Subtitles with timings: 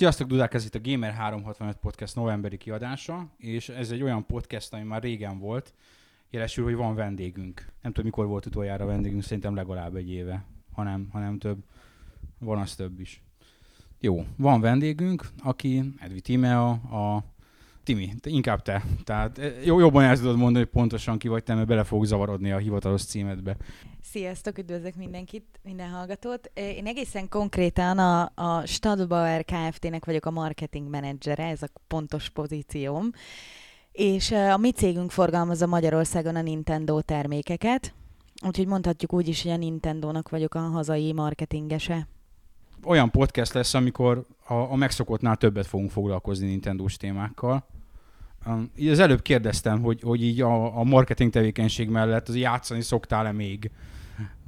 [0.00, 4.72] Sziasztok, Dudák, ez itt a Gamer 365 Podcast novemberi kiadása, és ez egy olyan podcast,
[4.72, 5.74] ami már régen volt,
[6.30, 7.66] jelesül, hogy van vendégünk.
[7.82, 11.58] Nem tudom, mikor volt utoljára vendégünk, szerintem legalább egy éve, hanem, hanem több.
[12.38, 13.22] Van az több is.
[13.98, 17.24] Jó, van vendégünk, aki Edvi Timea, a
[17.90, 18.84] Timi, te, inkább te.
[19.04, 22.04] Tehát eh, jó, jobban el tudod mondani, hogy pontosan ki vagy te, mert bele fog
[22.04, 23.56] zavarodni a hivatalos címedbe.
[24.02, 26.50] Sziasztok, üdvözlök mindenkit, minden hallgatót.
[26.54, 33.10] Én egészen konkrétan a, a Stadlbauer Kft-nek vagyok a marketing menedzsere, ez a pontos pozícióm.
[33.92, 37.94] És a mi cégünk forgalmazza Magyarországon a Nintendo termékeket,
[38.46, 42.08] úgyhogy mondhatjuk úgy is, hogy a Nintendo-nak vagyok a hazai marketingese.
[42.84, 47.64] Olyan podcast lesz, amikor a, a megszokottnál többet fogunk foglalkozni Nintendo-s témákkal.
[48.90, 53.70] Az előbb kérdeztem, hogy, hogy így a, a marketing tevékenység mellett az játszani szoktál-e még?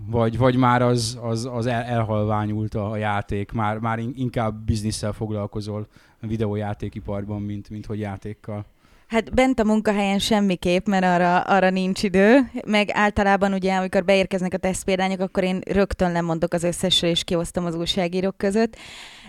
[0.07, 5.87] Vagy, vagy már az, az, az el, elhalványult a játék, már, már inkább bizniszsel foglalkozol
[6.21, 8.65] a videójátékiparban, mint, mint hogy játékkal?
[9.13, 14.55] Hát bent a munkahelyen semmiképp, mert arra, arra nincs idő, meg általában ugye, amikor beérkeznek
[14.55, 18.77] a tesztpéldányok, akkor én rögtön lemondok az összesről, és kiosztom az újságírók között.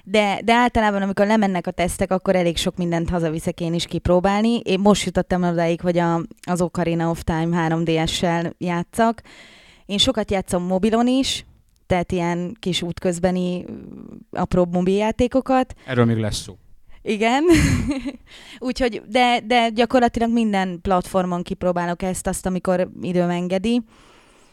[0.06, 4.60] De, de általában, amikor lemennek a tesztek, akkor elég sok mindent hazaviszek én is kipróbálni.
[4.60, 9.22] Én most jutottam odáig, hogy a, az Ocarina of Time 3DS-sel játszak.
[9.86, 11.46] Én sokat játszom mobilon is,
[11.88, 13.66] tehát ilyen kis útközbeni
[14.32, 15.74] apróbb mobiljátékokat.
[15.86, 16.58] Erről még lesz szó.
[17.02, 17.44] Igen.
[18.60, 23.82] Úgyhogy, de, de gyakorlatilag minden platformon kipróbálok ezt, azt, amikor időm engedi.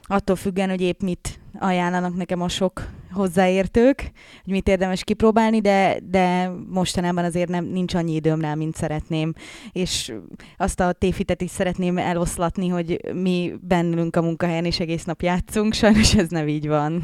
[0.02, 4.00] Attól függően, hogy épp mit ajánlanak nekem a sok hozzáértők,
[4.44, 9.32] hogy mit érdemes kipróbálni, de, de mostanában azért nem, nincs annyi időm rá, mint szeretném.
[9.72, 10.12] És
[10.56, 15.72] azt a téfitet is szeretném eloszlatni, hogy mi bennünk a munkahelyen és egész nap játszunk,
[15.72, 17.02] sajnos ez nem így van.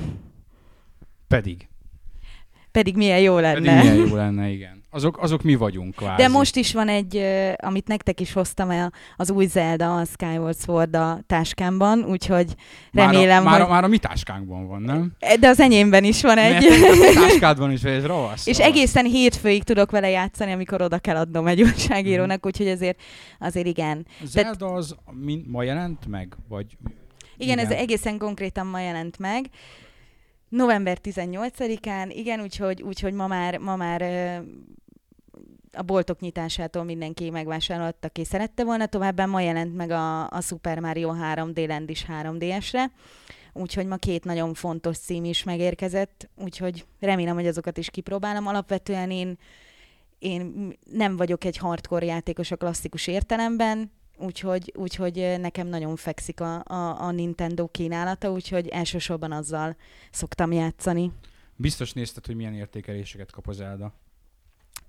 [1.29, 1.69] Pedig.
[2.71, 3.55] Pedig milyen jó lenne.
[3.55, 6.23] Pedig milyen jó lenne, igen azok, azok mi vagyunk kvázi.
[6.23, 7.17] De most is van egy,
[7.57, 12.55] amit nektek is hoztam el, az új Zelda, a Skyward Sword a táskámban, úgyhogy
[12.93, 13.69] remélem, már a, már, hogy...
[13.69, 15.13] A, már a mi táskánkban van, nem?
[15.41, 16.65] De az enyémben is van egy.
[17.01, 18.47] Mert a táskádban is, vagy ez ravasz.
[18.47, 22.49] És egészen hétfőig tudok vele játszani, amikor oda kell adnom egy újságírónak, mm.
[22.49, 23.01] úgyhogy azért,
[23.39, 24.07] azért igen.
[24.25, 24.77] Zelda Tehát...
[24.77, 26.37] az min, ma jelent meg?
[26.49, 26.67] Vagy...
[27.39, 29.51] Igen, igen, ez egészen konkrétan ma jelent meg.
[30.49, 34.03] November 18-án, igen, úgyhogy, úgyhogy ma már, ma már
[35.77, 40.79] a boltok nyitásától mindenki megvásárolta, aki szerette volna, továbbá ma jelent meg a, a Super
[40.79, 42.91] Mario 3D Land is 3DS-re,
[43.53, 48.47] úgyhogy ma két nagyon fontos cím is megérkezett, úgyhogy remélem, hogy azokat is kipróbálom.
[48.47, 49.39] Alapvetően én,
[50.19, 56.63] én nem vagyok egy hardcore játékos a klasszikus értelemben, úgyhogy, úgyhogy nekem nagyon fekszik a,
[56.65, 59.77] a, a Nintendo kínálata, úgyhogy elsősorban azzal
[60.11, 61.13] szoktam játszani.
[61.57, 63.93] Biztos nézted, hogy milyen értékeléseket kap az Zelda.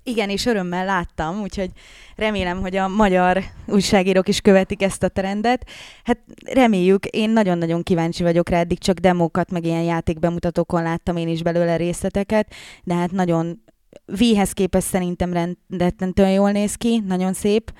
[0.08, 1.70] Igen, és örömmel láttam, úgyhogy
[2.16, 5.70] remélem, hogy a magyar újságírók is követik ezt a trendet.
[6.04, 11.28] Hát reméljük, én nagyon-nagyon kíváncsi vagyok rá, eddig csak demókat, meg ilyen játékbemutatókon láttam én
[11.28, 12.54] is belőle részleteket,
[12.84, 13.64] de hát nagyon
[14.06, 17.74] Vihez képest szerintem rendetlenül jól néz ki, nagyon szép.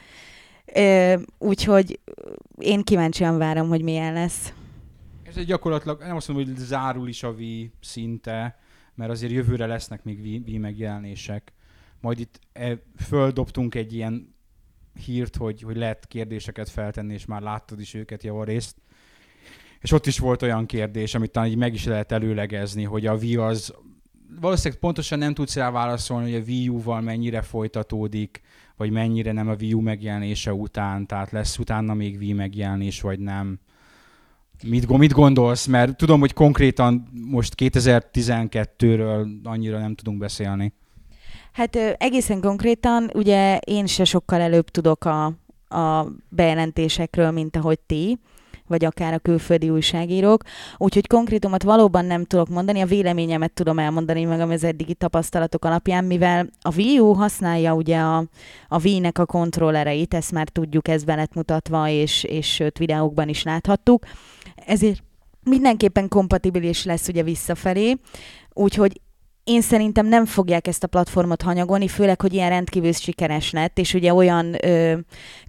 [1.38, 2.00] Úgyhogy
[2.58, 4.54] én kíváncsian várom, hogy milyen lesz.
[5.24, 7.42] Ez egy gyakorlatilag, nem azt mondom, hogy zárul is a V
[7.82, 8.60] szinte,
[8.96, 11.52] mert azért jövőre lesznek még V megjelenések
[12.02, 14.36] majd itt e, földobtunk egy ilyen
[15.06, 18.76] hírt, hogy, hogy lehet kérdéseket feltenni, és már láttad is őket javarészt.
[19.80, 23.16] És ott is volt olyan kérdés, amit talán így meg is lehet előlegezni, hogy a
[23.16, 23.74] Wii az
[24.40, 28.42] valószínűleg pontosan nem tudsz rá válaszolni, hogy a Wii U-val mennyire folytatódik,
[28.76, 33.20] vagy mennyire nem a Wii U megjelenése után, tehát lesz utána még Wii megjelenés, vagy
[33.20, 33.60] nem.
[34.64, 35.66] Mit, mit gondolsz?
[35.66, 40.74] Mert tudom, hogy konkrétan most 2012-ről annyira nem tudunk beszélni.
[41.58, 45.26] Hát egészen konkrétan, ugye én se sokkal előbb tudok a,
[45.76, 48.18] a bejelentésekről, mint ahogy ti.
[48.68, 50.44] vagy akár a külföldi újságírók.
[50.78, 56.04] Úgyhogy konkrétumot valóban nem tudok mondani, a véleményemet tudom elmondani meg az eddigi tapasztalatok alapján,
[56.06, 58.18] mivel a Wii U használja ugye a,
[58.68, 63.30] a Wii-nek a kontrollereit, ezt már tudjuk, ez be lett mutatva, és, és sőt videókban
[63.30, 64.06] is láthattuk.
[64.66, 65.04] Ezért
[65.44, 67.96] mindenképpen kompatibilis lesz ugye visszafelé,
[68.54, 69.02] úgyhogy
[69.48, 73.94] én szerintem nem fogják ezt a platformot hanyagolni, főleg, hogy ilyen rendkívül sikeres lett, és
[73.94, 74.98] ugye olyan ö,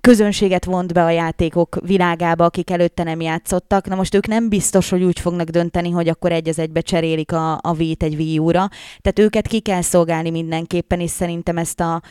[0.00, 3.88] közönséget vont be a játékok világába, akik előtte nem játszottak.
[3.88, 7.32] Na most ők nem biztos, hogy úgy fognak dönteni, hogy akkor egy az egybe cserélik
[7.32, 8.68] a, a Wii-t egy Wii U-ra.
[9.00, 12.02] Tehát őket ki kell szolgálni mindenképpen, és szerintem ezt a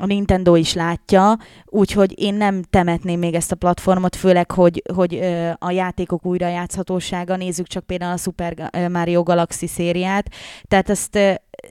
[0.00, 1.36] a Nintendo is látja,
[1.66, 5.20] úgyhogy én nem temetném még ezt a platformot, főleg, hogy, hogy
[5.58, 10.28] a játékok újrajátszhatósága, nézzük csak például a Super Mario Galaxy szériát,
[10.68, 11.18] tehát ezt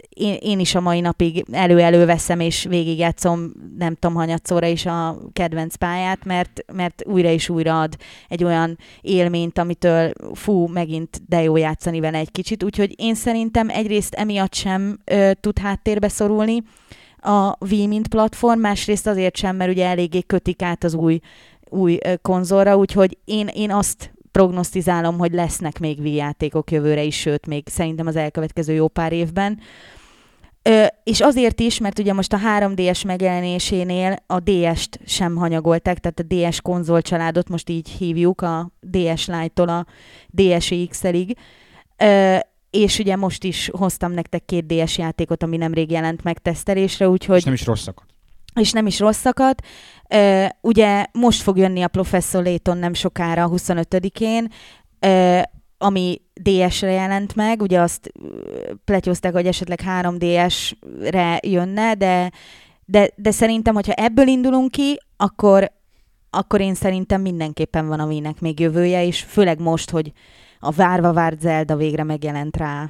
[0.09, 5.17] én, én is a mai napig elő-elő veszem, és végigjátszom nem tudom hanyatszóra is a
[5.33, 7.95] kedvenc pályát, mert, mert újra és újra ad
[8.27, 13.69] egy olyan élményt, amitől fú, megint de jó játszani vele egy kicsit, úgyhogy én szerintem
[13.69, 16.63] egyrészt emiatt sem ö, tud háttérbe szorulni,
[17.21, 21.19] a Wii platform, másrészt azért sem, mert ugye eléggé kötik át az új,
[21.69, 27.47] új konzolra, úgyhogy én, én azt prognosztizálom, hogy lesznek még Wii játékok jövőre is, sőt,
[27.47, 29.59] még szerintem az elkövetkező jó pár évben.
[30.61, 36.19] Ö, és azért is, mert ugye most a 3DS megjelenésénél a DS-t sem hanyagolták, tehát
[36.19, 39.85] a DS konzolcsaládot most így hívjuk, a DS Lite-tól a
[40.27, 40.93] DSi-ig
[42.69, 47.37] és ugye most is hoztam nektek két DS játékot, ami nemrég jelent meg tesztelésre, úgyhogy...
[47.37, 48.05] És nem is rosszakat.
[48.53, 49.61] És nem is rosszakat.
[50.15, 54.51] Uh, ugye most fog jönni a Professor Layton nem sokára, a 25-én,
[55.05, 55.41] uh,
[55.77, 58.11] ami DS-re jelent meg, ugye azt
[58.85, 62.31] pletyozták, hogy esetleg 3DS-re jönne, de,
[62.85, 65.71] de, de szerintem, hogyha ebből indulunk ki, akkor,
[66.29, 70.11] akkor én szerintem mindenképpen van a Wii-nek még jövője, és főleg most, hogy
[70.59, 72.89] a várva várt Zelda végre megjelent rá.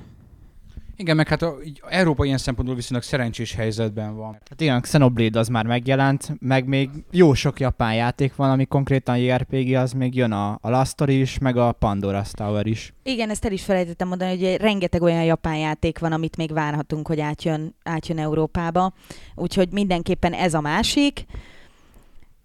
[1.00, 4.32] Igen, meg hát a, így Európa ilyen szempontból viszonylag szerencsés helyzetben van.
[4.50, 9.18] Hát igen, Xenoblade az már megjelent, meg még jó sok japán játék van, ami konkrétan
[9.18, 12.94] JRPG, az még jön a, a Last Story is, meg a Pandora's Tower is.
[13.04, 17.08] Igen, ezt el is felejtettem mondani, hogy rengeteg olyan japán játék van, amit még várhatunk,
[17.08, 18.94] hogy átjön, átjön Európába.
[19.36, 21.26] Úgyhogy mindenképpen ez a másik.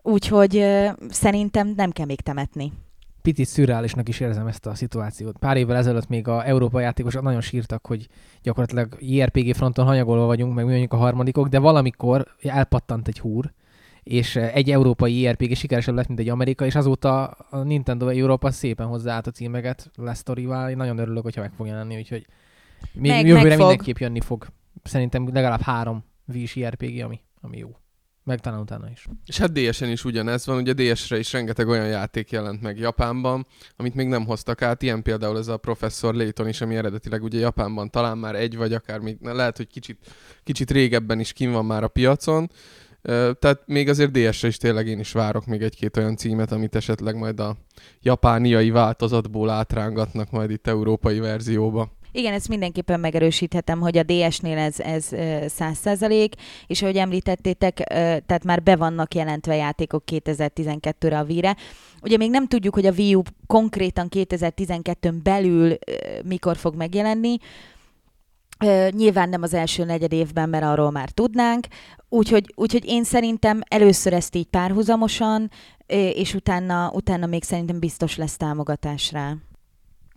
[0.02, 2.72] Úgyhogy uh, szerintem nem kell még temetni
[3.24, 5.38] picit szürreálisnak is érzem ezt a szituációt.
[5.38, 8.08] Pár évvel ezelőtt még a Európa játékosok nagyon sírtak, hogy
[8.42, 13.52] gyakorlatilag IRPG fronton hanyagolva vagyunk, meg mi mondjuk a harmadikok, de valamikor elpattant egy húr,
[14.02, 18.86] és egy európai IRPG sikeresebb lett, mint egy amerikai, és azóta a Nintendo Európa szépen
[18.86, 20.70] hozzáállt a címeket Lestorival.
[20.70, 22.26] Én nagyon örülök, hogyha meg fog jelenni, úgyhogy
[22.92, 24.46] még meg, jövőre meg mindenképp jönni fog.
[24.82, 27.76] Szerintem legalább három Wii IRPG, ami, ami jó.
[28.24, 29.06] Meg talán utána is.
[29.26, 33.46] És hát DS-en is ugyanez van, ugye DS-re is rengeteg olyan játék jelent meg Japánban,
[33.76, 37.38] amit még nem hoztak át, ilyen például ez a Professor Layton is, ami eredetileg ugye
[37.38, 39.98] Japánban talán már egy, vagy akár még, lehet, hogy kicsit,
[40.44, 42.50] kicsit régebben is kim van már a piacon,
[43.38, 47.16] tehát még azért DS-re is tényleg én is várok még egy-két olyan címet, amit esetleg
[47.16, 47.56] majd a
[48.00, 51.92] japániai változatból átrángatnak majd itt európai verzióba.
[52.16, 56.32] Igen, ezt mindenképpen megerősíthetem, hogy a DS-nél ez, ez 100%,
[56.66, 57.76] és ahogy említettétek,
[58.26, 61.56] tehát már be vannak jelentve játékok 2012-re a Wii-re.
[62.02, 65.76] Ugye még nem tudjuk, hogy a Wii U konkrétan 2012-ön belül
[66.24, 67.36] mikor fog megjelenni,
[68.90, 71.66] nyilván nem az első negyed évben, mert arról már tudnánk,
[72.08, 75.50] úgyhogy, úgyhogy én szerintem először ezt így párhuzamosan,
[76.14, 79.34] és utána, utána még szerintem biztos lesz támogatás rá.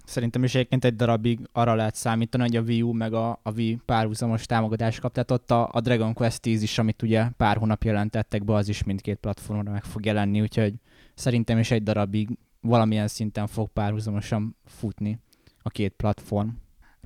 [0.08, 3.52] Szerintem is egyébként egy darabig arra lehet számítani, hogy a Wii U meg a, a
[3.56, 5.14] Wii párhuzamos támogatást kap.
[5.14, 8.68] Tehát ott a, a Dragon Quest 10 is, amit ugye pár hónap jelentettek be, az
[8.68, 10.74] is mindkét platformra meg fog jelenni, úgyhogy
[11.14, 12.30] szerintem is egy darabig
[12.62, 15.20] valamilyen szinten fog párhuzamosan futni
[15.62, 16.50] a két platform.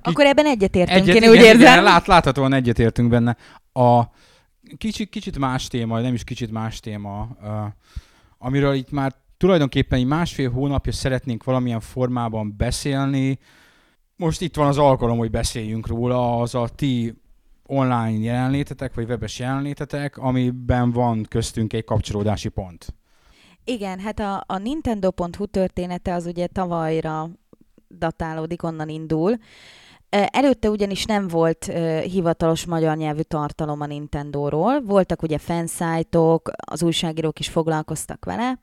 [0.02, 1.60] Akkor ebben egyetértünk, egyet, én igen, úgy érzem.
[1.60, 3.36] Igen, lát, láthatóan egyetértünk benne.
[3.72, 4.02] A
[4.78, 7.48] kicsit, kicsit más téma, nem is kicsit más téma, uh,
[8.38, 13.38] amiről itt már tulajdonképpen egy másfél hónapja szeretnénk valamilyen formában beszélni.
[14.16, 17.14] Most itt van az alkalom, hogy beszéljünk róla, az a ti
[17.66, 22.94] online jelenlétetek, vagy webes jelenlétetek, amiben van köztünk egy kapcsolódási pont.
[23.64, 27.30] Igen, hát a, a Nintendo.hu története az ugye tavalyra
[27.98, 29.36] datálódik, onnan indul.
[30.08, 34.80] Előtte ugyanis nem volt uh, hivatalos magyar nyelvű tartalom a Nintendo-ról.
[34.80, 38.58] Voltak ugye fanszájtok, az újságírók is foglalkoztak vele,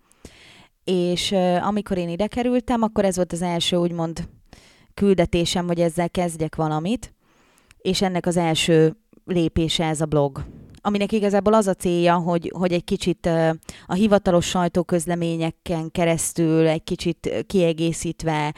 [0.90, 1.32] és
[1.62, 4.30] amikor én ide kerültem, akkor ez volt az első úgymond
[4.94, 7.14] küldetésem, hogy ezzel kezdjek valamit,
[7.78, 10.46] és ennek az első lépése ez a blog.
[10.82, 13.30] aminek igazából az a célja, hogy, hogy egy kicsit
[13.86, 18.54] a hivatalos sajtóközleményeken keresztül, egy kicsit kiegészítve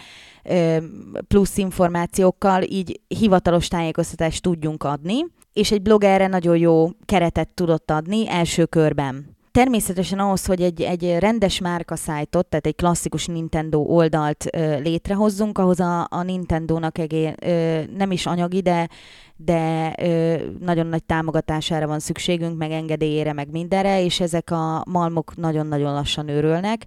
[1.28, 7.92] plusz információkkal így hivatalos tájékoztatást tudjunk adni, és egy blog erre nagyon jó keretet tudott
[7.92, 9.40] adni első körben.
[9.52, 15.58] Természetesen ahhoz, hogy egy, egy rendes márka szájtot, tehát egy klasszikus Nintendo oldalt ö, létrehozzunk,
[15.58, 18.90] ahhoz a, a Nintendo-nak egé, ö, nem is anyagi, de,
[19.36, 25.36] de ö, nagyon nagy támogatására van szükségünk, meg engedélyére, meg mindenre, és ezek a malmok
[25.36, 26.86] nagyon-nagyon lassan őrölnek,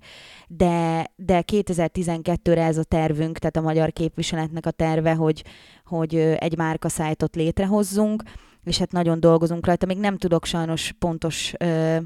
[0.48, 5.44] de, de 2012-re ez a tervünk, tehát a magyar képviseletnek a terve, hogy,
[5.84, 8.22] hogy egy márka szájtot létrehozzunk,
[8.64, 9.86] és hát nagyon dolgozunk rajta.
[9.86, 11.96] Még nem tudok sajnos pontos ö,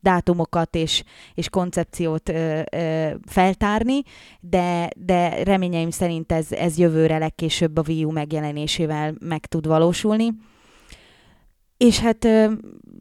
[0.00, 1.02] dátumokat és,
[1.34, 4.02] és koncepciót ö, ö, feltárni,
[4.40, 10.32] de, de reményeim szerint ez, ez jövőre legkésőbb a Wii U megjelenésével meg tud valósulni.
[11.76, 12.52] És hát ö,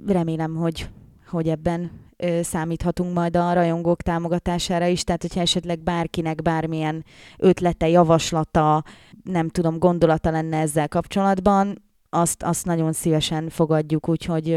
[0.08, 0.90] remélem, hogy,
[1.28, 7.06] hogy ebben ö, számíthatunk majd a rajongók támogatására is, tehát hogyha esetleg bárkinek bármilyen
[7.38, 8.84] ötlete, javaslata,
[9.24, 14.48] nem tudom, gondolata lenne ezzel kapcsolatban, azt, azt nagyon szívesen fogadjuk, úgyhogy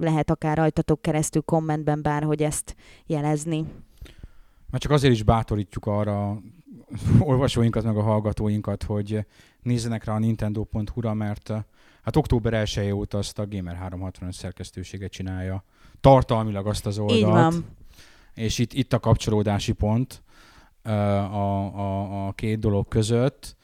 [0.00, 3.64] lehet akár rajtatok keresztül kommentben bárhogy ezt jelezni.
[4.70, 6.42] Mert csak azért is bátorítjuk arra
[7.20, 9.26] olvasóinkat, meg a hallgatóinkat, hogy
[9.62, 11.52] nézzenek rá a nintendo.hu-ra, mert
[12.02, 15.64] hát október 1 óta azt a Gamer 365 szerkesztőséget csinálja.
[16.00, 17.18] Tartalmilag azt az oldalt.
[17.18, 17.64] Így van.
[18.34, 20.22] És itt, itt a kapcsolódási pont
[20.82, 23.56] a, a, a két dolog között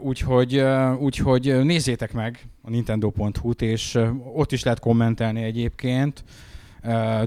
[0.00, 0.64] Úgyhogy,
[0.98, 3.98] úgyhogy nézzétek meg a nintendo.hu-t, és
[4.34, 6.24] ott is lehet kommentelni egyébként,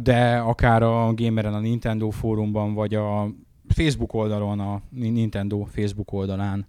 [0.01, 3.27] de akár a Gameren a Nintendo fórumban, vagy a
[3.67, 6.67] Facebook oldalon, a Nintendo Facebook oldalán,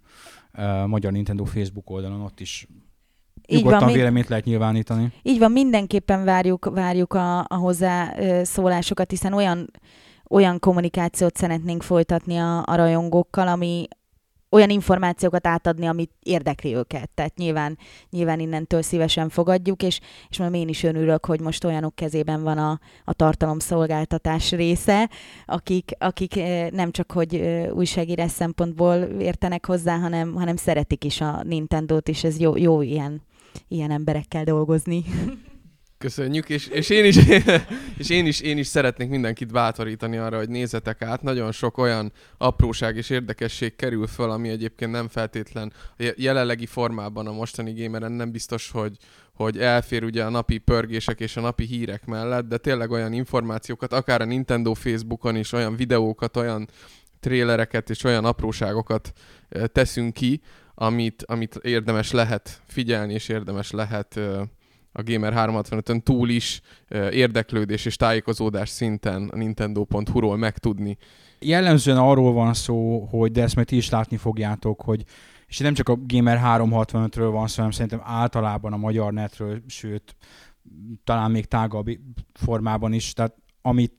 [0.53, 2.69] a Magyar Nintendo Facebook oldalon, ott is
[3.47, 5.13] így nyugodtan van, véleményt lehet nyilvánítani.
[5.23, 9.71] Így van, mindenképpen várjuk, várjuk a, a hozzászólásokat, hiszen olyan,
[10.31, 13.89] olyan kommunikációt szeretnénk folytatni a, a rajongókkal, ami,
[14.57, 17.11] olyan információkat átadni, amit érdekli őket.
[17.15, 17.79] Tehát nyilván,
[18.11, 22.59] nyilván innentől szívesen fogadjuk, és, és mondom, én is örülök, hogy most olyanok kezében van
[22.59, 25.11] a, a tartalomszolgáltatás része,
[25.47, 31.21] akik, akik eh, nem csak, hogy eh, újságírás szempontból értenek hozzá, hanem, hanem szeretik is
[31.21, 33.23] a Nintendo-t, és ez jó, jó ilyen,
[33.69, 35.05] ilyen emberekkel dolgozni.
[36.07, 37.17] Köszönjük, és, és, én is,
[37.99, 41.23] és én, is, én is szeretnék mindenkit bátorítani arra, hogy nézzetek át.
[41.23, 47.27] Nagyon sok olyan apróság és érdekesség kerül föl, ami egyébként nem feltétlen a jelenlegi formában
[47.27, 48.97] a mostani gameren nem biztos, hogy,
[49.33, 53.93] hogy elfér ugye a napi pörgések és a napi hírek mellett, de tényleg olyan információkat,
[53.93, 56.69] akár a Nintendo Facebookon is, olyan videókat, olyan
[57.21, 59.13] trélereket és olyan apróságokat
[59.73, 60.41] teszünk ki,
[60.75, 64.21] amit, amit érdemes lehet figyelni, és érdemes lehet
[64.97, 66.61] a Gamer 365-ön túl is
[67.11, 70.97] érdeklődés és tájékozódás szinten a Nintendo.hu-ról megtudni.
[71.39, 75.05] Jellemzően arról van szó, hogy de ezt majd ti is látni fogjátok, hogy
[75.47, 80.17] és nem csak a Gamer 365-ről van szó, hanem szerintem általában a magyar netről, sőt,
[81.05, 81.87] talán még tágabb
[82.33, 83.93] formában is, tehát amit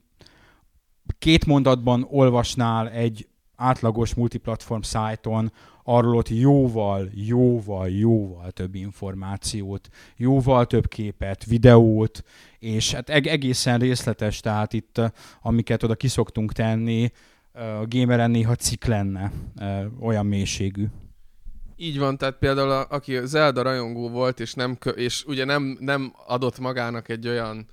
[1.20, 5.52] két mondatban olvasnál egy átlagos multiplatform szájton,
[5.90, 12.24] arról ott jóval, jóval, jóval több információt, jóval több képet, videót,
[12.60, 15.02] és hát egészen részletes, tehát itt,
[15.42, 17.12] amiket oda kiszoktunk tenni,
[17.54, 19.32] a gameren néha cikk lenne,
[20.00, 20.86] olyan mélységű.
[21.76, 26.14] Így van, tehát például a, aki Zelda rajongó volt, és, nem, és ugye nem, nem
[26.26, 27.66] adott magának egy olyan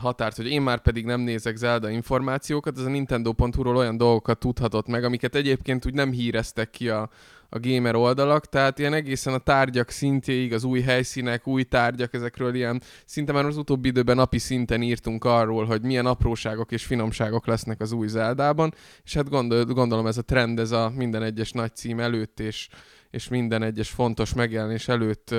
[0.00, 4.86] határt, hogy én már pedig nem nézek Zelda információkat, ez a Nintendo.hu-ról olyan dolgokat tudhatott
[4.86, 7.10] meg, amiket egyébként úgy nem híreztek ki a,
[7.48, 12.54] a gamer oldalak, tehát ilyen egészen a tárgyak szintéig, az új helyszínek, új tárgyak, ezekről
[12.54, 17.46] ilyen szinte már az utóbbi időben napi szinten írtunk arról, hogy milyen apróságok és finomságok
[17.46, 21.52] lesznek az új Zeldában, és hát gondol, gondolom ez a trend, ez a minden egyes
[21.52, 22.68] nagy cím előtt és
[23.14, 25.34] és minden egyes fontos megjelenés előtt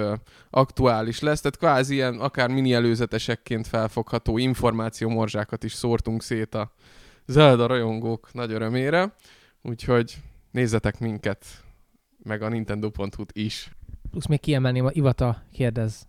[0.49, 1.41] aktuális lesz.
[1.41, 6.71] Tehát kvázi ilyen akár mini előzetesekként felfogható információmorzsákat is szórtunk szét a
[7.25, 9.15] Zelda rajongók nagy örömére.
[9.61, 10.15] Úgyhogy
[10.51, 11.45] nézzetek minket,
[12.23, 13.71] meg a Nintendo.hu-t is.
[14.11, 16.07] Plusz még kiemelném a Ivata kérdez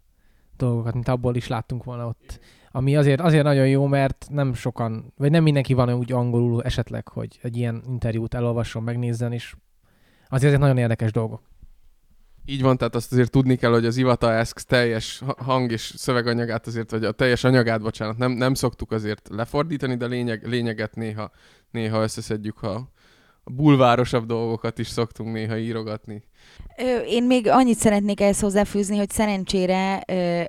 [0.57, 2.41] dolgokat, mint abból is láttunk volna ott.
[2.71, 7.09] Ami azért, azért nagyon jó, mert nem sokan, vagy nem mindenki van úgy angolul esetleg,
[7.09, 9.55] hogy egy ilyen interjút elolvasson, megnézzen, és
[10.29, 11.43] azért, azért nagyon érdekes dolgok.
[12.49, 16.67] Így van, tehát azt azért tudni kell, hogy az Ivata Asks teljes hang és szöveganyagát
[16.67, 21.31] azért, vagy a teljes anyagát, bocsánat, nem, nem szoktuk azért lefordítani, de lényeg, lényeget néha,
[21.71, 22.91] néha összeszedjük, ha,
[23.51, 26.23] bulvárosabb dolgokat is szoktunk néha írogatni.
[27.07, 30.05] Én még annyit szeretnék ehhez hozzáfűzni, hogy szerencsére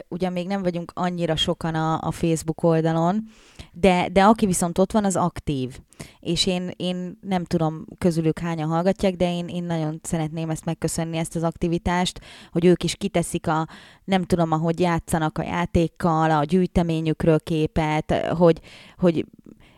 [0.07, 3.23] ugyan még nem vagyunk annyira sokan a, a Facebook oldalon,
[3.71, 5.79] de, de aki viszont ott van, az aktív.
[6.19, 11.17] És én, én nem tudom közülük hányan hallgatják, de én, én nagyon szeretném ezt megköszönni,
[11.17, 12.19] ezt az aktivitást,
[12.51, 13.67] hogy ők is kiteszik a,
[14.03, 18.59] nem tudom, ahogy játszanak a játékkal, a gyűjteményükről képet, hogy,
[18.97, 19.25] hogy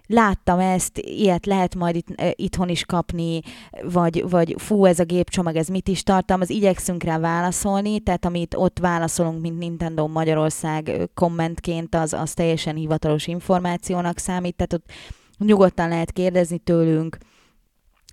[0.09, 3.41] láttam ezt, ilyet lehet majd itt, itthon is kapni,
[3.83, 8.55] vagy, vagy fú, ez a gépcsomag, ez mit is tartalmaz, igyekszünk rá válaszolni, tehát amit
[8.55, 14.91] ott válaszolunk, mint Nintendo Magyarország kommentként, az, az teljesen hivatalos információnak számít, tehát ott
[15.37, 17.17] nyugodtan lehet kérdezni tőlünk,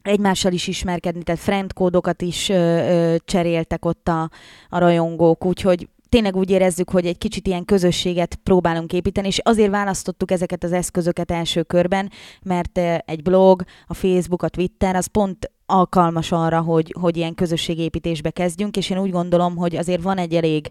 [0.03, 4.31] egymással is ismerkedni, tehát friend kódokat is ö, ö, cseréltek ott a,
[4.69, 9.71] a rajongók, úgyhogy tényleg úgy érezzük, hogy egy kicsit ilyen közösséget próbálunk építeni, és azért
[9.71, 12.11] választottuk ezeket az eszközöket első körben,
[12.43, 17.35] mert ö, egy blog, a Facebook, a Twitter, az pont alkalmas arra, hogy, hogy ilyen
[17.35, 20.71] közösségépítésbe kezdjünk, és én úgy gondolom, hogy azért van egy elég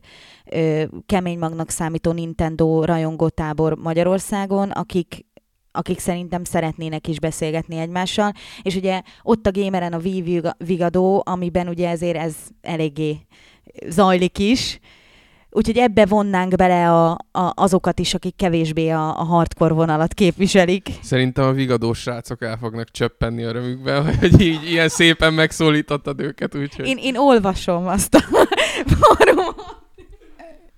[0.51, 5.25] ö, kemény magnak számító Nintendo rajongótábor Magyarországon, akik
[5.71, 11.67] akik szerintem szeretnének is beszélgetni egymással, és ugye ott a Gameren a Wii Vigadó, amiben
[11.67, 13.17] ugye ezért ez eléggé
[13.87, 14.79] zajlik is,
[15.55, 17.17] úgyhogy ebbe vonnánk bele a, a,
[17.55, 20.89] azokat is, akik kevésbé a, a hardcore vonalat képviselik.
[21.01, 26.87] Szerintem a vigadós srácok el fognak csöppenni örömükbe, hogy így ilyen szépen megszólítottad őket, úgyhogy...
[26.87, 28.19] Én, én olvasom azt a
[28.99, 29.83] fórumot.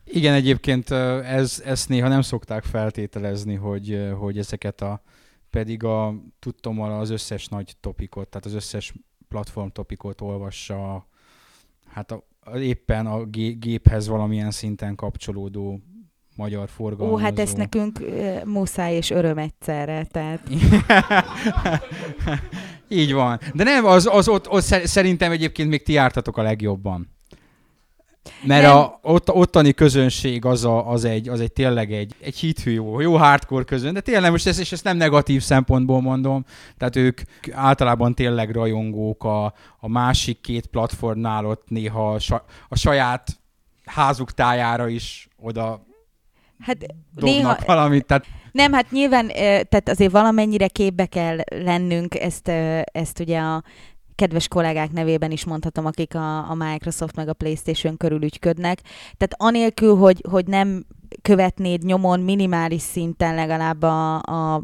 [0.04, 5.02] Igen, egyébként ez, ezt néha nem szokták feltételezni, hogy, hogy ezeket a
[5.50, 8.94] pedig a tudtommal az összes nagy topikot, tehát az összes
[9.28, 11.08] platform topikot olvassa,
[11.88, 15.80] hát a, éppen a gé, géphez valamilyen szinten kapcsolódó
[16.36, 17.20] magyar forgalmazó.
[17.20, 20.50] Ó, hát ezt nekünk uh, muszáj és öröm egyszerre, tehát
[22.88, 23.40] Így van.
[23.54, 27.17] De nem, az, az ott, ott szer- szerintem egyébként még ti jártatok a legjobban.
[28.44, 28.78] Mert Nem.
[28.78, 33.00] a, ott, ottani közönség az, a, az, egy, az egy tényleg egy, egy hithű jó,
[33.00, 36.46] jó hardcore közön, de tényleg most ezt, és ezt nem negatív szempontból mondom,
[36.78, 42.76] tehát ők általában tényleg rajongók a, a másik két platformnál ott néha a, sa, a
[42.76, 43.40] saját
[43.86, 45.86] házuk tájára is oda
[46.60, 46.78] hát
[47.16, 49.28] néha, valamit, tehát Nem, hát nyilván,
[49.70, 52.48] tehát azért valamennyire képbe kell lennünk, ezt,
[52.92, 53.64] ezt ugye a
[54.18, 58.82] kedves kollégák nevében is mondhatom, akik a, a Microsoft meg a PlayStation körül ügyködnek.
[59.18, 60.86] Tehát anélkül, hogy, hogy nem
[61.22, 64.64] követnéd nyomon minimális szinten legalább a, a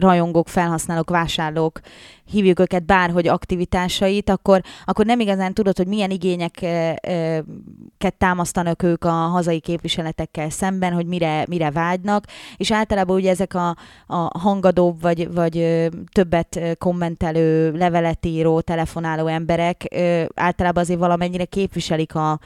[0.00, 1.80] rajongók, felhasználók, vásárlók,
[2.24, 9.10] hívjuk őket bárhogy aktivitásait, akkor, akkor nem igazán tudod, hogy milyen igényeket támasztanak ők a
[9.10, 12.24] hazai képviseletekkel szemben, hogy mire, mire vágynak,
[12.56, 19.94] és általában ugye ezek a, a hangadóbb, vagy, vagy többet kommentelő, levelet író, telefonáló emberek
[20.34, 22.38] általában azért valamennyire képviselik a,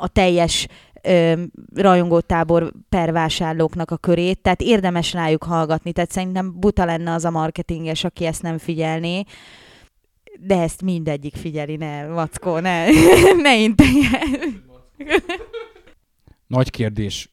[0.00, 0.68] a teljes
[1.74, 7.30] rajongótábor per vásárlóknak a körét, tehát érdemes rájuk hallgatni, tehát szerintem buta lenne az a
[7.30, 9.24] marketinges, aki ezt nem figyelné,
[10.40, 12.86] de ezt mindegyik figyeli, ne, Mackó, ne,
[13.42, 14.56] ne integetj.
[16.46, 17.32] Nagy kérdés.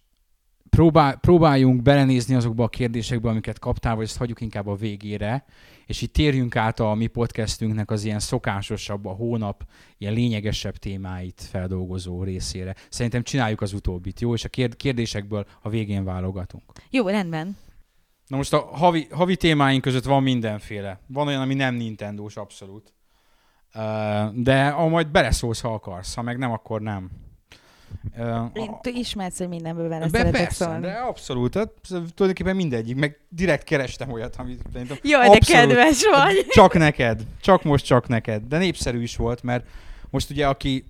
[0.76, 5.46] Próbál, próbáljunk belenézni azokba a kérdésekbe, amiket kaptál, vagy ezt hagyjuk inkább a végére,
[5.86, 9.64] és itt térjünk át a mi podcastünknek az ilyen szokásosabb, a hónap
[9.98, 12.76] ilyen lényegesebb témáit feldolgozó részére.
[12.90, 14.34] Szerintem csináljuk az utóbbit, jó?
[14.34, 16.64] És a kérd- kérdésekből a végén válogatunk.
[16.90, 17.58] Jó, rendben.
[18.28, 21.00] Na most a havi, havi témáink között van mindenféle.
[21.08, 22.94] Van olyan, ami nem Nintendo-s abszolút.
[24.34, 27.10] De a majd beleszólsz, ha akarsz, ha meg nem, akkor nem.
[28.54, 30.82] Én, ismersz, hogy mindenből vele Be, szeretek persze, szólni.
[30.82, 31.52] de abszolút.
[31.52, 32.96] Tehát tulajdonképpen mindegyik.
[32.96, 35.68] Meg direkt kerestem olyat, amit szerintem Jaj, de abszolút.
[35.68, 36.46] kedves vagy.
[36.50, 37.22] csak neked.
[37.42, 38.44] Csak most csak neked.
[38.44, 39.66] De népszerű is volt, mert
[40.10, 40.86] most ugye aki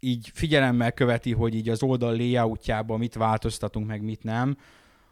[0.00, 4.56] így figyelemmel követi, hogy így az oldal layoutjában mit változtatunk, meg mit nem,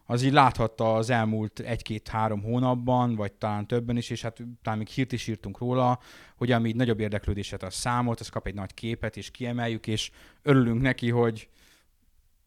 [0.07, 4.89] az így láthatta az elmúlt egy-két-három hónapban, vagy talán többen is, és hát talán még
[4.89, 5.99] hírt is írtunk róla,
[6.37, 10.11] hogy ami így nagyobb érdeklődéset az számolt, az kap egy nagy képet, és kiemeljük, és
[10.43, 11.49] örülünk neki, hogy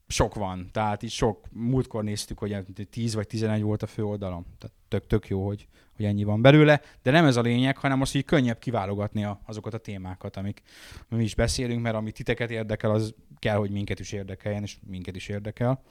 [0.08, 0.68] sok van.
[0.72, 4.46] Tehát így sok, múltkor néztük, hogy 10 vagy 11 volt a fő oldalon.
[4.58, 8.00] Tehát tök, tök jó, hogy, hogy ennyi van belőle, de nem ez a lényeg, hanem
[8.00, 10.62] az, hogy könnyebb kiválogatni a, azokat a témákat, amik
[11.08, 15.16] mi is beszélünk, mert ami titeket érdekel, az kell, hogy minket is érdekeljen, és minket
[15.16, 15.82] is érdekel.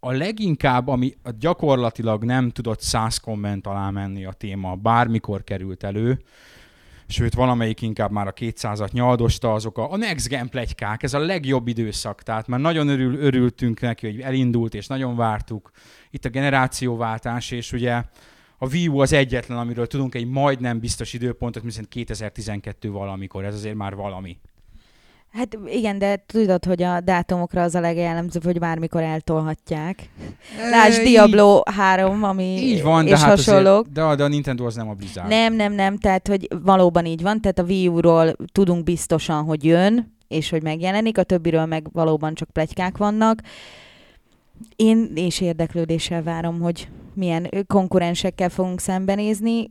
[0.00, 6.22] A leginkább, ami gyakorlatilag nem tudott száz komment alá menni a téma, bármikor került elő,
[7.06, 11.18] sőt valamelyik inkább már a 200-at nyaldosta, azok a, a Next Gen plegykák, ez a
[11.18, 15.70] legjobb időszak, tehát már nagyon örül, örültünk neki, hogy elindult, és nagyon vártuk.
[16.10, 18.02] Itt a generációváltás, és ugye
[18.58, 23.54] a Wii U az egyetlen, amiről tudunk egy majdnem biztos időpontot, hiszen 2012 valamikor, ez
[23.54, 24.38] azért már valami.
[25.32, 30.08] Hát igen, de tudod, hogy a dátumokra az a legjellemzőbb, hogy bármikor eltolhatják.
[30.70, 33.80] Lásd Diablo 3, ami Így van, de és hát hasonlók.
[33.80, 35.28] azért, de, a- de a Nintendo az nem a Blizzard.
[35.28, 39.64] Nem, nem, nem, tehát hogy valóban így van, tehát a Wii U-ról tudunk biztosan, hogy
[39.64, 43.40] jön, és hogy megjelenik, a többiről meg valóban csak plegykák vannak.
[44.76, 49.70] Én és érdeklődéssel várom, hogy milyen konkurensekkel fogunk szembenézni.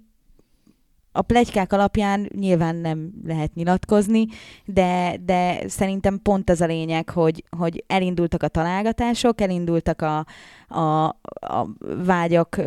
[1.20, 4.26] A plegykák alapján nyilván nem lehet nyilatkozni,
[4.66, 10.26] de, de szerintem pont az a lényeg, hogy, hogy elindultak a találgatások, elindultak a,
[10.70, 11.68] a, a
[12.06, 12.62] vágyak,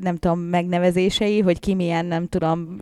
[0.00, 2.80] nem tudom, megnevezései, hogy ki milyen, nem tudom,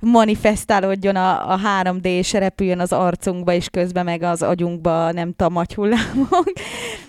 [0.00, 5.56] manifestálódjon a, a 3D, és repüljön az arcunkba, és közben meg az agyunkba, nem tudom,
[5.56, 6.52] agyhullámok.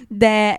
[0.07, 0.57] De,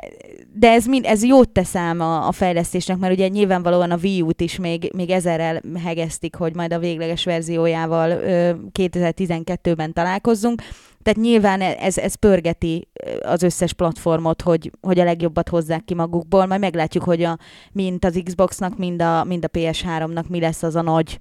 [0.55, 4.23] de ez, mind, ez jót tesz ám a, a fejlesztésnek, mert ugye nyilvánvalóan a Wii
[4.23, 10.63] U-t is még, még ezerrel hegesztik, hogy majd a végleges verziójával ö, 2012-ben találkozzunk.
[11.03, 12.89] Tehát nyilván ez, ez pörgeti
[13.21, 16.47] az összes platformot, hogy, hogy a legjobbat hozzák ki magukból.
[16.47, 17.39] Majd meglátjuk, hogy a,
[17.73, 21.19] mind az Xboxnak, mind a, mind a PS3-nak mi lesz az a nagy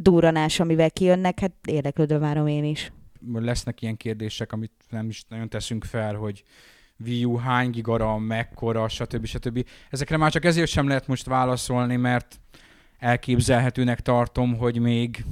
[0.00, 1.40] durranás, amivel kijönnek.
[1.40, 2.92] Hát érdeklődő várom én is.
[3.32, 6.42] lesznek ilyen kérdések, amit nem is nagyon teszünk fel, hogy
[7.04, 9.26] Wii U hány gigaram, mekkora, stb.
[9.26, 9.66] stb.
[9.90, 12.40] Ezekre már csak ezért sem lehet most válaszolni, mert
[12.98, 15.24] elképzelhetőnek tartom, hogy még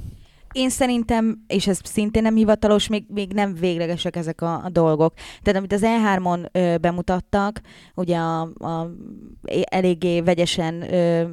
[0.53, 5.13] Én szerintem, és ez szintén nem hivatalos, még, még nem véglegesek ezek a, a dolgok.
[5.41, 7.61] Tehát amit az E3-on ö, bemutattak,
[7.95, 8.89] ugye a, a
[9.63, 11.27] eléggé vegyesen ö,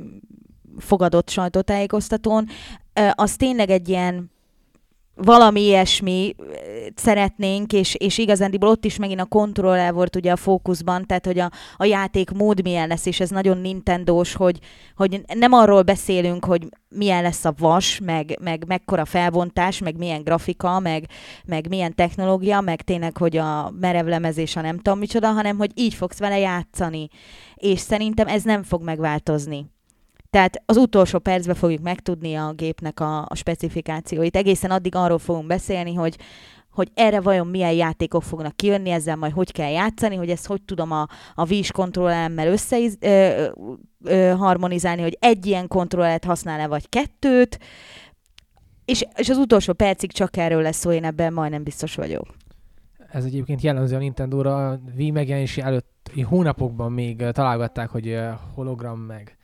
[0.78, 2.46] fogadott sajtótájékoztatón,
[2.92, 4.30] ö, az tényleg egy ilyen
[5.22, 6.34] valami ilyesmi
[6.94, 11.38] szeretnénk, és, és igazándiból ott is megint a kontroller volt ugye a fókuszban, tehát hogy
[11.38, 14.58] a, a játék mód milyen lesz, és ez nagyon Nintendós, hogy,
[14.96, 20.22] hogy nem arról beszélünk, hogy milyen lesz a vas, meg, meg mekkora felbontás, meg milyen
[20.22, 21.04] grafika, meg,
[21.44, 25.94] meg milyen technológia, meg tényleg, hogy a merevlemezés, a nem tudom micsoda, hanem hogy így
[25.94, 27.08] fogsz vele játszani.
[27.54, 29.66] És szerintem ez nem fog megváltozni.
[30.30, 34.36] Tehát az utolsó percben fogjuk megtudni a gépnek a, a specifikációit.
[34.36, 36.16] Egészen addig arról fogunk beszélni, hogy
[36.70, 40.62] hogy erre vajon milyen játékok fognak kijönni, ezzel majd hogy kell játszani, hogy ezt hogy
[40.62, 42.78] tudom a, a Wii-s kontrollemmel össze
[45.02, 47.58] hogy egy ilyen kontrollert használ-e, vagy kettőt,
[48.84, 52.26] és, és az utolsó percig csak erről lesz szó, én ebben majdnem biztos vagyok.
[53.12, 58.18] Ez egyébként jellemző a Nintendo-ra, a Wii megjelenési előtt hónapokban még találgatták, hogy
[58.54, 59.38] hologram meg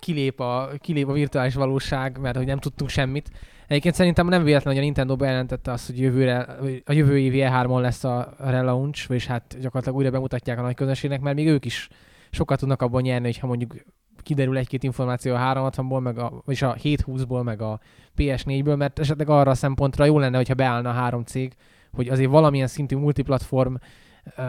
[0.00, 3.30] kilép a, kilép a virtuális valóság, mert hogy nem tudtunk semmit.
[3.66, 6.38] Egyébként szerintem nem véletlen, hogy a Nintendo bejelentette azt, hogy jövőre,
[6.84, 11.20] a jövő évi E3-on lesz a relaunch, vagyis hát gyakorlatilag újra bemutatják a nagy közönségnek,
[11.20, 11.88] mert még ők is
[12.30, 13.74] sokat tudnak abban nyerni, hogyha mondjuk
[14.22, 17.80] kiderül egy-két információ a 360-ból, meg a, vagyis a 720-ból, meg a
[18.16, 21.54] PS4-ből, mert esetleg arra a szempontra jó lenne, hogyha beállna a három cég,
[21.92, 23.74] hogy azért valamilyen szintű multiplatform
[24.36, 24.44] uh,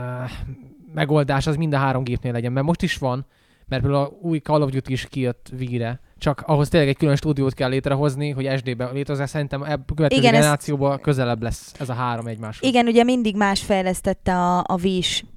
[0.93, 3.25] megoldás az mind a három gépnél legyen, mert most is van,
[3.73, 7.15] mert például a új Call of Duty is kijött Wii-re, csak ahhoz tényleg egy külön
[7.15, 11.93] stúdiót kell létrehozni, hogy SD-be létrehozni, szerintem ebb következő Igen, generációban közelebb lesz ez a
[11.93, 12.69] három egymáshoz.
[12.69, 14.79] Igen, ugye mindig más fejlesztette a, a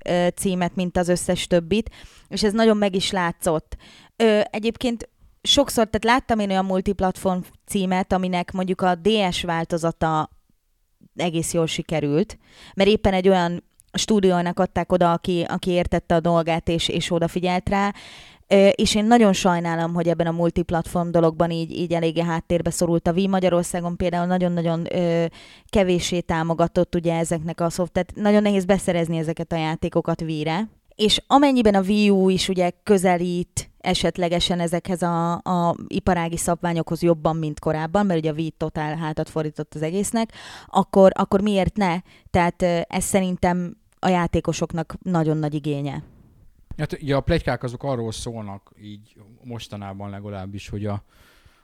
[0.05, 1.91] ö, címet, mint az összes többit,
[2.29, 3.77] és ez nagyon meg is látszott.
[4.17, 5.09] Ö, egyébként
[5.43, 10.31] sokszor, tehát láttam én olyan multiplatform címet, aminek mondjuk a DS változata
[11.15, 12.39] egész jól sikerült,
[12.75, 13.65] mert éppen egy olyan
[13.97, 17.93] stúdiónak adták oda, aki, aki értette a dolgát és, és odafigyelt rá,
[18.71, 23.13] és én nagyon sajnálom, hogy ebben a multiplatform dologban így, így eléggé háttérbe szorult a
[23.13, 23.27] Wii.
[23.27, 24.87] Magyarországon például nagyon-nagyon
[25.69, 30.69] kevéssé támogatott ugye ezeknek a szoft, tehát nagyon nehéz beszerezni ezeket a játékokat Wii-re.
[30.95, 37.37] És amennyiben a Wii U is ugye közelít esetlegesen ezekhez a, a iparági szabványokhoz jobban,
[37.37, 40.33] mint korábban, mert ugye a Wii totál hátat fordított az egésznek,
[40.67, 41.97] akkor, akkor miért ne?
[42.31, 46.03] Tehát ez szerintem a játékosoknak nagyon nagy igénye.
[46.77, 51.03] Hát ugye a plegykák azok arról szólnak, így mostanában legalábbis, hogy a,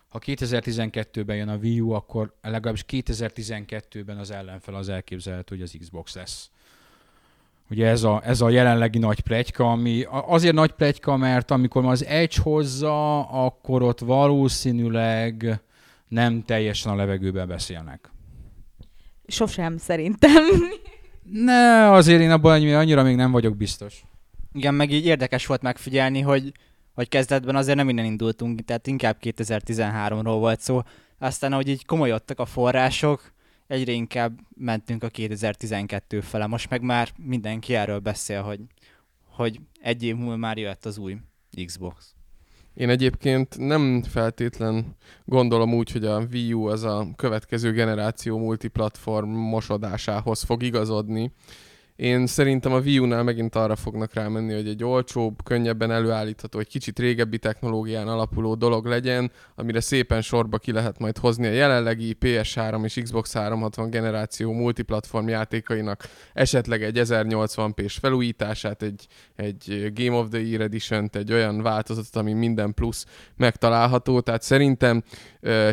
[0.09, 5.77] ha 2012-ben jön a Wii U, akkor legalábbis 2012-ben az ellenfel az elképzelhető, hogy az
[5.79, 6.51] Xbox lesz.
[7.71, 12.05] Ugye ez a, ez a jelenlegi nagy plegyka, ami azért nagy plegyka, mert amikor az
[12.05, 15.61] Edge hozza, akkor ott valószínűleg
[16.09, 18.11] nem teljesen a levegőben beszélnek.
[19.27, 20.45] Sosem szerintem.
[21.23, 24.03] Ne, azért én abban annyira, még nem vagyok biztos.
[24.53, 26.53] Igen, meg így érdekes volt megfigyelni, hogy,
[26.93, 30.83] hogy kezdetben azért nem innen indultunk, tehát inkább 2013-ról volt szó.
[31.19, 33.33] Aztán, ahogy így komolyodtak a források,
[33.67, 36.47] egyre inkább mentünk a 2012 fele.
[36.47, 38.61] Most meg már mindenki erről beszél, hogy,
[39.25, 41.17] hogy egy év múlva már jöhet az új
[41.65, 42.15] Xbox.
[42.75, 49.29] Én egyébként nem feltétlen gondolom úgy, hogy a Wii U az a következő generáció multiplatform
[49.29, 51.33] mosodásához fog igazodni.
[52.03, 56.69] Én szerintem a Wii U-nál megint arra fognak rámenni, hogy egy olcsóbb, könnyebben előállítható, egy
[56.69, 62.17] kicsit régebbi technológián alapuló dolog legyen, amire szépen sorba ki lehet majd hozni a jelenlegi
[62.21, 70.29] PS3 és Xbox 360 generáció multiplatform játékainak esetleg egy 1080p-s felújítását, egy, egy Game of
[70.29, 74.21] the Year edition egy olyan változatot, ami minden plusz megtalálható.
[74.21, 75.03] Tehát szerintem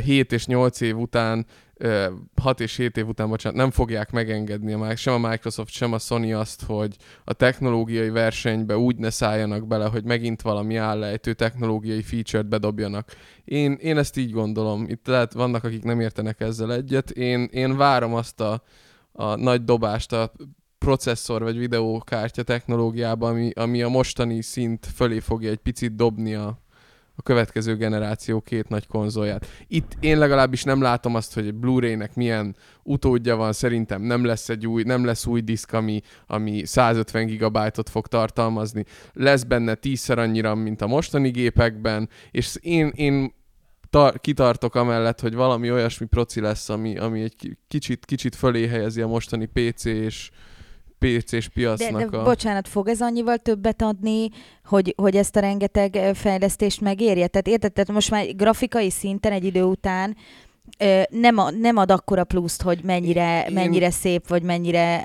[0.04, 1.46] 7 és 8 év után
[2.42, 6.00] 6 és 7 év után, bocsánat, nem fogják megengedni a, sem a Microsoft, sem a
[6.00, 12.02] Sony azt, hogy a technológiai versenybe úgy ne szálljanak bele, hogy megint valami állejtő technológiai
[12.02, 13.12] feature-t bedobjanak.
[13.46, 14.86] Én, én ezt így gondolom.
[14.88, 17.10] Itt lehet, vannak, akik nem értenek ezzel egyet.
[17.10, 18.64] Én, én várom azt a,
[19.12, 20.32] a nagy dobást a
[20.78, 26.60] processzor vagy videókártya technológiában, ami, ami a mostani szint fölé fogja egy picit dobni a,
[27.20, 29.46] a következő generáció két nagy konzolját.
[29.68, 34.68] Itt én legalábbis nem látom azt, hogy Blu-ray-nek milyen utódja van, szerintem nem lesz egy
[34.68, 38.86] új, nem lesz új diszk, ami, ami 150 gigabájtot fog tartalmazni.
[39.14, 43.34] Lesz benne tízszer annyira, mint a mostani gépekben, és én, én
[43.90, 49.02] tar- kitartok amellett, hogy valami olyasmi proci lesz, ami, ami egy kicsit, kicsit fölé helyezi
[49.02, 50.30] a mostani PC és,
[51.00, 52.24] PC-s piacnak de, de a...
[52.24, 54.30] bocsánat, fog ez annyival többet adni,
[54.66, 57.28] hogy, hogy ezt a rengeteg fejlesztést megérje?
[57.28, 60.16] Tehát érted, tehát most már grafikai szinten egy idő után
[61.10, 65.04] nem, a, nem ad akkora pluszt, hogy mennyire, én, mennyire szép, vagy mennyire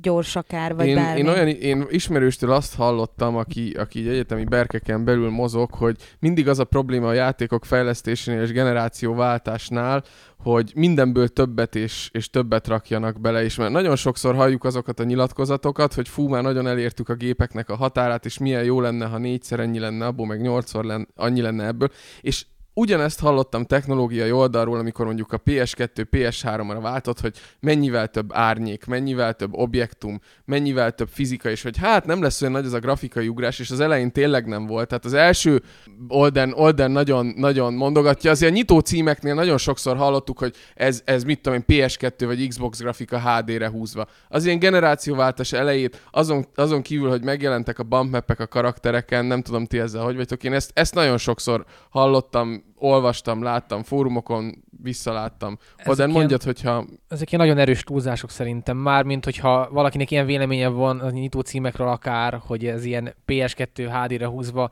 [0.00, 1.20] gyors akár, vagy én, bármi.
[1.20, 6.48] Én, olyan, én ismerőstől azt hallottam, aki, aki így egyetemi berkeken belül mozog, hogy mindig
[6.48, 10.04] az a probléma a játékok fejlesztésénél és generációváltásnál,
[10.38, 15.04] hogy mindenből többet és, és többet rakjanak bele, és mert nagyon sokszor halljuk azokat a
[15.04, 19.18] nyilatkozatokat, hogy fú, már nagyon elértük a gépeknek a határát, és milyen jó lenne, ha
[19.18, 21.90] négyszer ennyi lenne abból, meg nyolcszor lenne, annyi lenne ebből,
[22.20, 22.46] és
[22.78, 29.34] ugyanezt hallottam technológiai oldalról, amikor mondjuk a PS2 PS3-ra váltott, hogy mennyivel több árnyék, mennyivel
[29.34, 33.28] több objektum, mennyivel több fizika, és hogy hát nem lesz olyan nagy az a grafikai
[33.28, 34.88] ugrás, és az elején tényleg nem volt.
[34.88, 35.62] Tehát az első
[36.08, 41.24] Olden, Olden nagyon, nagyon mondogatja, azért a nyitó címeknél nagyon sokszor hallottuk, hogy ez, ez
[41.24, 44.06] mit tudom én, PS2 vagy Xbox grafika HD-re húzva.
[44.28, 49.66] Az ilyen generációváltás elejét, azon, azon kívül, hogy megjelentek a bump a karaktereken, nem tudom
[49.66, 55.58] ti ezzel hogy vagytok, én ezt, ezt nagyon sokszor hallottam olvastam, láttam fórumokon, visszaláttam.
[55.84, 56.84] Oden mondjad, hogyha...
[57.08, 61.88] Ezek ilyen nagyon erős túlzások szerintem, mármint hogyha valakinek ilyen véleménye van a nyitó címekről
[61.88, 64.70] akár, hogy ez ilyen PS2 HD-re húzva,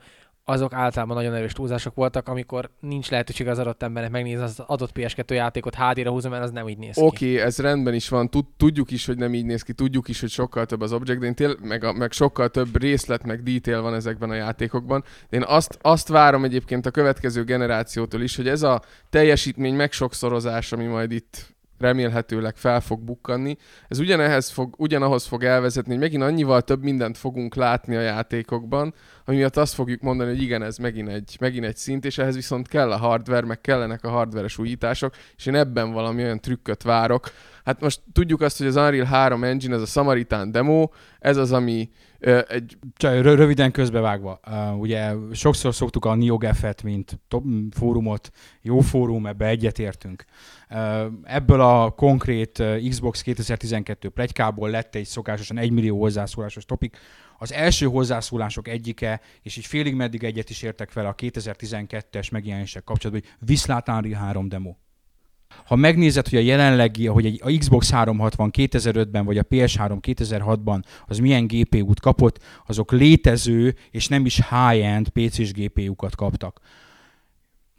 [0.49, 4.91] azok általában nagyon erős túlzások voltak, amikor nincs lehetőség az adott embernek megnézni az adott
[4.93, 7.01] PS2 játékot HD-ra húzom, mert az nem így néz ki.
[7.01, 10.19] Oké, okay, ez rendben is van, tudjuk is, hogy nem így néz ki, tudjuk is,
[10.19, 13.43] hogy sokkal több az object, de én tél, meg, a, meg sokkal több részlet, meg
[13.43, 15.03] detail van ezekben a játékokban.
[15.29, 20.71] De én azt, azt várom egyébként a következő generációtól is, hogy ez a teljesítmény megsokszorozás,
[20.71, 23.57] ami majd itt remélhetőleg fel fog bukkanni.
[23.87, 28.93] Ez ugyanehhez fog, ugyanahoz fog elvezetni, hogy megint annyival több mindent fogunk látni a játékokban,
[29.27, 32.35] ami miatt azt fogjuk mondani, hogy igen, ez megint egy, megint egy szint, és ehhez
[32.35, 36.83] viszont kell a hardware, meg kellenek a hardveres újítások, és én ebben valami olyan trükköt
[36.83, 37.31] várok.
[37.63, 41.51] Hát most tudjuk azt, hogy az Unreal 3 engine, ez a Samaritan demo, ez az,
[41.51, 41.89] ami
[42.47, 42.77] egy...
[42.95, 49.45] Csak röviden közbevágva, uh, ugye sokszor szoktuk a NeoGAF-et, mint top, fórumot, jó fórum, ebbe
[49.45, 50.25] egyetértünk.
[50.69, 56.97] Uh, ebből a konkrét Xbox 2012 plegykából lett egy szokásosan 1 millió hozzászólásos topik,
[57.37, 62.83] az első hozzászólások egyike, és így félig meddig egyet is értek vele a 2012-es megjelenések
[62.83, 64.75] kapcsolatban, hogy viszlát Unreal 3 demo.
[65.65, 70.83] Ha megnézed, hogy a jelenlegi, hogy egy, a Xbox 360 2005-ben vagy a PS3 2006-ban
[71.05, 76.59] az milyen GPU-t kapott, azok létező és nem is high-end PC-s GPU-kat kaptak.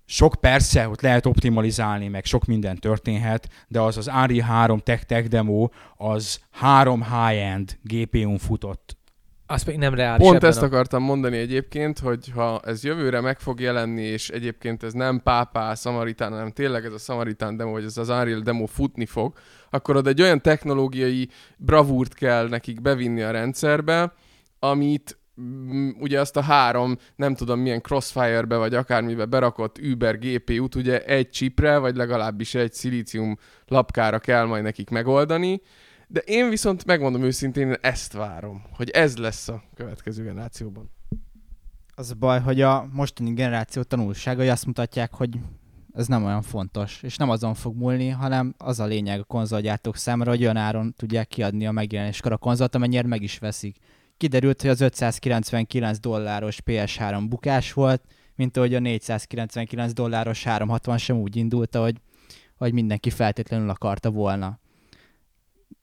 [0.05, 5.05] Sok persze, hogy lehet optimalizálni, meg sok minden történhet, de az az Unreal 3 Tech
[5.05, 8.98] Tech demo, az három high-end GPU-n futott
[9.51, 10.27] az még nem reális.
[10.27, 10.67] Pont ezt a...
[10.67, 15.75] akartam mondani egyébként, hogy ha ez jövőre meg fog jelenni, és egyébként ez nem pápá
[15.75, 19.37] Samaritán, hanem tényleg ez a Samaritán demo, vagy ez az Unreal demo futni fog,
[19.71, 24.13] akkor ott egy olyan technológiai bravúrt kell nekik bevinni a rendszerbe,
[24.59, 30.75] amit mm, ugye azt a három, nem tudom milyen Crossfire-be, vagy akármibe berakott Uber GPU-t
[30.75, 35.61] ugye egy chipre, vagy legalábbis egy szilícium lapkára kell majd nekik megoldani,
[36.11, 40.91] de én viszont megmondom őszintén, ezt várom, hogy ez lesz a következő generációban.
[41.95, 45.39] Az a baj, hogy a mostani generáció tanulságai azt mutatják, hogy
[45.95, 49.97] ez nem olyan fontos, és nem azon fog múlni, hanem az a lényeg a konzolgyártók
[49.97, 53.77] számára, hogy olyan áron tudják kiadni a megjelenéskor a konzolt, amennyire meg is veszik.
[54.17, 58.03] Kiderült, hogy az 599 dolláros PS3 bukás volt,
[58.35, 62.01] mint ahogy a 499 dolláros 360 sem úgy indult, ahogy,
[62.59, 64.59] ahogy mindenki feltétlenül akarta volna.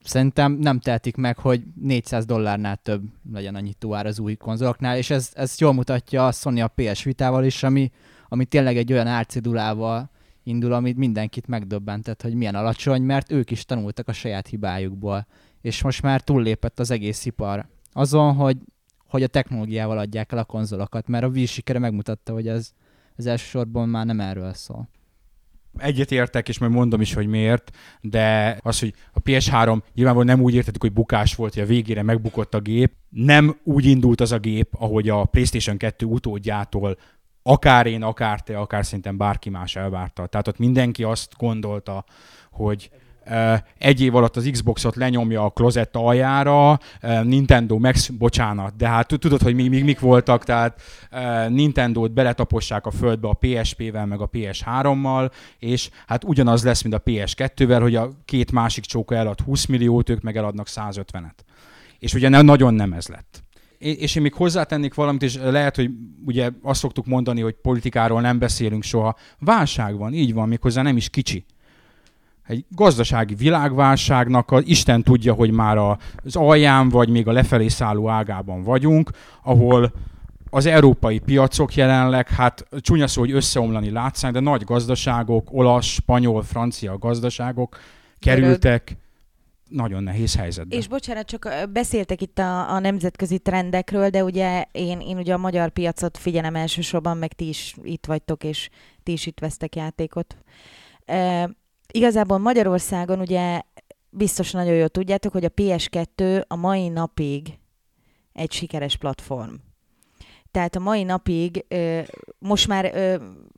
[0.03, 5.09] Szerintem nem tehetik meg, hogy 400 dollárnál több legyen annyi túár az új konzoloknál, és
[5.09, 7.91] ez, ez jól mutatja a Sony a PS Vitával is, ami,
[8.29, 10.09] ami tényleg egy olyan árcidulával
[10.43, 15.27] indul, amit mindenkit megdöbbentett, hogy milyen alacsony, mert ők is tanultak a saját hibájukból,
[15.61, 18.57] és most már túllépett az egész ipar azon, hogy,
[19.07, 22.71] hogy a technológiával adják el a konzolokat, mert a Wii sikere megmutatta, hogy ez,
[23.15, 24.89] ez elsősorban már nem erről szól.
[25.77, 30.45] Egyet értek, és majd mondom is, hogy miért, de az, hogy a PS3 nyilvánvalóan nem
[30.45, 32.91] úgy értettük, hogy bukás volt, hogy a végére megbukott a gép.
[33.09, 36.97] Nem úgy indult az a gép, ahogy a PlayStation 2 utódjától
[37.47, 40.25] akár én, akár te, akár szerintem bárki más elvárta.
[40.25, 42.05] Tehát ott mindenki azt gondolta,
[42.51, 42.89] hogy
[43.77, 46.79] egy év alatt az Xboxot lenyomja a klozett aljára,
[47.23, 50.81] Nintendo meg, bocsánat, de hát tudod, hogy mi, mi, mik voltak, tehát
[51.49, 57.01] Nintendo-t beletapossák a földbe a PSP-vel, meg a PS3-mal, és hát ugyanaz lesz, mint a
[57.05, 61.37] PS2-vel, hogy a két másik csóka elad 20 milliót, ők meg eladnak 150-et.
[61.99, 63.43] És ugye nagyon nem ez lett
[63.77, 65.89] és én még hozzátennék valamit, és lehet, hogy
[66.25, 69.15] ugye azt szoktuk mondani, hogy politikáról nem beszélünk soha.
[69.39, 71.45] Válság van, így van, méghozzá nem is kicsi.
[72.47, 78.09] Egy gazdasági világválságnak a, Isten tudja, hogy már az alján vagy még a lefelé szálló
[78.09, 79.09] ágában vagyunk,
[79.43, 79.93] ahol
[80.49, 86.43] az európai piacok jelenleg, hát csúnya szó, hogy összeomlani látszanak, de nagy gazdaságok, olasz, spanyol,
[86.43, 87.77] francia gazdaságok
[88.19, 88.97] kerültek
[89.69, 90.77] nagyon nehéz helyzetben.
[90.77, 95.37] És bocsánat, csak beszéltek itt a, a nemzetközi trendekről, de ugye én, én ugye a
[95.37, 98.69] magyar piacot figyelem elsősorban, meg ti is itt vagytok, és
[99.03, 100.37] ti is itt vesztek játékot.
[101.05, 101.49] E,
[101.91, 103.61] igazából Magyarországon ugye
[104.09, 107.59] biztos nagyon jól tudjátok, hogy a PS2 a mai napig
[108.33, 109.53] egy sikeres platform.
[110.51, 111.65] Tehát a mai napig
[112.39, 112.93] most már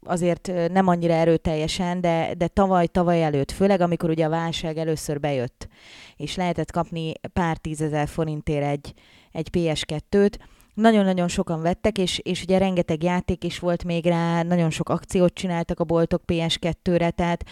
[0.05, 5.19] azért nem annyira erőteljesen, de, de tavaly, tavaly előtt, főleg amikor ugye a válság először
[5.19, 5.67] bejött,
[6.15, 8.93] és lehetett kapni pár tízezer forintért egy,
[9.31, 10.33] egy PS2-t,
[10.73, 15.33] nagyon-nagyon sokan vettek, és, és ugye rengeteg játék is volt még rá, nagyon sok akciót
[15.33, 17.45] csináltak a boltok PS2-re, tehát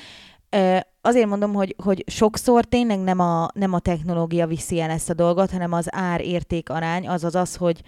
[1.02, 5.14] azért mondom, hogy, hogy sokszor tényleg nem a, nem a technológia viszi el ezt a
[5.14, 7.82] dolgot, hanem az ár-érték arány, azaz az, hogy,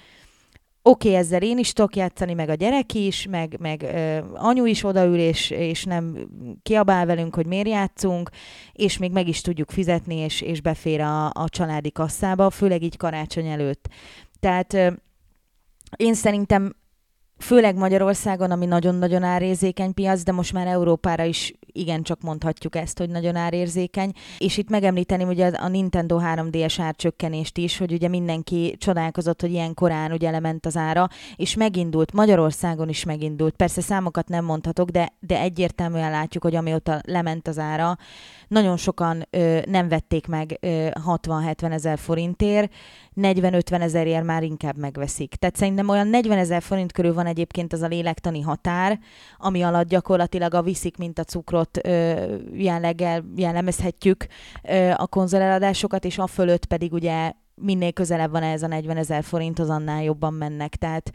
[0.82, 4.66] oké, okay, ezzel én is tudok játszani, meg a gyerek is, meg, meg ö, anyu
[4.66, 6.30] is odaül, és, és nem
[6.64, 8.30] kiabál velünk, hogy miért játszunk,
[8.74, 12.98] és még meg is tudjuk fizetni, és, és befér a, a családi kasszába, főleg így
[12.98, 13.90] karácsony előtt.
[14.40, 14.92] Tehát ö,
[15.96, 16.76] én szerintem
[17.38, 22.98] főleg Magyarországon, ami nagyon-nagyon árérzékeny piac, de most már Európára is igen csak mondhatjuk ezt,
[22.98, 24.12] hogy nagyon árérzékeny.
[24.38, 29.74] És itt megemlíteném ugye a Nintendo 3DS árcsökkenést is, hogy ugye mindenki csodálkozott, hogy ilyen
[29.74, 33.56] korán ugye lement az ára, és megindult, Magyarországon is megindult.
[33.56, 37.98] Persze számokat nem mondhatok, de, de egyértelműen látjuk, hogy amióta lement az ára,
[38.48, 42.74] nagyon sokan ö, nem vették meg 60-70 ezer forintért,
[43.22, 45.36] 40-50 ezerért már inkább megveszik.
[45.36, 49.00] Tehát szerintem olyan 40 ezer forint körül van egyébként az a lélektani határ,
[49.38, 54.28] ami alatt gyakorlatilag a viszik, mint a cukrot ö, jelleggel jellemezhetjük
[54.64, 59.24] ö, a konzoleladásokat, és a fölött pedig ugye minél közelebb van ez a 40 ezer
[59.24, 60.76] forinthoz, annál jobban mennek.
[60.76, 61.12] Tehát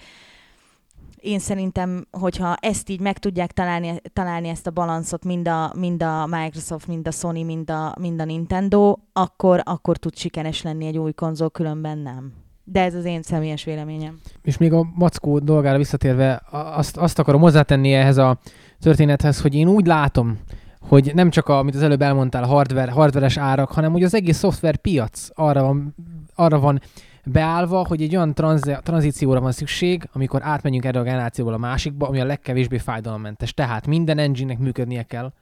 [1.22, 6.02] én szerintem, hogyha ezt így meg tudják találni, találni ezt a balanszot mind a, mind
[6.02, 10.86] a Microsoft, mind a Sony, mind a, mind a Nintendo, akkor, akkor tud sikeres lenni
[10.86, 12.41] egy új konzol, különben nem.
[12.64, 14.18] De ez az én személyes véleményem.
[14.42, 18.38] És még a Mackó dolgára visszatérve, azt, azt akarom hozzátenni ehhez a
[18.80, 20.38] történethez, hogy én úgy látom,
[20.80, 24.36] hogy nem csak, a, amit az előbb elmondtál, hardware, hardveres árak, hanem hogy az egész
[24.36, 25.94] szoftver piac arra van,
[26.34, 26.80] arra van
[27.24, 32.08] beállva, hogy egy olyan tranzi- tranzícióra van szükség, amikor átmenjünk erre a generációból a másikba,
[32.08, 33.54] ami a legkevésbé fájdalommentes.
[33.54, 35.32] Tehát minden engine-nek működnie kell,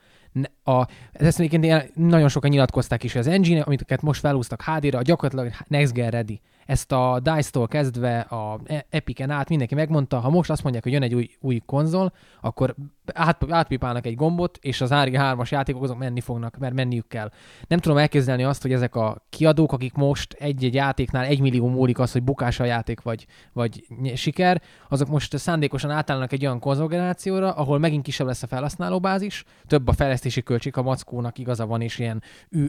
[0.64, 5.52] a, ezt egyébként nagyon sokan nyilatkozták is, hogy az engine, amit most felhúztak HD-ra, gyakorlatilag
[5.66, 10.50] next gen ready ezt a DICE-tól kezdve a e- Epic-en át mindenki megmondta, ha most
[10.50, 12.74] azt mondják, hogy jön egy új, új konzol, akkor
[13.14, 17.30] át, átpipálnak egy gombot, és az ári 3-as játékok azok menni fognak, mert menniük kell.
[17.68, 21.98] Nem tudom elképzelni azt, hogy ezek a kiadók, akik most egy-egy játéknál egy millió múlik
[21.98, 27.52] az, hogy bukás a játék vagy, vagy siker, azok most szándékosan átállnak egy olyan konzolgenerációra,
[27.52, 31.98] ahol megint kisebb lesz a felhasználóbázis, több a fejlesztési költség, a mackónak igaza van, és
[31.98, 32.22] ilyen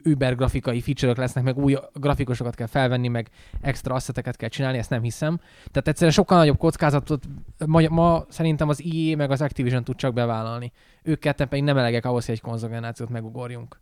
[0.04, 3.30] über grafikai feature lesznek, meg új grafikusokat kell felvenni, meg
[3.62, 5.40] extra extra asszeteket kell csinálni, ezt nem hiszem.
[5.72, 7.24] Tehát egyszerűen sokkal nagyobb kockázatot
[7.66, 10.72] ma, ma szerintem az EA meg az Activision tud csak bevállalni.
[11.04, 13.80] Ők ketten pedig nem elegek ahhoz, hogy egy konzolgenerációt megugorjunk.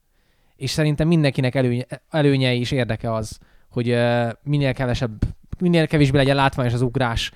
[0.56, 3.40] És szerintem mindenkinek előnye, előnye is érdeke az,
[3.70, 3.98] hogy
[4.44, 5.12] minél kevesebb,
[5.60, 7.32] minél kevésbé legyen látványos az ugrás.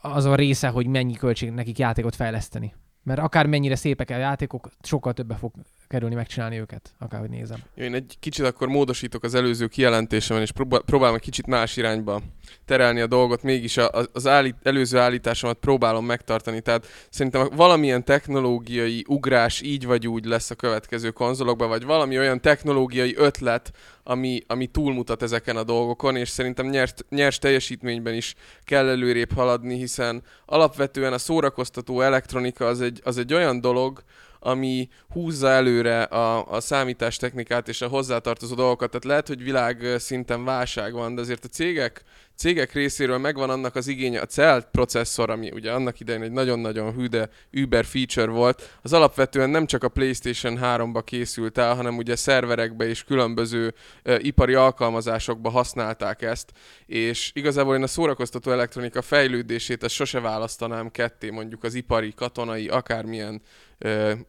[0.00, 2.74] az a része, hogy mennyi költség nekik játékot fejleszteni.
[3.02, 5.52] Mert akár mennyire szépek a játékok, sokkal többe fog
[5.88, 7.58] kerülni megcsinálni őket, akárhogy nézem.
[7.74, 12.22] Én egy kicsit akkor módosítok az előző kijelentésemen, és próbál, próbálom egy kicsit más irányba
[12.64, 13.76] terelni a dolgot, mégis
[14.12, 16.60] az, állít, előző állításomat próbálom megtartani.
[16.60, 22.40] Tehát szerintem valamilyen technológiai ugrás így vagy úgy lesz a következő konzolokban, vagy valami olyan
[22.40, 23.72] technológiai ötlet,
[24.02, 28.34] ami, ami túlmutat ezeken a dolgokon, és szerintem nyers, nyers teljesítményben is
[28.64, 34.02] kell előrébb haladni, hiszen alapvetően a szórakoztató elektronika az egy, az egy olyan dolog,
[34.46, 38.88] ami húzza előre a, a számítástechnikát és a hozzátartozó dolgokat.
[38.88, 42.02] Tehát lehet, hogy világ ö, szinten válság van, de azért a cégek,
[42.36, 46.94] cégek részéről megvan annak az igénye, a Celt processzor, ami ugye annak idején egy nagyon-nagyon
[46.94, 51.96] hű, de Uber feature volt, az alapvetően nem csak a PlayStation 3-ba készült el, hanem
[51.96, 56.52] ugye szerverekbe és különböző ö, ipari alkalmazásokba használták ezt,
[56.86, 62.68] és igazából én a szórakoztató elektronika fejlődését ezt sose választanám ketté, mondjuk az ipari, katonai,
[62.68, 63.42] akármilyen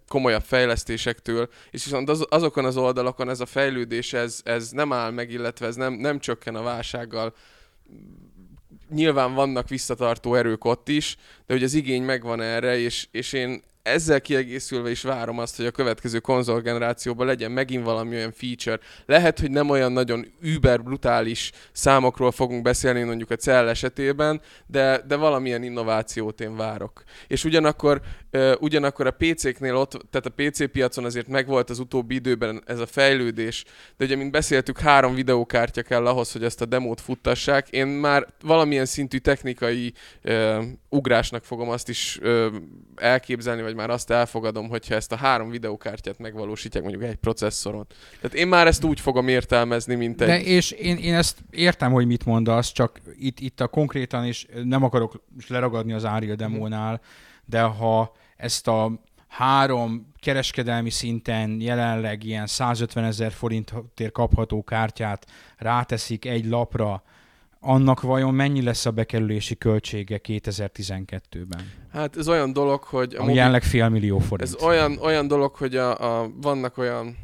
[0.07, 5.11] komolyabb fejlesztésektől, és viszont az, azokon az oldalakon ez a fejlődés, ez, ez nem áll
[5.11, 7.33] meg, illetve ez nem, nem csökken a válsággal.
[8.89, 13.61] Nyilván vannak visszatartó erők ott is, de hogy az igény megvan erre, és, és én
[13.87, 18.79] ezzel kiegészülve is várom azt, hogy a következő konzolgenerációban legyen megint valami olyan feature.
[19.05, 25.01] Lehet, hogy nem olyan nagyon über brutális számokról fogunk beszélni mondjuk a Cell esetében, de,
[25.07, 27.03] de valamilyen innovációt én várok.
[27.27, 28.01] És ugyanakkor,
[28.59, 32.85] ugyanakkor a PC-knél ott, tehát a PC piacon azért megvolt az utóbbi időben ez a
[32.85, 33.65] fejlődés,
[33.97, 37.69] de ugye, mint beszéltük, három videókártya kell ahhoz, hogy ezt a demót futtassák.
[37.69, 42.45] Én már valamilyen szintű technikai uh, ugrásnak fogom azt is uh,
[42.95, 47.87] elképzelni, vagy már azt elfogadom, hogyha ezt a három videókártyát megvalósítják mondjuk egy processzoron.
[48.21, 50.27] Tehát én már ezt úgy fogom értelmezni, mint egy...
[50.27, 54.45] De és én, én ezt értem, hogy mit mondasz, csak itt, itt a konkrétan, és
[54.63, 57.01] nem akarok leragadni az Ariel demónál,
[57.49, 58.91] de ha ezt a
[59.27, 65.25] három kereskedelmi szinten jelenleg ilyen 150 ezer forintért kapható kártyát
[65.57, 67.03] ráteszik egy lapra,
[67.59, 71.71] annak vajon mennyi lesz a bekerülési költsége 2012-ben?
[71.91, 73.15] Hát ez olyan dolog, hogy...
[73.15, 74.49] Ami jelenleg fél millió forint.
[74.49, 77.17] Ez olyan, olyan dolog, hogy a, a, vannak olyan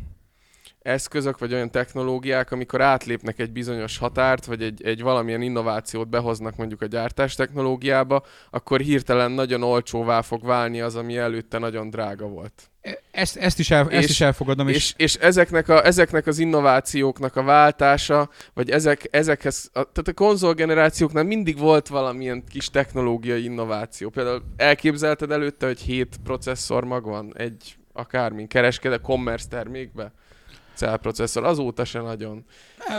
[0.83, 6.55] eszközök, vagy olyan technológiák, amikor átlépnek egy bizonyos határt, vagy egy, egy valamilyen innovációt behoznak
[6.55, 12.27] mondjuk a gyártás technológiába, akkor hirtelen nagyon olcsóvá fog válni az, ami előtte nagyon drága
[12.27, 12.71] volt.
[13.11, 16.39] Ezt, ezt, is, el, ezt És- is elfogadom, és, És, és ezeknek, a, ezeknek az
[16.39, 23.43] innovációknak a váltása, vagy ezek, ezekhez, a, tehát a konzolgenerációknál mindig volt valamilyen kis technológiai
[23.43, 24.09] innováció.
[24.09, 30.11] Például elképzelted előtte, hogy 7 processzor mag van egy akármin kereskedő commerce termékbe?
[30.75, 32.45] Cell processzor, azóta se nagyon.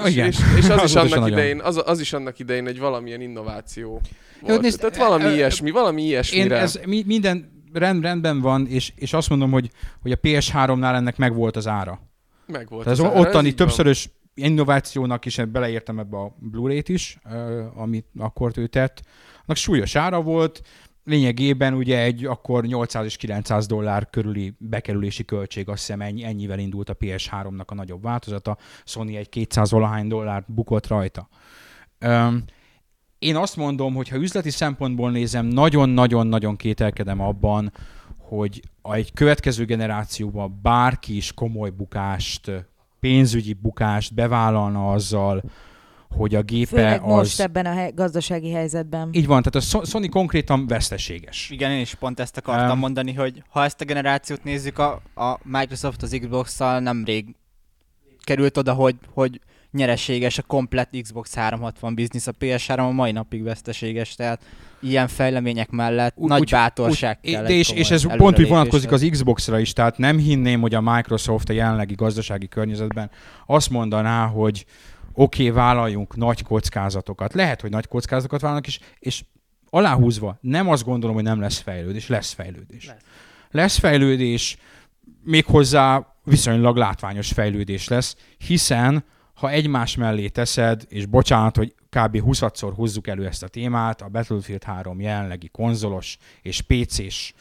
[0.05, 0.27] és, igen.
[0.27, 4.01] És, és az, is annak idején, az, az is annak idején egy valamilyen innováció
[4.41, 4.61] Jó, volt.
[4.61, 6.57] nézd, Tehát valami ö, ilyesmi, valami Én ilyesmire.
[6.59, 9.71] ez mi, minden rend, rendben van, és, és azt mondom, hogy,
[10.03, 12.01] hogy a PS3-nál ennek megvolt az ára.
[12.47, 13.67] meg volt Tehát az az ára, ez ottani így van.
[13.67, 17.19] többszörös innovációnak is beleértem ebbe a Blu-ray-t is,
[17.75, 19.03] amit akkor ő tett.
[19.47, 20.63] Annak súlyos ára volt,
[21.05, 26.59] lényegében ugye egy akkor 800 és 900 dollár körüli bekerülési költség, azt hiszem ennyi, ennyivel
[26.59, 31.29] indult a PS3-nak a nagyobb változata, Sony egy 200 valahány dollár bukott rajta.
[31.99, 32.45] Öm,
[33.19, 37.73] én azt mondom, hogy ha üzleti szempontból nézem, nagyon-nagyon-nagyon kételkedem abban,
[38.19, 42.67] hogy egy következő generációban bárki is komoly bukást,
[43.01, 45.43] pénzügyi bukást bevállalna azzal,
[46.17, 47.09] hogy a gépe Főleg az...
[47.09, 49.09] most ebben a he- gazdasági helyzetben.
[49.13, 51.51] Így van, tehát a So- Sony konkrétan veszteséges.
[51.51, 52.79] Igen, én is pont ezt akartam Em.
[52.79, 57.35] mondani, hogy ha ezt a generációt nézzük, a, a Microsoft az Xbox-szal nemrég
[58.25, 59.41] került oda, hogy, hogy
[59.73, 64.43] nyereséges a komplet Xbox 360 biznisz, a PS3 a mai napig veszteséges, tehát
[64.81, 67.45] ilyen fejlemények mellett Úgy- nagy úgy- bátorság Úgy, kell.
[67.47, 71.49] és, és ez pont úgy vonatkozik az Xbox-ra is, tehát nem hinném, hogy a Microsoft
[71.49, 73.11] a jelenlegi gazdasági környezetben
[73.47, 74.65] azt mondaná, hogy
[75.15, 77.35] oké, okay, vállaljunk nagy kockázatokat.
[77.35, 79.25] Lehet, hogy nagy kockázatokat vállalnak is, és
[79.71, 82.87] aláhúzva nem azt gondolom, hogy nem lesz fejlődés, lesz fejlődés.
[82.87, 83.03] Lesz,
[83.51, 84.57] lesz fejlődés,
[85.23, 89.05] méghozzá viszonylag látványos fejlődés lesz, hiszen
[89.35, 92.23] ha egymás mellé teszed, és bocsánat, hogy kb.
[92.27, 97.33] 20-szor húzzuk elő ezt a témát, a Battlefield 3 jelenlegi konzolos és PC-s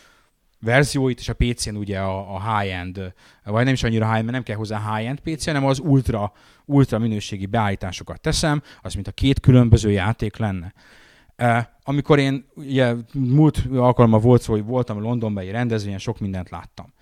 [0.63, 4.43] verzióit, és a PC-n ugye a, a high-end, vagy nem is annyira high, mert nem
[4.43, 6.31] kell hozzá high-end PC, hanem az ultra,
[6.65, 10.73] ultra minőségi beállításokat teszem, az mint a két különböző játék lenne.
[11.83, 16.93] Amikor én, ugye múlt alkalommal volt szó, hogy voltam Londonban egy rendezvényen, sok mindent láttam.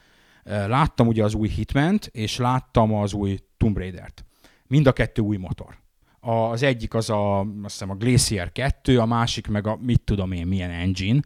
[0.43, 4.26] Láttam ugye az új Hitment, és láttam az új Tomb Raider-t.
[4.68, 5.78] Mind a kettő új motor.
[6.24, 10.32] Az egyik az a, azt hiszem a Glacier 2, a másik meg a mit tudom
[10.32, 11.19] én milyen engine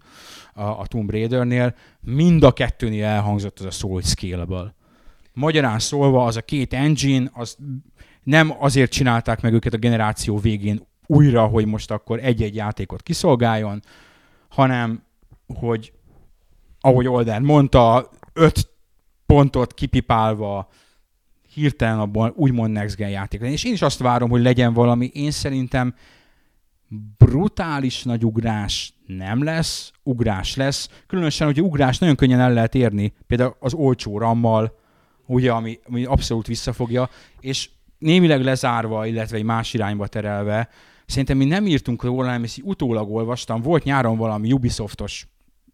[0.53, 1.75] a, a Tomb Raidernél.
[1.99, 4.75] Mind a kettőnél elhangzott az a hogy scalable.
[5.33, 7.57] Magyarán szólva az a két engine, az
[8.23, 13.81] nem azért csinálták meg őket a generáció végén újra, hogy most akkor egy-egy játékot kiszolgáljon,
[14.49, 15.03] hanem
[15.59, 15.93] hogy
[16.79, 18.69] ahogy Olden mondta, öt
[19.25, 20.69] pontot kipipálva
[21.55, 23.55] hirtelen abban úgymond next gen játék legyen.
[23.55, 25.09] És én is azt várom, hogy legyen valami.
[25.13, 25.95] Én szerintem
[27.17, 30.89] brutális nagy ugrás nem lesz, ugrás lesz.
[31.07, 34.79] Különösen, hogy ugrás nagyon könnyen el lehet érni, például az olcsó rammal,
[35.25, 40.69] ugye, ami, ami abszolút visszafogja, és némileg lezárva, illetve egy más irányba terelve,
[41.05, 45.27] szerintem mi nem írtunk róla, hanem ezt utólag olvastam, volt nyáron valami Ubisoftos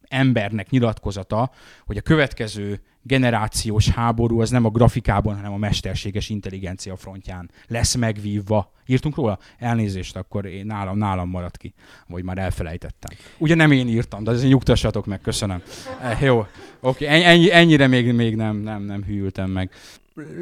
[0.08, 1.52] embernek nyilatkozata,
[1.86, 7.96] hogy a következő generációs háború az nem a grafikában, hanem a mesterséges intelligencia frontján lesz
[7.96, 8.72] megvívva.
[8.86, 9.40] Írtunk róla?
[9.58, 11.74] Elnézést, akkor én nálam, nálam maradt ki,
[12.08, 13.18] vagy már elfelejtettem.
[13.38, 15.62] Ugye nem én írtam, de azért nyugtassatok meg, köszönöm.
[16.02, 16.46] Eh, jó,
[16.80, 19.72] oké, ennyi, ennyire még, még nem, nem, nem hűltem meg.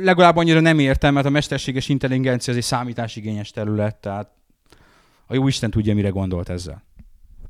[0.01, 4.29] Legalább annyira nem értem, mert a mesterséges intelligencia az egy számításigényes terület, tehát
[5.27, 6.83] a jó Isten tudja, mire gondolt ezzel.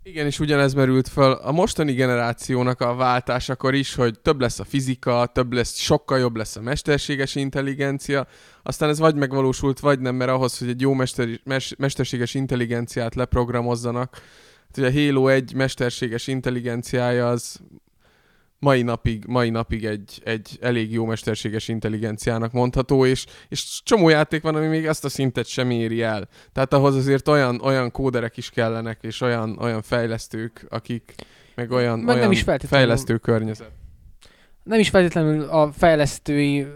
[0.10, 1.32] Igen, és ugyanez merült föl.
[1.32, 6.36] A mostani generációnak a váltásakor is, hogy több lesz a fizika, több lesz, sokkal jobb
[6.36, 8.28] lesz a mesterséges intelligencia,
[8.64, 13.16] aztán ez vagy megvalósult, vagy nem, mert ahhoz, hogy egy jó mester, mes, mesterséges intelligenciát
[13.16, 14.22] leprogramozzanak,
[14.68, 17.60] hát ugye a Halo egy mesterséges intelligenciája az
[18.60, 24.41] mai napig, mai napig egy, egy elég jó mesterséges intelligenciának mondható, és, és csomó játék
[24.41, 26.28] van, ami még ezt a szintet sem éri el.
[26.53, 31.16] Tehát ahhoz azért olyan, olyan kóderek is kellenek, és olyan, olyan fejlesztők, akik
[31.55, 33.72] meg olyan, Meg olyan nem is fejlesztő környezet.
[34.64, 36.68] Nem is feltétlenül a fejlesztői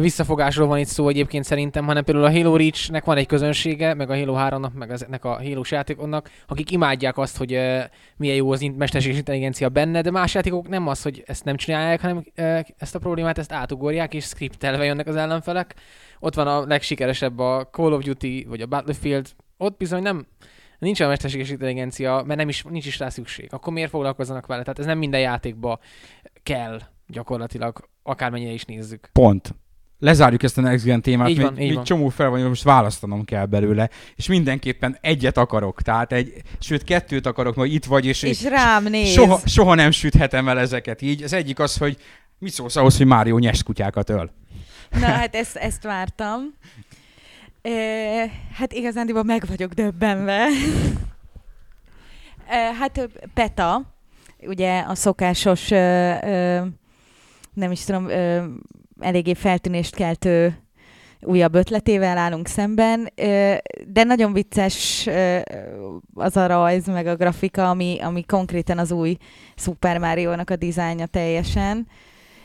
[0.00, 4.10] visszafogásról van itt szó egyébként szerintem, hanem például a Halo Reach-nek van egy közönsége, meg
[4.10, 7.82] a Halo 3-nak, meg ezeknek a Halo játékoknak, akik imádják azt, hogy uh,
[8.16, 12.00] milyen jó az mesterséges intelligencia benne, de más játékok nem az, hogy ezt nem csinálják,
[12.00, 15.74] hanem uh, ezt a problémát ezt átugorják, és skriptelve jönnek az ellenfelek.
[16.20, 20.26] Ott van a legsikeresebb a Call of Duty, vagy a Battlefield, ott bizony nem,
[20.78, 23.48] nincs a mesterséges intelligencia, mert nem is, nincs is rá szükség.
[23.52, 24.62] Akkor miért foglalkozzanak vele?
[24.62, 25.78] Tehát ez nem minden játékba
[26.42, 29.08] kell gyakorlatilag, akármennyire is nézzük.
[29.12, 29.54] Pont.
[29.98, 31.84] Lezárjuk ezt a Next Gen témát, Így még, van, így még van.
[31.84, 37.26] csomó fel van, most választanom kell belőle, és mindenképpen egyet akarok, tehát egy, sőt kettőt
[37.26, 39.08] akarok, mert itt vagy, és, És rám néz.
[39.08, 41.22] soha, soha nem süthetem el ezeket így.
[41.22, 41.96] Az egyik az, hogy
[42.38, 44.30] mit szólsz ahhoz, hogy Mário kutyákat öl?
[44.90, 46.40] Na hát ezt, ezt vártam.
[47.62, 47.70] E,
[48.52, 50.46] hát igazándiból meg vagyok döbbenve.
[52.46, 53.94] E, hát PETA,
[54.40, 56.62] ugye a szokásos, ö, ö,
[57.52, 58.44] nem is tudom, ö,
[59.00, 60.56] eléggé feltűnést keltő
[61.24, 63.12] újabb ötletével állunk szemben,
[63.86, 65.08] de nagyon vicces
[66.14, 69.16] az a rajz, meg a grafika, ami, ami konkrétan az új
[69.56, 71.86] Super Mario-nak a dizájnja teljesen.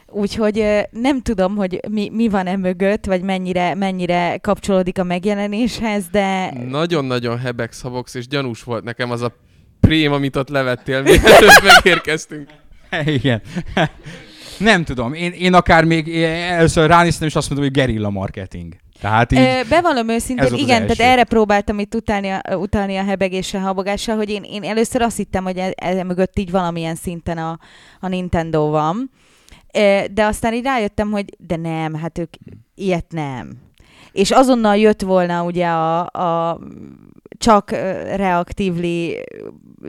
[0.09, 6.07] Úgyhogy nem tudom, hogy mi, mi van e mögött, vagy mennyire, mennyire kapcsolódik a megjelenéshez,
[6.11, 9.35] de Nagyon-nagyon hebek szabox, és gyanús volt nekem az a
[9.79, 12.49] prém, amit ott levettél, mielőtt megérkeztünk.
[13.21, 13.41] Igen.
[14.57, 18.75] Nem tudom, én, én akár még én először ránéztem, és azt mondom, hogy gerilla marketing.
[19.01, 23.03] Tehát így, Ö, bevallom őszintén, ez igen, tehát erre próbáltam itt utalni a, utalni a
[23.03, 27.37] hebegéssel, habogással, hogy én, én először azt hittem, hogy e, e mögött így valamilyen szinten
[27.37, 27.59] a,
[27.99, 29.11] a Nintendo van,
[30.11, 32.33] de aztán így rájöttem, hogy de nem, hát ők
[32.75, 33.51] ilyet nem.
[34.11, 36.59] És azonnal jött volna ugye a, a
[37.37, 39.23] csak ö, reactively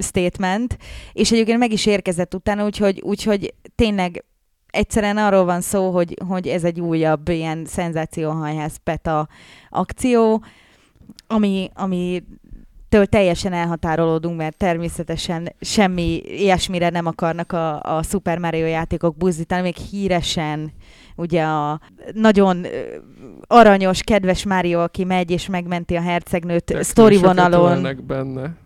[0.01, 0.77] statement,
[1.13, 4.25] és egyébként meg is érkezett utána, úgyhogy, úgyhogy tényleg
[4.71, 9.29] egyszerűen arról van szó, hogy, hogy ez egy újabb ilyen szenzációhajház PETA
[9.71, 10.43] akció,
[11.27, 12.23] ami, ami
[12.89, 19.63] től teljesen elhatárolódunk, mert természetesen semmi ilyesmire nem akarnak a, a Super Mario játékok buzdítani,
[19.63, 20.73] még híresen
[21.17, 21.81] ugye a
[22.15, 22.67] nagyon
[23.47, 27.73] aranyos, kedves Mario, aki megy és megmenti a hercegnőt sztori vonalon.
[27.73, 28.57] ölnek benne.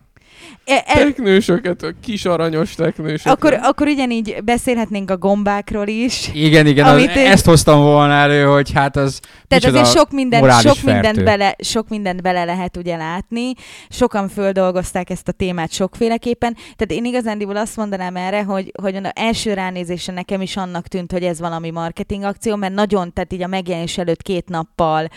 [0.64, 3.32] E, e, Teknősöket, a kis aranyos teknősöket.
[3.32, 6.30] akkor, akkor ugyanígy beszélhetnénk a gombákról is.
[6.34, 10.10] igen, igen, az, amit én- ezt hoztam volna elő, hogy hát az Tehát azért sok,
[10.10, 13.52] minden, sok, mindent bele, sok mindent bele lehet ugye látni.
[13.88, 16.54] Sokan földolgozták ezt a témát sokféleképpen.
[16.54, 21.12] Tehát én igazándiból azt mondanám erre, hogy, hogy az első ránézésre nekem is annak tűnt,
[21.12, 25.08] hogy ez valami marketing akció, mert nagyon, tehát így a megjelenés előtt két nappal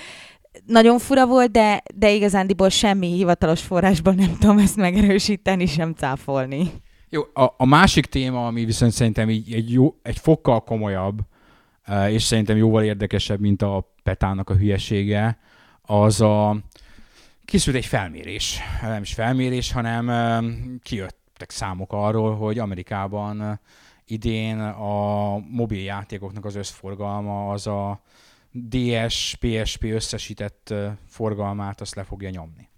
[0.65, 6.71] nagyon fura volt, de, de igazándiból semmi hivatalos forrásból nem tudom ezt megerősíteni, sem cáfolni.
[7.09, 11.19] Jó, a, a másik téma, ami viszont szerintem így egy, jó, egy fokkal komolyabb,
[11.83, 15.37] eh, és szerintem jóval érdekesebb, mint a Petának a hülyesége,
[15.81, 16.57] az a
[17.45, 20.49] készült egy felmérés, nem is felmérés, hanem ö,
[20.83, 23.51] kijöttek számok arról, hogy Amerikában ö,
[24.05, 28.01] idén a mobiljátékoknak az összforgalma az a
[28.69, 30.73] DS, PSP összesített
[31.07, 32.69] forgalmát azt le fogja nyomni.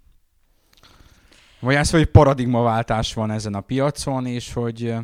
[1.59, 4.95] Vagy az, hogy paradigmaváltás van ezen a piacon, és hogy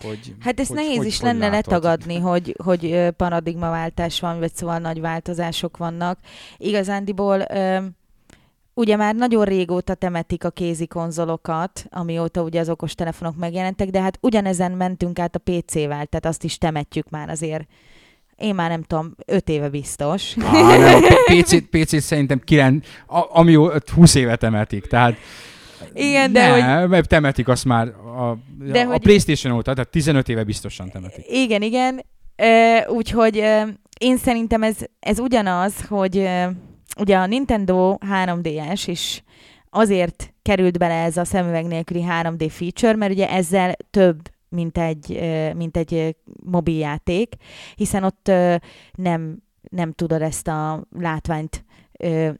[0.00, 1.72] hogy, Hát ezt hogy, nehéz hogy, is hogy lenne látod?
[1.72, 6.18] letagadni, hogy, hogy paradigmaváltás van, vagy szóval nagy változások vannak.
[6.56, 7.46] Igazándiból
[8.74, 14.18] ugye már nagyon régóta temetik a kézi konzolokat, amióta ugye az okostelefonok megjelentek, de hát
[14.20, 17.68] ugyanezen mentünk át a PC-vel, tehát azt is temetjük már azért.
[18.36, 20.34] Én már nem tudom, öt éve biztos.
[20.44, 23.54] Á, nem, a PC-t, PC-t szerintem 9, a, ami
[23.94, 25.16] 20 évet emelték, tehát
[25.94, 27.06] Igen, de hogy nem, hogy...
[27.06, 31.24] temetik azt már a, De a hogy- Playstation óta, tehát 15 éve biztosan temetik.
[31.28, 32.04] Igen, igen.
[32.88, 33.36] Úgyhogy
[34.00, 36.28] én szerintem ez, ez ugyanaz, hogy
[36.98, 39.22] ugye a Nintendo 3DS is
[39.70, 44.18] azért került bele ez a szemüveg nélküli 3D feature, mert ugye ezzel több,
[44.48, 45.20] mint egy,
[45.56, 47.34] mint egy mobiljáték,
[47.74, 48.30] hiszen ott
[48.92, 51.64] nem, nem tudod ezt a látványt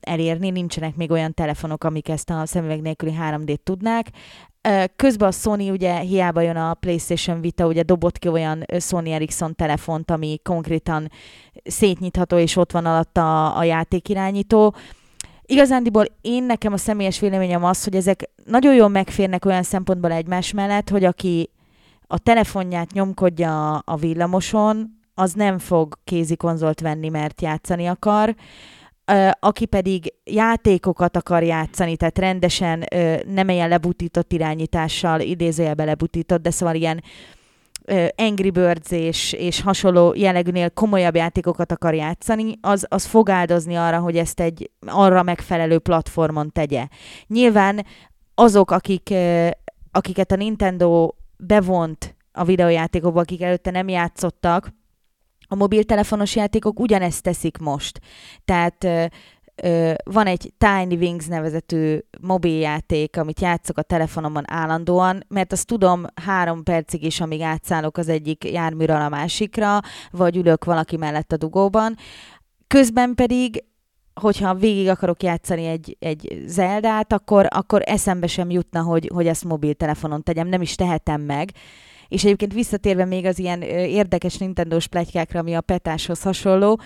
[0.00, 4.10] elérni, nincsenek még olyan telefonok, amik ezt a szemüveg nélküli 3D-t tudnák.
[4.96, 9.54] Közben a Sony ugye hiába jön a PlayStation Vita, ugye dobott ki olyan Sony Ericsson
[9.54, 11.10] telefont, ami konkrétan
[11.64, 14.74] szétnyitható, és ott van alatta a, a játékirányító.
[15.42, 20.52] Igazándiból én nekem a személyes véleményem az, hogy ezek nagyon jól megférnek olyan szempontból egymás
[20.52, 21.50] mellett, hogy aki
[22.06, 28.34] a telefonját nyomkodja a- a villamoson, az nem fog kézi konzolt venni, mert játszani akar.
[29.40, 32.84] Aki pedig játékokat akar játszani, tehát rendesen
[33.26, 37.02] nem ilyen lebutított irányítással, idézőjelbe lebutított, de szóval ilyen
[38.16, 43.98] Angry Birds és, és hasonló jellegűnél komolyabb játékokat akar játszani, az, az fog áldozni arra,
[43.98, 46.86] hogy ezt egy arra megfelelő platformon tegye.
[47.26, 47.86] Nyilván
[48.34, 49.14] azok, akik,
[49.90, 54.72] akiket a Nintendo bevont a videójátékokba, akik előtte nem játszottak,
[55.48, 58.00] a mobiltelefonos játékok ugyanezt teszik most.
[58.44, 59.04] Tehát ö,
[59.62, 66.06] ö, van egy Tiny Wings nevezetű mobiljáték, amit játszok a telefonomon állandóan, mert azt tudom
[66.24, 69.80] három percig is, amíg átszállok az egyik járműről a másikra,
[70.10, 71.96] vagy ülök valaki mellett a dugóban.
[72.66, 73.64] Közben pedig
[74.20, 79.44] hogyha végig akarok játszani egy, egy Zeldát, akkor, akkor eszembe sem jutna, hogy, hogy ezt
[79.44, 81.50] mobiltelefonon tegyem, nem is tehetem meg.
[82.08, 86.80] És egyébként visszatérve még az ilyen érdekes Nintendo-s pletykákra, ami a petáshoz hasonló,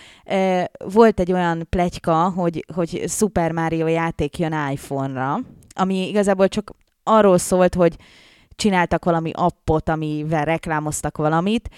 [0.85, 5.39] volt egy olyan pletyka, hogy, hogy Super Mario játék jön iPhone-ra,
[5.75, 6.73] ami igazából csak
[7.03, 7.97] arról szólt, hogy
[8.57, 11.69] csináltak valami appot, amivel reklámoztak valamit,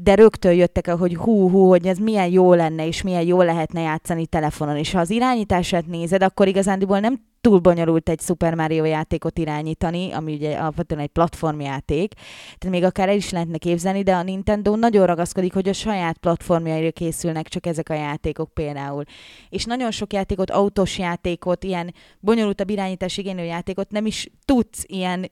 [0.00, 4.26] de rögtön jöttek hogy hú-hú, hogy ez milyen jó lenne, és milyen jó lehetne játszani
[4.26, 4.76] telefonon.
[4.76, 10.12] És ha az irányítását nézed, akkor igazándiból nem túl bonyolult egy Super Mario játékot irányítani,
[10.12, 12.12] ami ugye alapvetően egy platformjáték,
[12.58, 16.18] tehát még akár el is lehetne képzelni, de a Nintendo nagyon ragaszkodik, hogy a saját
[16.18, 19.02] platformjaira készülnek csak ezek a játékok például.
[19.48, 25.28] És nagyon sok játékot, autós játékot, ilyen bonyolultabb irányítás igénylő játékot nem is tudsz ilyen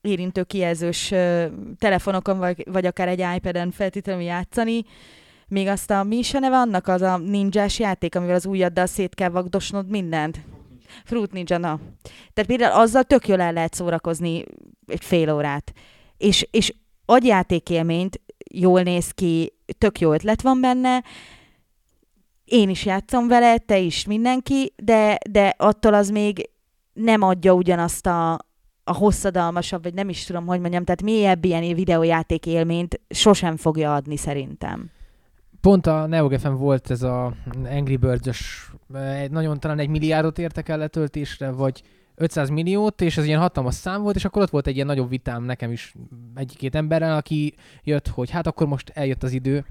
[0.00, 1.14] érintő kijelzős
[1.78, 4.84] telefonokon, vagy, vagy akár egy iPad-en feltétlenül játszani.
[5.48, 8.86] Még azt a, mi is a neve annak, az a ninjás játék, amivel az ujjaddal
[8.86, 10.40] szét kell vagdosnod mindent.
[11.04, 11.80] Fruit Ninja, na.
[12.32, 14.44] Tehát például azzal tök jól el lehet szórakozni
[14.86, 15.72] egy fél órát.
[16.16, 16.74] És, és
[17.04, 18.20] agyjátékélményt
[18.52, 21.02] jól néz ki, tök jó ötlet van benne,
[22.44, 26.50] én is játszom vele, te is, mindenki, de, de attól az még
[26.92, 28.38] nem adja ugyanazt a,
[28.90, 33.94] a hosszadalmasabb, vagy nem is tudom, hogy mondjam, tehát mélyebb ilyen videójáték élményt sosem fogja
[33.94, 34.90] adni szerintem.
[35.60, 37.34] Pont a NeoGefen volt ez a
[37.70, 41.82] Angry Birds-ös, egy nagyon talán egy milliárdot értek el letöltésre, vagy
[42.14, 45.08] 500 milliót, és ez ilyen hatalmas szám volt, és akkor ott volt egy ilyen nagyobb
[45.08, 45.94] vitám nekem is
[46.34, 49.64] egy-két emberrel, aki jött, hogy hát akkor most eljött az idő,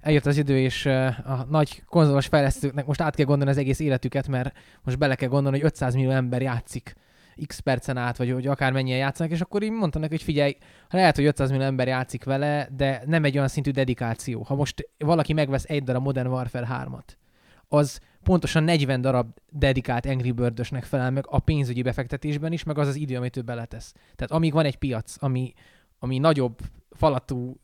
[0.00, 3.80] eljött az idő, és eh, a nagy konzolos fejlesztőknek most át kell gondolni az egész
[3.80, 6.94] életüket, mert most bele kell gondolni, hogy 500 millió ember játszik
[7.46, 10.56] x percen át, vagy hogy akármennyien játszanak, és akkor így mondtam neki, hogy figyelj,
[10.90, 14.42] lehet, hogy 500 millió ember játszik vele, de nem egy olyan szintű dedikáció.
[14.42, 17.16] Ha most valaki megvesz egy darab Modern Warfare 3-at,
[17.68, 22.88] az pontosan 40 darab dedikált Angry bird felel meg a pénzügyi befektetésben is, meg az
[22.88, 23.92] az idő, amit ő beletesz.
[23.92, 25.52] Tehát amíg van egy piac, ami,
[25.98, 26.58] ami nagyobb
[26.90, 27.60] falatú,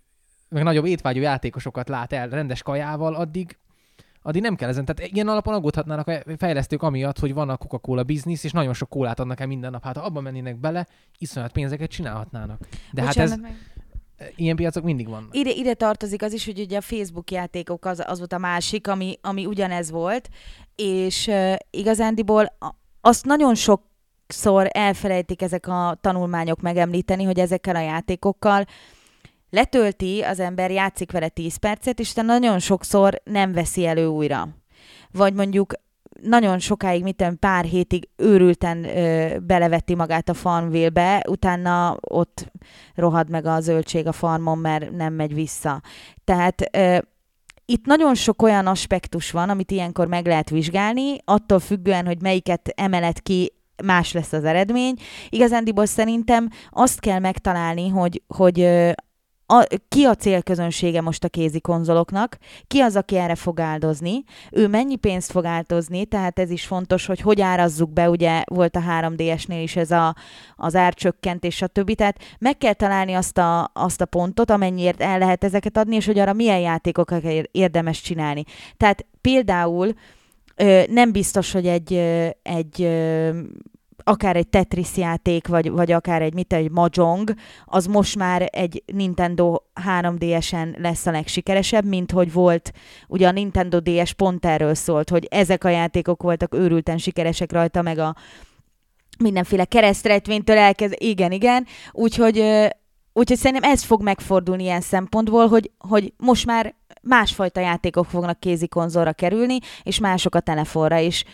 [0.49, 3.59] meg nagyobb étvágyú játékosokat lát el rendes kajával, addig
[4.23, 4.85] addig nem kell ezen.
[4.85, 8.89] Tehát ilyen alapon aggódhatnának a fejlesztők amiatt, hogy van a Coca-Cola biznisz, és nagyon sok
[8.89, 9.85] kólát adnak el minden nap.
[9.85, 10.87] Hát ha abban mennének bele,
[11.19, 12.67] iszonyat pénzeket csinálhatnának.
[12.93, 13.57] De hát ez, meg.
[14.37, 15.37] ilyen piacok mindig vannak.
[15.37, 18.89] Ide, ide tartozik az is, hogy ugye a Facebook játékok az, az volt a másik,
[18.89, 20.29] ami, ami ugyanez volt,
[20.77, 22.57] és uh, igazándiból
[23.01, 28.65] azt nagyon sokszor elfelejtik ezek a tanulmányok megemlíteni, hogy ezekkel a játékokkal
[29.53, 34.49] letölti, az ember játszik vele 10 percet, és utána nagyon sokszor nem veszi elő újra.
[35.11, 35.73] Vagy mondjuk
[36.23, 42.53] nagyon sokáig, mit tudom, pár hétig őrülten ö, belevetti magát a farmville utána ott
[42.95, 45.83] rohad meg a zöldség a farmon, mert nem megy vissza.
[46.25, 46.99] Tehát ö,
[47.65, 52.73] itt nagyon sok olyan aspektus van, amit ilyenkor meg lehet vizsgálni, attól függően, hogy melyiket
[52.75, 53.53] emelet ki,
[53.85, 54.95] más lesz az eredmény.
[55.29, 58.69] Igazándiból szerintem azt kell megtalálni, hogy, hogy
[59.53, 64.69] a, ki a célközönsége most a kézi konzoloknak, ki az, aki erre fog áldozni, ő
[64.69, 68.81] mennyi pénzt fog áldozni, tehát ez is fontos, hogy hogy árazzuk be, ugye volt a
[68.81, 70.17] 3DS-nél is ez a,
[70.57, 71.95] az árcsökkentés, stb.
[71.95, 76.07] Tehát meg kell találni azt a, azt a pontot, amennyiért el lehet ezeket adni, és
[76.07, 78.45] hogy arra milyen játékokat érdemes csinálni.
[78.77, 79.93] Tehát például
[80.89, 81.93] nem biztos, hogy egy,
[82.43, 82.89] egy
[84.05, 87.35] akár egy Tetris játék, vagy, vagy akár egy, mit, egy Mahjong,
[87.65, 92.73] az most már egy Nintendo 3DS-en lesz a legsikeresebb, mint hogy volt,
[93.09, 97.83] ugye a Nintendo DS pont erről szólt, hogy ezek a játékok voltak őrülten sikeresek rajta,
[97.83, 98.15] meg a
[99.19, 102.39] mindenféle keresztrejtvénytől elkezd, igen, igen, úgyhogy,
[103.13, 108.69] úgyhogy szerintem ez fog megfordulni ilyen szempontból, hogy, hogy most már másfajta játékok fognak kézi
[108.69, 111.25] konzolra kerülni, és mások a telefonra is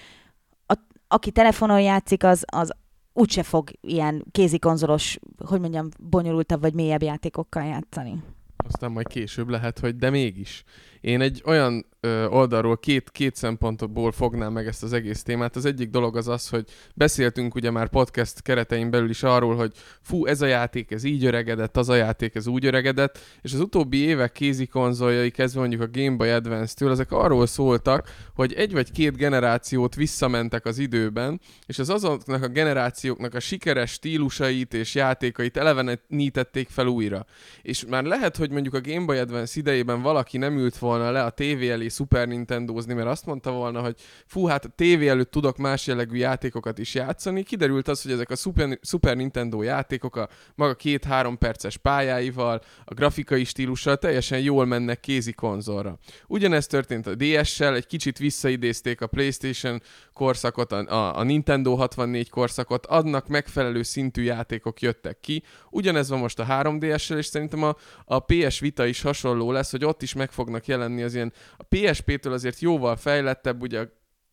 [1.08, 2.72] aki telefonon játszik, az, az
[3.12, 8.22] úgyse fog ilyen kézikonzolos, hogy mondjam, bonyolultabb vagy mélyebb játékokkal játszani.
[8.56, 10.64] Aztán majd később lehet, hogy de mégis.
[11.00, 15.56] Én egy olyan ö, oldalról két, két szempontból fognám meg ezt az egész témát.
[15.56, 19.72] Az egyik dolog az az, hogy beszéltünk ugye már podcast keretein belül is arról, hogy
[20.00, 23.60] fú, ez a játék, ez így öregedett, az a játék, ez úgy öregedett, és az
[23.60, 28.72] utóbbi évek kézi konzoljai, kezdve mondjuk a Game Boy Advance-től, ezek arról szóltak, hogy egy
[28.72, 34.94] vagy két generációt visszamentek az időben, és az azoknak a generációknak a sikeres stílusait és
[34.94, 37.26] játékait elevenítették fel újra.
[37.62, 41.24] És már lehet, hogy mondjuk a Game Boy Advance idejében valaki nem ült volna le
[41.24, 43.94] a tévé elé Super Nintendozni, mert azt mondta volna, hogy
[44.26, 47.42] fú, hát a tévé előtt tudok más jellegű játékokat is játszani.
[47.42, 52.94] Kiderült az, hogy ezek a Super, Super Nintendo játékok a maga két-három perces pályáival, a
[52.94, 55.98] grafikai stílussal teljesen jól mennek kézi konzolra.
[56.26, 59.82] Ugyanez történt a DS-sel, egy kicsit visszaidézték a PlayStation
[60.12, 65.42] korszakot, a, a, a Nintendo 64 korszakot, adnak megfelelő szintű játékok jöttek ki.
[65.70, 69.84] Ugyanez van most a 3DS-sel, és szerintem a, a PS Vita is hasonló lesz, hogy
[69.84, 73.86] ott is meg fognak jelenni az ilyen a PSP-től azért jóval fejlettebb, ugye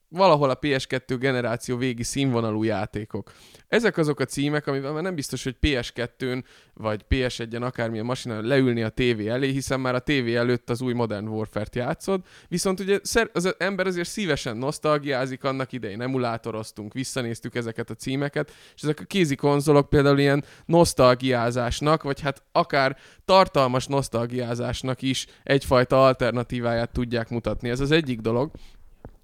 [0.10, 3.32] valahol a PS2 generáció végi színvonalú játékok.
[3.68, 6.44] Ezek azok a címek, amivel már nem biztos, hogy PS2-n
[6.74, 10.94] vagy PS1-en akármilyen masinán leülni a tévé elé, hiszen már a tévé előtt az új
[10.94, 13.00] Modern Warfare-t játszod, viszont ugye
[13.34, 19.04] az ember azért szívesen nosztalgiázik, annak idején emulátoroztunk, visszanéztük ezeket a címeket, és ezek a
[19.04, 27.70] kézi konzolok például ilyen nosztalgiázásnak, vagy hát akár tartalmas nosztalgiázásnak is egyfajta alternatíváját tudják mutatni.
[27.70, 28.52] Ez az egyik dolog.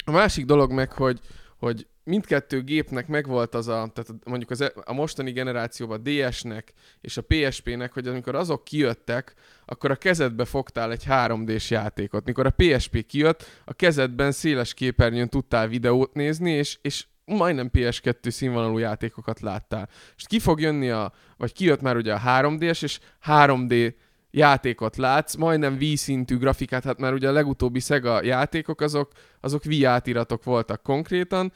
[0.05, 1.19] A másik dolog meg, hogy,
[1.57, 6.73] hogy mindkettő gépnek megvolt az a, tehát mondjuk az, e, a mostani generációban a DS-nek
[7.01, 9.33] és a PSP-nek, hogy amikor azok kijöttek,
[9.65, 12.25] akkor a kezedbe fogtál egy 3D-s játékot.
[12.25, 18.29] Mikor a PSP kijött, a kezedben széles képernyőn tudtál videót nézni, és, és majdnem PS2
[18.29, 19.89] színvonalú játékokat láttál.
[20.15, 23.93] És ki fog jönni a, vagy kijött már ugye a 3D-s, és 3D
[24.31, 29.11] játékot látsz, majdnem V-szintű grafikát, hát már ugye a legutóbbi Sega játékok azok,
[29.41, 31.51] azok V átiratok voltak konkrétan,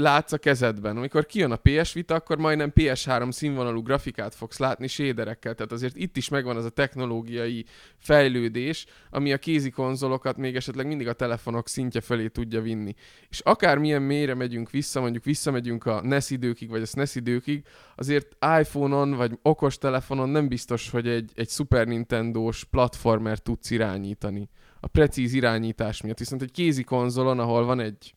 [0.00, 0.96] látsz a kezedben.
[0.96, 5.54] Amikor kijön a PS Vita, akkor majdnem PS3 színvonalú grafikát fogsz látni séderekkel.
[5.54, 7.64] Tehát azért itt is megvan az a technológiai
[7.96, 12.94] fejlődés, ami a kézi konzolokat még esetleg mindig a telefonok szintje felé tudja vinni.
[13.28, 17.64] És akármilyen mélyre megyünk vissza, mondjuk visszamegyünk a NES időkig, vagy a SNES időkig,
[17.96, 24.48] azért iPhone-on, vagy okos telefonon nem biztos, hogy egy, egy Super Nintendo-s platformer tudsz irányítani.
[24.80, 26.18] A precíz irányítás miatt.
[26.18, 28.14] Viszont egy kézi konzolon, ahol van egy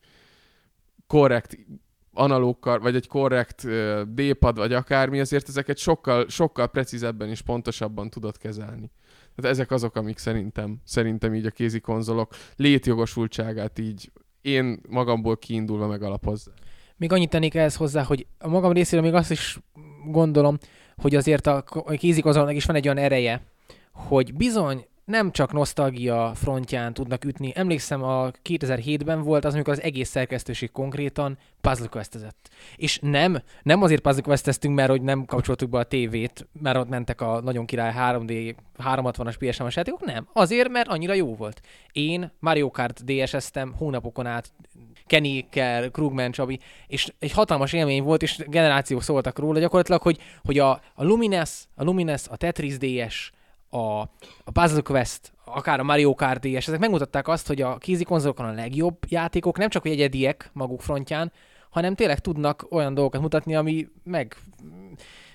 [1.12, 1.58] korrekt
[2.12, 3.66] analókkal, vagy egy korrekt
[4.14, 8.90] D-pad, vagy akármi, azért ezeket sokkal, sokkal precízebben és pontosabban tudod kezelni.
[9.34, 14.10] Tehát ezek azok, amik szerintem, szerintem így a kézi konzolok létjogosultságát így
[14.40, 16.54] én magamból kiindulva megalapozzák.
[16.96, 19.58] Még annyit tennék ehhez hozzá, hogy a magam részéről még azt is
[20.06, 20.58] gondolom,
[20.96, 21.64] hogy azért a
[21.96, 23.42] kézikonzolnak is van egy olyan ereje,
[23.92, 27.52] hogy bizony nem csak nosztalgia frontján tudnak ütni.
[27.54, 32.48] Emlékszem, a 2007-ben volt az, amikor az egész szerkesztőség konkrétan puzzle questezett.
[32.76, 36.88] És nem, nem azért puzzle questeztünk, mert hogy nem kapcsoltuk be a tévét, mert ott
[36.88, 40.28] mentek a nagyon király 3D 360-as ps játékok, nem.
[40.32, 41.60] Azért, mert annyira jó volt.
[41.92, 44.52] Én Mario Kart DS-eztem hónapokon át
[45.06, 50.58] Kenny-kel, Krugman, Csabi, és egy hatalmas élmény volt, és generációk szóltak róla gyakorlatilag, hogy, hogy
[50.58, 53.32] a, a Lumines, a Lumines, a Tetris DS,
[53.72, 54.00] a,
[54.44, 58.46] a Puzzle Quest, akár a Mario Kart DS, ezek megmutatták azt, hogy a kézi konzolokon
[58.46, 61.32] a legjobb játékok nem csak egyediek maguk frontján,
[61.70, 64.36] hanem tényleg tudnak olyan dolgokat mutatni, ami meg,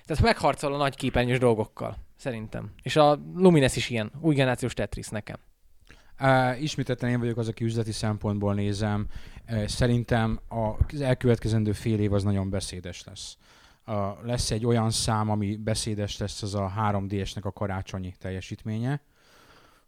[0.04, 2.70] tehát megharcol a nagy képernyős dolgokkal, szerintem.
[2.82, 5.36] És a Lumines is ilyen, új generációs Tetris nekem.
[6.20, 9.06] Uh, ismételten én vagyok az, aki üzleti szempontból nézem.
[9.48, 13.36] Uh, szerintem az elkövetkezendő fél év az nagyon beszédes lesz.
[13.88, 13.94] Uh,
[14.26, 19.00] lesz egy olyan szám, ami beszédes lesz, az a 3DS-nek a karácsonyi teljesítménye.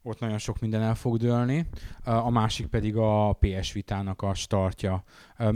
[0.02, 1.66] Ott nagyon sok minden el fog dőlni.
[2.04, 5.04] A másik pedig a PS Vitának a startja.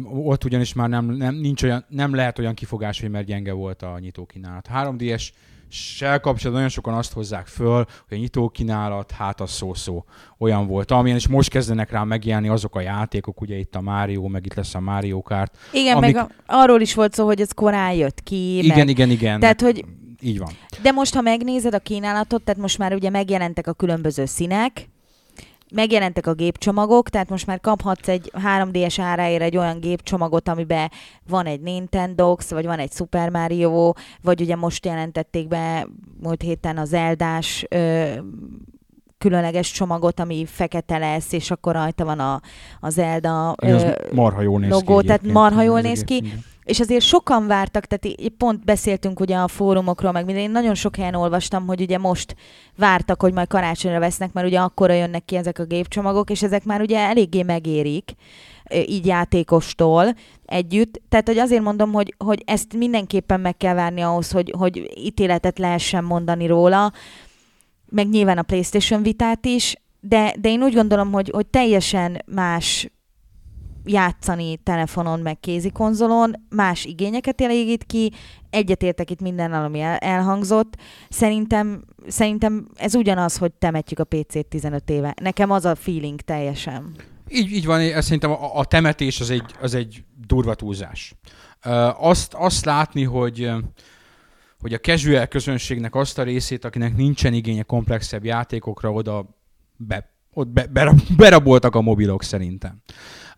[0.05, 3.83] Ott ugyanis már nem, nem, nincs olyan, nem lehet olyan kifogás, hogy mert gyenge volt
[3.83, 4.69] a nyitókínálat.
[4.73, 5.29] 3DS
[5.75, 10.05] sel kapcsolatban nagyon sokan azt hozzák föl, hogy a nyitókínálat, hát az szó-szó
[10.39, 10.91] olyan volt.
[10.91, 14.55] Amilyen is most kezdenek rá megjelenni azok a játékok, ugye itt a Mario, meg itt
[14.55, 15.57] lesz a Mario Kart.
[15.73, 18.59] Igen, Amik- meg a, arról is volt szó, hogy ez korán jött ki.
[18.59, 19.41] Igen, meg, igen, igen.
[19.41, 19.85] Tehát, hogy
[20.21, 20.49] Így van.
[20.83, 24.89] De most, ha megnézed a kínálatot, tehát most már ugye megjelentek a különböző színek,
[25.75, 30.91] megjelentek a gépcsomagok, tehát most már kaphatsz egy 3D-es áráért egy olyan gépcsomagot, amiben
[31.29, 35.89] van egy Nintendo, vagy van egy Super Mario, vagy ugye most jelentették be
[36.23, 38.13] múlt héten az Eldás ö,
[39.19, 42.41] különleges csomagot, ami fekete lesz, és akkor rajta van a,
[42.81, 45.05] a Zelda Igen, ö, az marha jól néz logó, ki.
[45.07, 45.33] tehát egyébként.
[45.43, 46.15] marha jól néz ki.
[46.15, 46.45] igen.
[46.65, 50.97] És azért sokan vártak, tehát pont beszéltünk ugye a fórumokról, meg minden, én nagyon sok
[50.97, 52.37] helyen olvastam, hogy ugye most
[52.77, 56.65] vártak, hogy majd karácsonyra vesznek, mert ugye akkora jönnek ki ezek a gépcsomagok, és ezek
[56.65, 58.15] már ugye eléggé megérik,
[58.87, 60.15] így játékostól
[60.47, 61.03] együtt.
[61.09, 65.59] Tehát, hogy azért mondom, hogy, hogy ezt mindenképpen meg kell várni ahhoz, hogy, hogy ítéletet
[65.59, 66.93] lehessen mondani róla,
[67.89, 72.89] meg nyilván a PlayStation vitát is, de, de én úgy gondolom, hogy, hogy teljesen más
[73.85, 78.13] játszani telefonon, meg kézikonzolon, más igényeket elégít ki,
[78.51, 80.77] egyetértek itt mindennel, ami el, elhangzott.
[81.09, 85.15] Szerintem, szerintem ez ugyanaz, hogy temetjük a PC-t 15 éve.
[85.23, 86.95] Nekem az a feeling teljesen.
[87.29, 91.15] Így, így van, én szerintem a, a temetés az egy, az egy durva túlzás.
[91.99, 93.51] Azt, azt látni, hogy
[94.65, 99.39] hogy a casual közönségnek azt a részét, akinek nincsen igénye komplexebb játékokra, oda
[99.77, 102.83] be, ott be, berab, beraboltak a mobilok szerintem.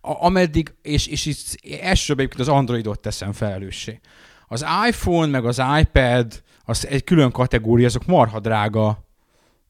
[0.07, 4.01] Ameddig, és, és itt elsőbb egyébként az Androidot teszem felelőssé.
[4.49, 9.05] Az iPhone meg az iPad, az egy külön kategória, azok marha drága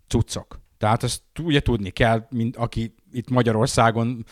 [0.08, 0.60] cuccok.
[0.78, 4.24] Tehát azt ugye tudni kell, mint aki itt Magyarországon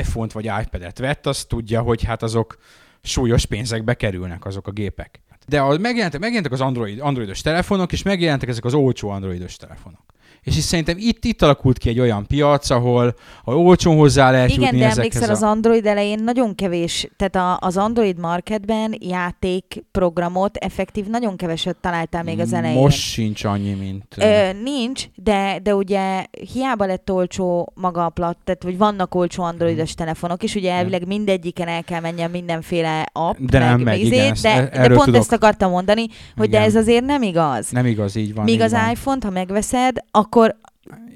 [0.00, 2.56] iPhone-t vagy iPad-et vett, azt tudja, hogy hát azok
[3.02, 5.20] súlyos pénzekbe kerülnek azok a gépek.
[5.46, 10.02] De a, megjelentek, megjelentek az Android, androidos telefonok, és megjelentek ezek az olcsó androidos telefonok.
[10.42, 13.14] És is szerintem itt, itt alakult ki egy olyan piac, ahol,
[13.44, 15.32] ahol olcsón hozzá lehet Igen, jutni de emlékszel, a...
[15.32, 22.22] az Android elején nagyon kevés, tehát a, az Android marketben játékprogramot effektív nagyon keveset találtál
[22.22, 22.78] még az elején.
[22.80, 24.04] Most sincs annyi, mint...
[24.16, 29.42] Ö, nincs, de, de ugye hiába lett olcsó maga a plat, tehát hogy vannak olcsó
[29.42, 33.98] androidos telefonok, és ugye elvileg mindegyiken el kell menjen mindenféle app, De nem meg megy,
[34.00, 35.20] izét, igen, ezt- de, e- de pont tudok.
[35.20, 36.60] ezt akartam mondani, hogy Igen.
[36.60, 37.70] de ez azért nem igaz.
[37.70, 38.44] Nem igaz, így van.
[38.44, 38.90] Míg az van.
[38.90, 40.28] iPhone-t, ha megveszed, akkor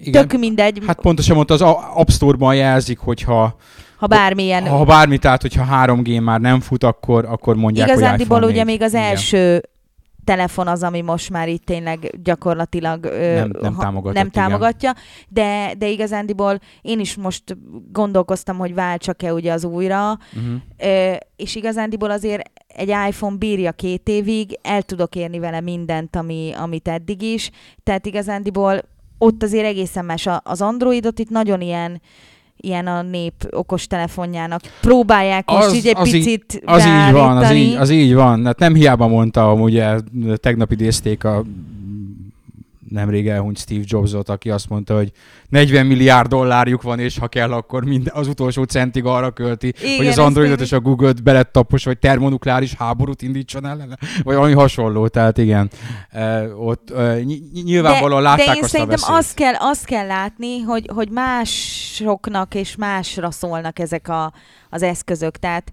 [0.03, 0.29] Igen.
[0.29, 1.61] tök mindegy, Hát pontosan mondta, az
[1.95, 3.57] App Store-ban jelzik, hogyha
[3.97, 4.67] ha bármilyen...
[4.69, 8.65] ha bármi, tehát hogyha 3G már nem fut, akkor, akkor mondják, hogy Igazándiból iPhone ugye
[8.65, 8.73] 4.
[8.73, 9.05] még az Igen.
[9.05, 9.63] első
[10.25, 14.43] telefon az, ami most már itt tényleg gyakorlatilag Nem- nem ha- támogatott, nem igen.
[14.49, 14.93] támogatja,
[15.29, 17.43] de, de igazándiból én is most
[17.93, 21.17] gondolkoztam, hogy váltsak-e ugye az újra, Uh-huh.
[21.37, 26.89] és igazándiból azért egy iPhone bírja két évig, el tudok érni vele mindent, ami, amit
[26.89, 27.51] eddig is,
[27.83, 28.81] tehát igazándiból
[29.25, 30.29] ott azért egészen más.
[30.43, 32.01] Az Androidot itt nagyon ilyen
[32.57, 34.61] ilyen a nép okos telefonjának.
[34.81, 38.15] Próbálják most Az- így egy az így- picit Az így van, az így, az így
[38.15, 38.45] van.
[38.45, 39.97] Hát nem hiába mondta, ugye
[40.35, 41.45] tegnap idézték a
[42.95, 45.11] nemrég elhunyt Steve Jobsot, aki azt mondta, hogy
[45.49, 49.97] 40 milliárd dollárjuk van, és ha kell, akkor minden, az utolsó centig arra költi, Igen,
[49.97, 55.09] hogy az Androidot és a Google-t belettapos, vagy termonukleáris háborút indítson ellene, vagy valami hasonló,
[55.09, 55.71] tehát igen.
[56.13, 56.93] Uh, ott
[57.25, 59.19] ny- nyilvánvalóan de, látták de én azt a szerintem veszélyt.
[59.19, 64.33] azt kell, azt kell látni, hogy, hogy másoknak és másra szólnak ezek a,
[64.71, 65.37] az eszközök.
[65.37, 65.71] Tehát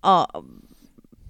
[0.00, 0.26] a,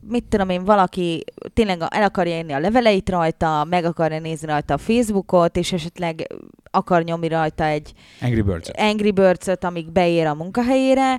[0.09, 4.75] mit tudom én, valaki tényleg el akarja írni a leveleit rajta, meg akarja nézni rajta
[4.75, 6.27] a Facebookot, és esetleg
[6.71, 8.71] akar nyomni rajta egy Angry Birds.
[8.77, 11.19] Angry birds amíg beér a munkahelyére,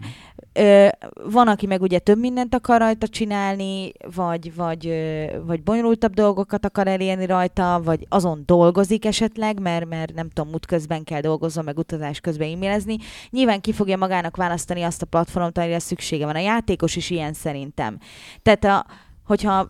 [0.54, 0.88] Ö,
[1.24, 6.66] van, aki meg ugye több mindent akar rajta csinálni, vagy, vagy, ö, vagy bonyolultabb dolgokat
[6.66, 11.62] akar elérni rajta, vagy azon dolgozik esetleg, mert, mert nem tudom, út közben kell dolgozni,
[11.66, 12.98] meg utazás közben e-mailezni.
[13.30, 16.36] Nyilván ki fogja magának választani azt a platformot, amire szüksége van.
[16.36, 17.98] A játékos is ilyen szerintem.
[18.42, 18.86] Tehát a,
[19.26, 19.68] hogyha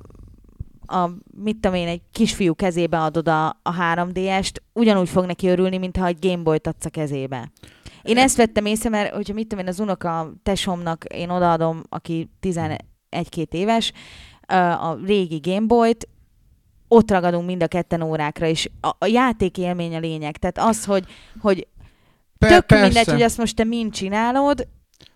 [0.86, 1.10] a,
[1.44, 6.06] mit tudom én, egy kisfiú kezébe adod a, a 3DS-t, ugyanúgy fog neki örülni, mintha
[6.06, 7.52] egy Gameboy-t adsz a kezébe.
[8.02, 12.30] Én ezt vettem észre, mert hogyha mit tudom én, az unoka tesomnak én odaadom, aki
[12.42, 12.78] 11-2
[13.50, 13.92] éves,
[14.80, 16.08] a régi Gameboy-t,
[16.88, 20.38] ott ragadunk mind a ketten órákra, és a, a játék élmény a lényeg.
[20.38, 21.06] Tehát az, hogy,
[21.42, 21.68] hogy
[22.38, 24.68] Per- tök persze, mindegy, hogy azt most te mind csinálod,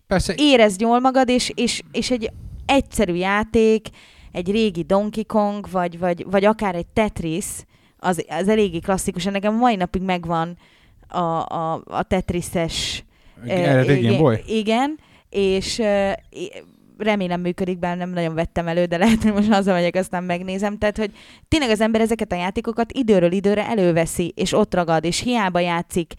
[0.06, 2.30] persze, érezd jól magad, és, és, és egy
[2.66, 3.88] egyszerű játék,
[4.32, 7.46] egy régi Donkey Kong, vagy, vagy, vagy akár egy Tetris,
[7.98, 9.24] az, az eléggé klasszikus.
[9.24, 10.58] Nekem mai napig megvan
[11.14, 13.04] a, a, a Tetris-es...
[13.46, 14.42] eredeti Game igen- Boy.
[14.46, 14.98] Igen,
[15.30, 15.82] és
[16.98, 20.78] remélem működik, bár nem nagyon vettem elő, de lehet, hogy most hazamegyek, aztán megnézem.
[20.78, 21.10] Tehát, hogy
[21.48, 26.14] tényleg az ember ezeket a játékokat időről időre előveszi, és ott ragad, és hiába játszik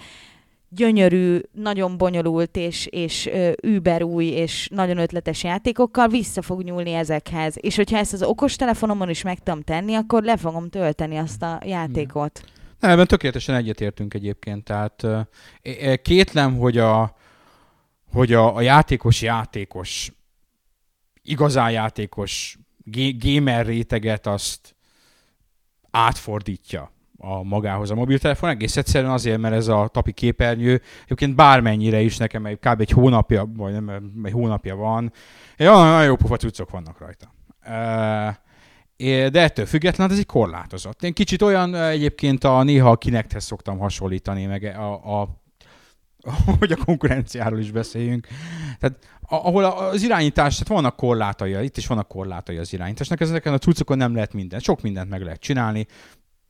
[0.69, 6.93] gyönyörű, nagyon bonyolult és, és ö, über új és nagyon ötletes játékokkal vissza fog nyúlni
[6.93, 7.55] ezekhez.
[7.59, 11.61] És hogyha ezt az okostelefonomon is meg tudom tenni, akkor le fogom tölteni azt a
[11.65, 12.41] játékot.
[12.85, 14.63] Nem, ebben tökéletesen egyetértünk egyébként.
[14.63, 15.05] Tehát
[16.01, 17.15] kétlem, hogy a,
[18.11, 20.11] hogy a, a játékos játékos,
[21.21, 22.57] igazán játékos
[23.19, 24.75] gamer réteget azt
[25.91, 28.49] átfordítja a magához a mobiltelefon.
[28.49, 32.81] Egész egyszerűen azért, mert ez a tapi képernyő egyébként bármennyire is nekem egy, kb.
[32.81, 35.11] egy hónapja, vagy nem, egy hónapja van,
[35.59, 37.33] olyan nagyon jó pofa cuccok vannak rajta.
[37.67, 38.35] Uh,
[38.97, 41.03] É, De ettől függetlenül ez egy korlátozott.
[41.03, 45.43] Én kicsit olyan egyébként a néha a Kinecthez szoktam hasonlítani, meg a, a
[46.59, 48.27] hogy a konkurenciáról is beszéljünk.
[48.79, 53.57] Tehát ahol az irányítás, tehát vannak korlátai, itt is vannak korlátai az irányításnak, ezeken a
[53.57, 55.87] cuccokon nem lehet mindent, sok mindent meg lehet csinálni.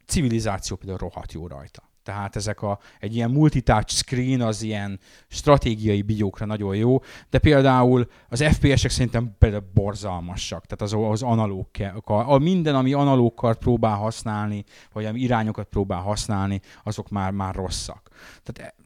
[0.05, 1.94] Civilizáció például rohadt jó rajta.
[2.05, 8.07] Tehát ezek a, egy ilyen multitouch screen az ilyen stratégiai bigyókra nagyon jó, de például
[8.29, 11.67] az FPS-ek szerintem például borzalmasak, tehát az, az analóg,
[12.03, 18.09] a, minden, ami analókat próbál használni, vagy ami irányokat próbál használni, azok már, már rosszak.
[18.43, 18.83] Tehát e-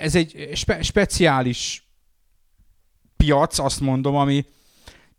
[0.00, 1.88] ez egy spe- speciális
[3.16, 4.44] piac, azt mondom, ami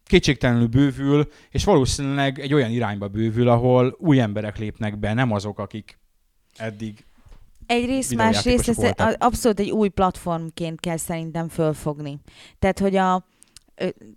[0.04, 5.60] kétségtelenül bővül, és valószínűleg egy olyan irányba bővül, ahol új emberek lépnek be, nem azok,
[5.60, 6.00] akik
[6.56, 7.07] eddig
[7.68, 9.16] Egyrészt, másrészt ezt voltak.
[9.24, 12.20] abszolút egy új platformként kell szerintem fölfogni.
[12.60, 13.26] Tehát, hogy a,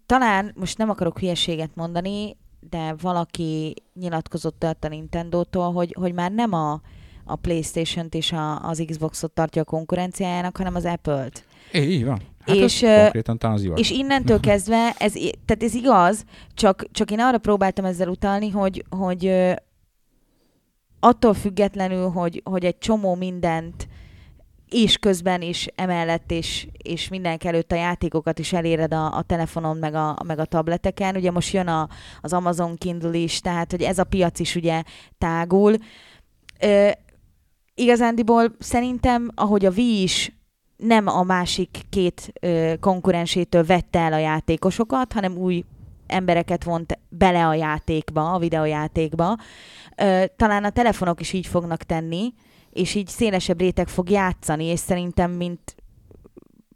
[0.07, 2.36] talán, most nem akarok hülyeséget mondani,
[2.70, 6.80] de valaki nyilatkozott ott a Nintendo-tól, hogy, hogy már nem a,
[7.24, 11.44] a Playstation-t és a, az Xbox-ot tartja a konkurenciájának, hanem az Apple-t.
[11.72, 12.20] É, így van.
[12.46, 15.12] Hát És, konkrétan talán az És innentől kezdve, ez,
[15.44, 16.24] tehát ez igaz,
[16.55, 19.24] csak, csak én arra próbáltam ezzel utalni, hogy, hogy
[21.01, 23.88] attól függetlenül, hogy, hogy egy csomó mindent
[24.70, 29.76] és közben is emellett és, és mindenek előtt a játékokat is eléred a, a telefonon
[29.76, 31.16] meg a, meg a tableteken.
[31.16, 31.88] Ugye most jön a,
[32.20, 34.82] az Amazon Kindle is, tehát hogy ez a piac is ugye
[35.18, 35.74] tágul.
[36.61, 36.90] Ö,
[37.74, 40.32] igazándiból szerintem, ahogy a Wii is
[40.76, 45.64] nem a másik két ö, konkurensétől vette el a játékosokat, hanem új
[46.07, 49.36] embereket vont bele a játékba, a videojátékba.
[50.01, 52.32] Ö, talán a telefonok is így fognak tenni,
[52.70, 55.74] és így szélesebb réteg fog játszani, és szerintem, mint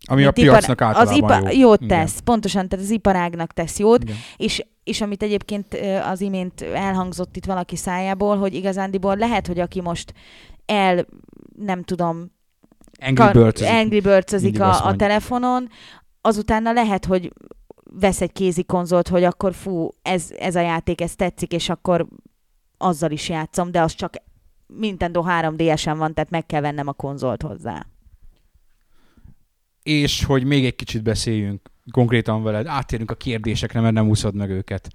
[0.07, 1.61] Ami a mint piacnak ipar, általában az ipa, jó.
[1.61, 1.99] jót Igen.
[1.99, 4.17] tesz, pontosan, tehát az iparágnak tesz jót, Igen.
[4.37, 5.79] és, és amit egyébként
[6.11, 10.15] az imént elhangzott itt valaki szájából, hogy igazándiból lehet, hogy aki most
[10.67, 11.07] el,
[11.59, 12.33] nem tudom,
[13.01, 13.61] Angry Birds.
[13.61, 15.69] Angry birds a, a telefonon,
[16.21, 17.33] azutána lehet, hogy
[18.01, 22.07] vesz egy kézi konzolt, hogy akkor fú, ez, ez a játék, ez tetszik, és akkor
[22.79, 24.15] azzal is játszom, de az csak
[24.67, 27.87] Nintendo 3DS-en van, tehát meg kell vennem a konzolt hozzá.
[29.83, 34.51] És hogy még egy kicsit beszéljünk konkrétan veled, áttérünk a kérdésekre, mert nem úszod meg
[34.51, 34.89] őket.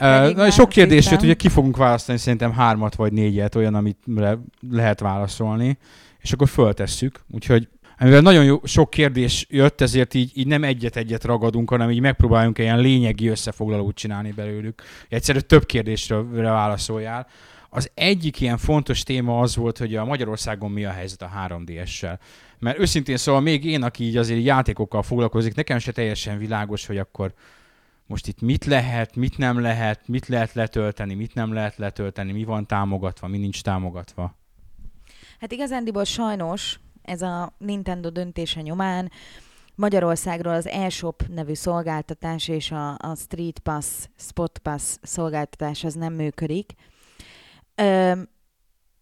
[0.00, 3.98] Uh, na, sok kérdés jött, ugye ki fogunk választani szerintem hármat vagy négyet, olyan, amit
[4.04, 4.38] le,
[4.70, 5.78] lehet válaszolni,
[6.18, 7.20] és akkor föltesszük.
[7.30, 7.68] Úgyhogy
[8.04, 12.58] mivel nagyon jó, sok kérdés jött, ezért így, így nem egyet-egyet ragadunk, hanem így megpróbáljunk
[12.58, 14.82] ilyen lényegi összefoglalót csinálni belőlük.
[15.08, 17.26] Egyszerűen több kérdésre válaszoljál.
[17.70, 22.18] Az egyik ilyen fontos téma az volt, hogy a Magyarországon mi a helyzet a 3DS-sel.
[22.58, 26.98] Mert őszintén szóval még én, aki így azért játékokkal foglalkozik, nekem se teljesen világos, hogy
[26.98, 27.34] akkor
[28.06, 32.44] most itt mit lehet, mit nem lehet, mit lehet letölteni, mit nem lehet letölteni, mi
[32.44, 34.36] van támogatva, mi nincs támogatva.
[35.40, 39.10] Hát igazándiból sajnos ez a Nintendo döntése nyomán
[39.74, 43.86] Magyarországról az eShop nevű szolgáltatás és a, a Street Pass,
[44.16, 46.72] Spot Pass szolgáltatás az nem működik.
[47.74, 48.12] Ö,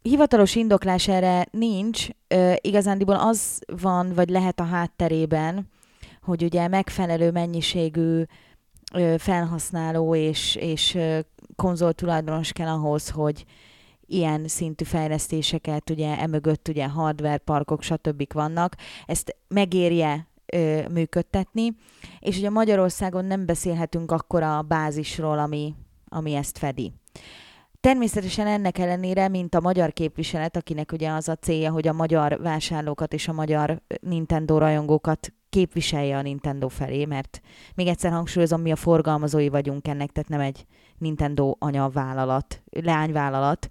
[0.01, 5.69] hivatalos indoklás erre nincs, ö, igazándiból az van, vagy lehet a hátterében,
[6.21, 8.23] hogy ugye megfelelő mennyiségű
[9.17, 11.19] felhasználó és, és ö,
[11.55, 13.45] konzol tulajdonos kell ahhoz, hogy
[14.07, 18.33] ilyen szintű fejlesztéseket, ugye emögött ugye hardware parkok, stb.
[18.33, 18.75] vannak,
[19.05, 21.75] ezt megérje ö, működtetni,
[22.19, 25.75] és ugye Magyarországon nem beszélhetünk akkora bázisról, ami,
[26.09, 26.93] ami ezt fedi.
[27.79, 32.39] Természetesen ennek ellenére, mint a magyar képviselet, akinek ugye az a célja, hogy a magyar
[32.41, 37.41] vásárlókat és a magyar Nintendo rajongókat képviselje a Nintendo felé, mert
[37.75, 40.65] még egyszer hangsúlyozom, mi a forgalmazói vagyunk ennek, tehát nem egy
[40.97, 43.67] Nintendo anyavállalat, leányvállalat.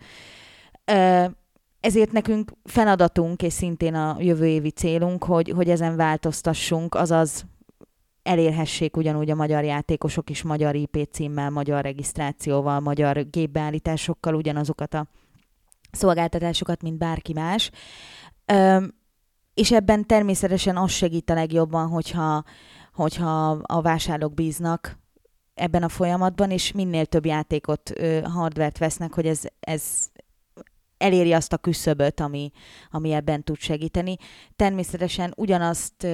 [1.80, 7.44] Ezért nekünk feladatunk, és szintén a jövő évi célunk, hogy, hogy ezen változtassunk, azaz
[8.22, 15.06] elérhessék ugyanúgy a magyar játékosok is magyar IP címmel, magyar regisztrációval, magyar gépbeállításokkal ugyanazokat a
[15.90, 17.70] szolgáltatásokat, mint bárki más.
[19.54, 22.44] és ebben természetesen az segít a legjobban, hogyha,
[22.94, 24.98] hogyha a vásárlók bíznak
[25.54, 27.92] ebben a folyamatban, és minél több játékot,
[28.24, 29.82] hardvert vesznek, hogy ez, ez
[30.98, 32.50] eléri azt a küszöböt, ami,
[32.90, 34.16] ami ebben tud segíteni.
[34.56, 36.06] Természetesen ugyanazt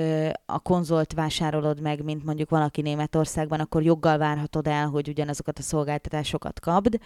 [0.46, 5.62] a konzolt vásárolod meg, mint mondjuk valaki Németországban, akkor joggal várhatod el, hogy ugyanazokat a
[5.62, 6.98] szolgáltatásokat kapd.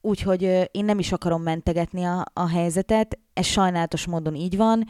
[0.00, 4.84] Úgyhogy én nem is akarom mentegetni a, a helyzetet, ez sajnálatos módon így van,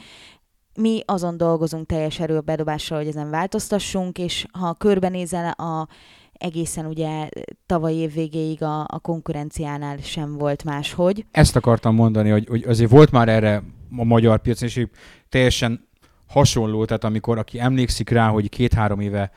[0.74, 5.89] mi azon dolgozunk teljes erőbedobással, hogy ezen változtassunk, és ha körbenézel a
[6.39, 7.28] egészen ugye
[7.66, 11.24] tavaly év végéig a, a konkurenciánál sem volt máshogy.
[11.30, 13.62] Ezt akartam mondani, hogy, hogy azért volt már erre
[13.97, 14.86] a magyar piac, és
[15.28, 15.89] teljesen
[16.26, 19.30] hasonló, tehát amikor aki emlékszik rá, hogy két-három éve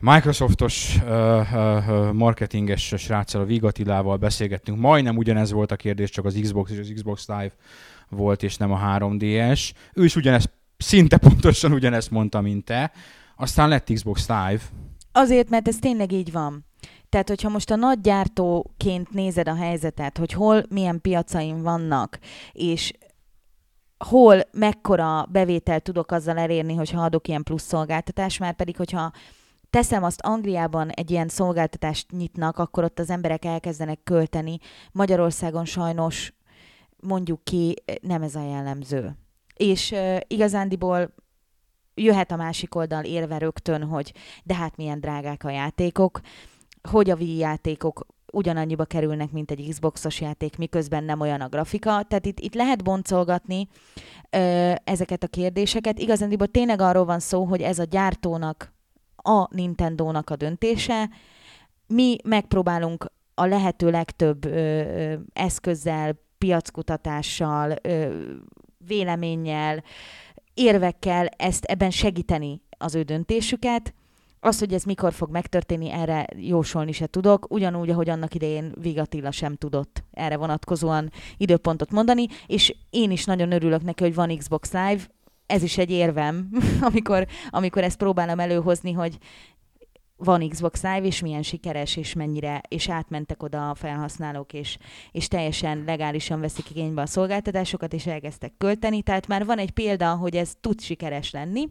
[0.00, 1.10] Microsoftos uh,
[1.52, 6.78] uh, marketinges sráccal, a Vigatilával beszélgettünk, majdnem ugyanez volt a kérdés, csak az Xbox és
[6.78, 7.52] az Xbox Live
[8.08, 9.70] volt, és nem a 3DS.
[9.94, 12.92] Ő is ugyanezt, szinte pontosan ugyanezt mondta, mint te.
[13.36, 14.60] Aztán lett Xbox Live,
[15.16, 16.66] Azért, mert ez tényleg így van.
[17.08, 22.18] Tehát, hogyha most a nagy gyártóként nézed a helyzetet, hogy hol milyen piacaim vannak,
[22.52, 22.92] és
[23.98, 29.12] hol mekkora bevételt tudok azzal elérni, hogyha adok ilyen plusz szolgáltatást, már pedig, hogyha
[29.70, 34.58] teszem azt Angliában egy ilyen szolgáltatást nyitnak, akkor ott az emberek elkezdenek költeni.
[34.92, 36.32] Magyarországon sajnos
[37.00, 39.16] mondjuk ki, nem ez a jellemző.
[39.56, 41.14] És uh, igazándiból
[41.94, 44.12] jöhet a másik oldal érve rögtön, hogy
[44.44, 46.20] de hát milyen drágák a játékok,
[46.90, 52.02] hogy a Wii játékok ugyanannyiba kerülnek, mint egy Xboxos játék, miközben nem olyan a grafika.
[52.02, 53.68] Tehát itt, itt lehet boncolgatni
[54.30, 55.98] ö, ezeket a kérdéseket.
[55.98, 58.72] Igazándiból tényleg arról van szó, hogy ez a gyártónak,
[59.16, 61.10] a Nintendo-nak a döntése.
[61.86, 68.22] Mi megpróbálunk a lehető legtöbb ö, eszközzel, piackutatással, ö,
[68.86, 69.82] véleménnyel,
[70.54, 73.94] érvekkel ezt ebben segíteni az ő döntésüket.
[74.40, 79.30] Az, hogy ez mikor fog megtörténni, erre jósolni se tudok, ugyanúgy, ahogy annak idején Vigatilla
[79.30, 84.72] sem tudott erre vonatkozóan időpontot mondani, és én is nagyon örülök neki, hogy van Xbox
[84.72, 85.00] Live,
[85.46, 86.48] ez is egy érvem,
[86.92, 89.18] amikor, amikor ezt próbálom előhozni, hogy
[90.16, 94.78] van Xbox Live, és milyen sikeres, és mennyire, és átmentek oda a felhasználók, és,
[95.12, 99.02] és teljesen legálisan veszik igénybe a szolgáltatásokat, és elkezdtek költeni.
[99.02, 101.68] Tehát már van egy példa, hogy ez tud sikeres lenni.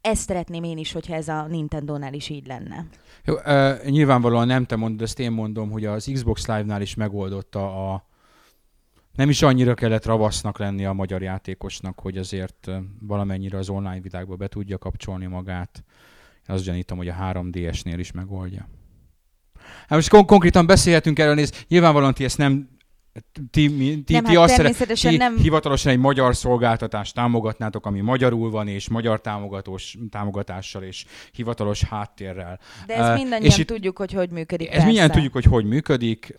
[0.00, 2.86] Ezt szeretném én is, hogyha ez a Nintendo-nál is így lenne.
[3.24, 7.92] Jó, uh, nyilvánvalóan nem te mondod, ezt én mondom, hogy az Xbox Live-nál is megoldotta
[7.92, 8.06] a,
[9.14, 12.70] nem is annyira kellett ravasznak lenni a magyar játékosnak, hogy azért
[13.00, 15.84] valamennyire az online világba be tudja kapcsolni magát.
[16.48, 18.68] Azt gyanítom, hogy a 3DS-nél is megoldja.
[19.80, 22.78] Hát most kon- konkrétan beszélhetünk erről, néz, nyilvánvalóan ti ezt nem
[23.50, 25.36] ti, mi, ti, nem, ti hát azt szeret, ti nem...
[25.36, 32.60] hivatalosan egy magyar szolgáltatást támogatnátok, ami magyarul van, és magyar támogatós, támogatással, és hivatalos háttérrel.
[32.86, 34.68] De ezt mindannyian uh, és tudjuk, hogy hogy működik.
[34.68, 36.38] Ezt mindannyian tudjuk, hogy hogy működik.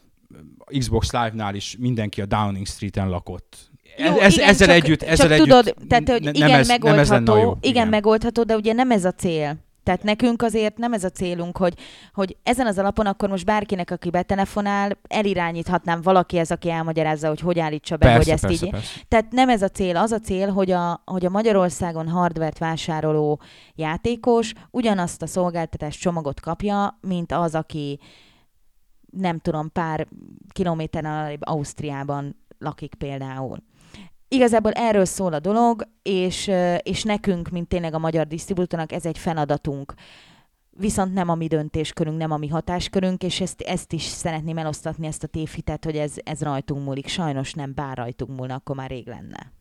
[0.77, 3.57] Xbox Live-nál is mindenki a Downing Street-en lakott.
[3.97, 6.67] Jó, ez, igen, ezzel csak, együtt, ezzel csak együtt tudod, tehát, hogy igen, nem ez,
[6.67, 7.49] megoldható, nem ez jó.
[7.49, 9.57] Igen, igen, megoldható, de ugye nem ez a cél.
[9.89, 11.73] Tehát nekünk azért nem ez a célunk, hogy,
[12.13, 17.39] hogy ezen az alapon akkor most bárkinek, aki betelefonál, elirányíthatnám valaki ez, aki elmagyarázza, hogy
[17.39, 18.71] hogy állítsa be, persze, hogy ezt persze, így.
[18.71, 18.99] Persze.
[19.07, 19.97] Tehát nem ez a cél.
[19.97, 23.41] Az a cél, hogy a, hogy a Magyarországon hardvert vásároló
[23.75, 27.99] játékos ugyanazt a szolgáltatás csomagot kapja, mint az, aki
[29.11, 30.07] nem tudom, pár
[30.49, 33.63] kilométeren Ausztriában lakik például.
[34.29, 36.51] Igazából erről szól a dolog, és,
[36.81, 39.93] és nekünk, mint tényleg a magyar disztribútornak, ez egy feladatunk.
[40.69, 45.07] Viszont nem a mi döntéskörünk, nem a mi hatáskörünk, és ezt, ezt is szeretném elosztatni,
[45.07, 47.07] ezt a tévhitet, hogy ez, ez rajtunk múlik.
[47.07, 49.51] Sajnos nem, bár rajtunk múlna, akkor már rég lenne.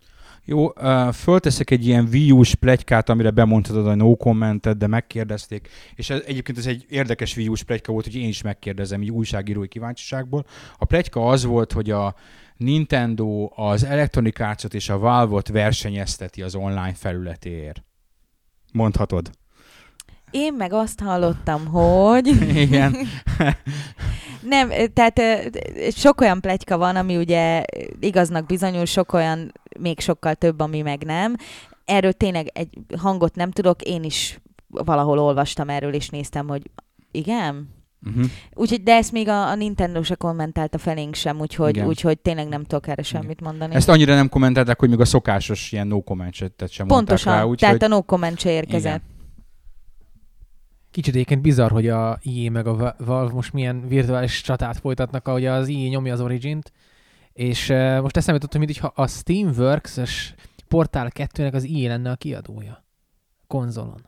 [0.45, 0.73] Jó,
[1.13, 6.59] fölteszek egy ilyen views plegykát, amire bemondhatod a no commentet, de megkérdezték, és ez, egyébként
[6.59, 10.45] ez egy érdekes views plegyka volt, hogy én is megkérdezem így újságírói kíváncsiságból.
[10.79, 12.15] A plegyka az volt, hogy a
[12.57, 17.83] Nintendo az Electronic Arts-ot és a Valve-ot versenyezteti az online felületéért.
[18.73, 19.31] Mondhatod.
[20.31, 22.27] Én meg azt hallottam, hogy...
[22.67, 22.97] Igen.
[24.41, 25.21] Nem, tehát
[25.91, 27.63] sok olyan pletyka van, ami ugye
[28.01, 31.35] igaznak bizonyul, sok olyan, még sokkal több, ami meg nem.
[31.85, 36.63] Erről tényleg egy hangot nem tudok, én is valahol olvastam erről, és néztem, hogy
[37.11, 37.77] igen.
[38.07, 38.25] Uh-huh.
[38.55, 41.87] Úgyhogy, de ezt még a, a Nintendo se kommentálta felénk sem, úgyhogy, Igen.
[41.87, 43.75] úgyhogy tényleg nem tudok erre semmit mondani.
[43.75, 47.33] Ezt annyira nem kommentálták, hogy még a szokásos ilyen no comment sem Pontosan, mondták rá,
[47.33, 47.83] tehát úgyhogy...
[47.83, 49.03] a no comment se érkezett.
[49.05, 49.17] Igen.
[50.91, 55.29] Kicsit egyébként bizarr, hogy a EA meg a Va- Valve most milyen virtuális csatát folytatnak,
[55.29, 56.73] ahogy az EA nyomja az Origin-t,
[57.33, 60.35] és uh, most eszembe jutott, hogy mintha a Steamworks-es
[60.69, 62.85] Portál 2-nek az EA lenne a kiadója.
[63.47, 64.01] Konzolon.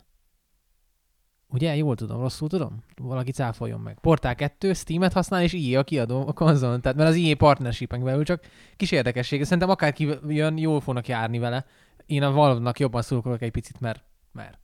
[1.48, 1.76] Ugye?
[1.76, 2.82] Jól tudom, rosszul tudom?
[2.96, 3.98] Valaki cáfoljon meg.
[4.00, 6.80] Portál 2, Steam-et használ, és EA a kiadó a konzolon.
[6.80, 8.44] Tehát, mert az EA partnership belül csak
[8.76, 9.44] kis érdekesség.
[9.44, 11.66] Szerintem akárki jön, jól fognak járni vele.
[12.06, 14.59] Én a Valve-nak jobban szurkolok egy picit, mert, mert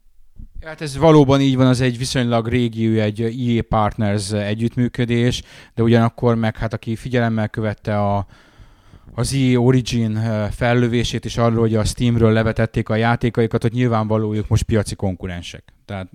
[0.65, 5.43] Hát ez valóban így van, az egy viszonylag régi, egy EA Partners együttműködés,
[5.75, 8.27] de ugyanakkor meg hát aki figyelemmel követte a,
[9.15, 14.35] az EA Origin eh, fellövését, és arról, hogy a Steamről levetették a játékaikat, hogy nyilvánvaló
[14.35, 15.73] ők most piaci konkurensek.
[15.85, 16.09] Tehát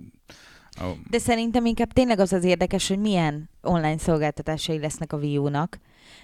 [0.70, 5.38] a, De szerintem inkább tényleg az az érdekes, hogy milyen online szolgáltatásai lesznek a Wii
[5.38, 5.78] U-nak.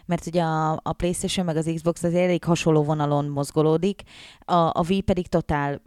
[0.07, 4.03] Mert ugye a, a PlayStation meg az Xbox az elég hasonló vonalon mozgolódik,
[4.39, 5.81] a, a Wii pedig totál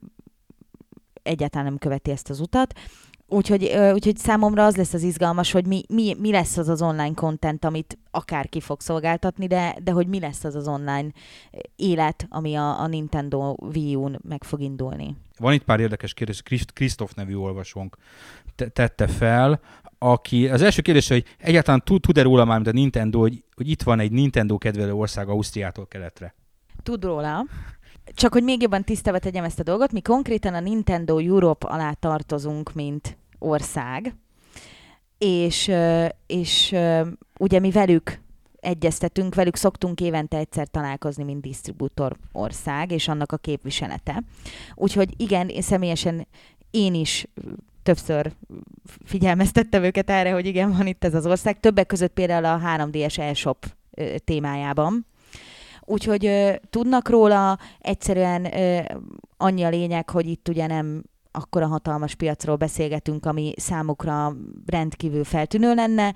[1.24, 2.74] egyáltalán nem követi ezt az utat.
[3.28, 7.14] Úgyhogy, úgyhogy számomra az lesz az izgalmas, hogy mi, mi, mi lesz az az online
[7.14, 11.12] content, amit akárki fog szolgáltatni, de, de hogy mi lesz az az online
[11.76, 15.16] élet, ami a, a Nintendo Wii U-n meg fog indulni.
[15.38, 17.98] van itt pár érdekes kérdés, Kriszt- Krisztof nevű olvasónk
[18.56, 19.60] te- tette fel,
[19.98, 23.70] aki az első kérdés, hogy egyáltalán tud, tud-e róla már, mint a Nintendo, hogy, hogy
[23.70, 26.36] itt van egy Nintendo kedvelő ország Ausztriától keletre?
[26.84, 27.46] Tud róla.
[28.14, 31.92] Csak hogy még jobban tisztába tegyem ezt a dolgot, mi konkrétan a Nintendo Europe alá
[31.92, 34.16] tartozunk, mint ország,
[35.18, 35.72] és,
[36.28, 36.76] és
[37.40, 38.20] ugye mi velük
[38.60, 44.24] egyeztetünk, velük szoktunk évente egyszer találkozni, mint disztribútor ország, és annak a képviselete.
[44.76, 46.28] Úgyhogy igen, én személyesen
[46.72, 47.28] én is
[47.84, 48.32] többször
[49.06, 51.60] figyelmeztettem őket erre, hogy igen, van itt ez az ország.
[51.60, 53.66] Többek között például a 3DS eShop
[54.24, 55.06] témájában.
[55.92, 58.80] Úgyhogy ö, tudnak róla, egyszerűen ö,
[59.38, 64.36] annyi a lényeg, hogy itt ugye nem akkora hatalmas piacról beszélgetünk, ami számukra
[64.66, 66.16] rendkívül feltűnő lenne,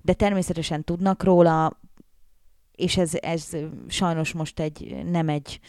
[0.00, 1.80] de természetesen tudnak róla,
[2.74, 3.48] és ez, ez
[3.88, 5.60] sajnos most egy, nem egy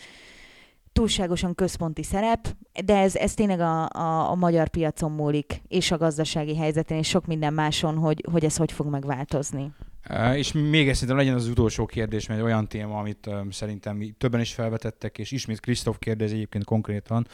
[0.94, 2.56] túlságosan központi szerep,
[2.86, 7.07] de ez, ez tényleg a, a, a magyar piacon múlik, és a gazdasági helyzeten, és
[7.07, 9.72] sok minden máson, hogy, hogy ez hogy fog megváltozni.
[10.10, 14.15] Uh, és még ezt szerintem legyen az utolsó kérdés, mert egy olyan téma, amit szerintem
[14.18, 17.28] többen is felvetettek, és ismét Krisztof kérdez egyébként konkrétan,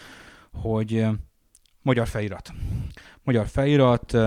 [0.53, 1.05] hogy
[1.81, 2.53] magyar felirat.
[3.23, 4.17] Magyar felirat,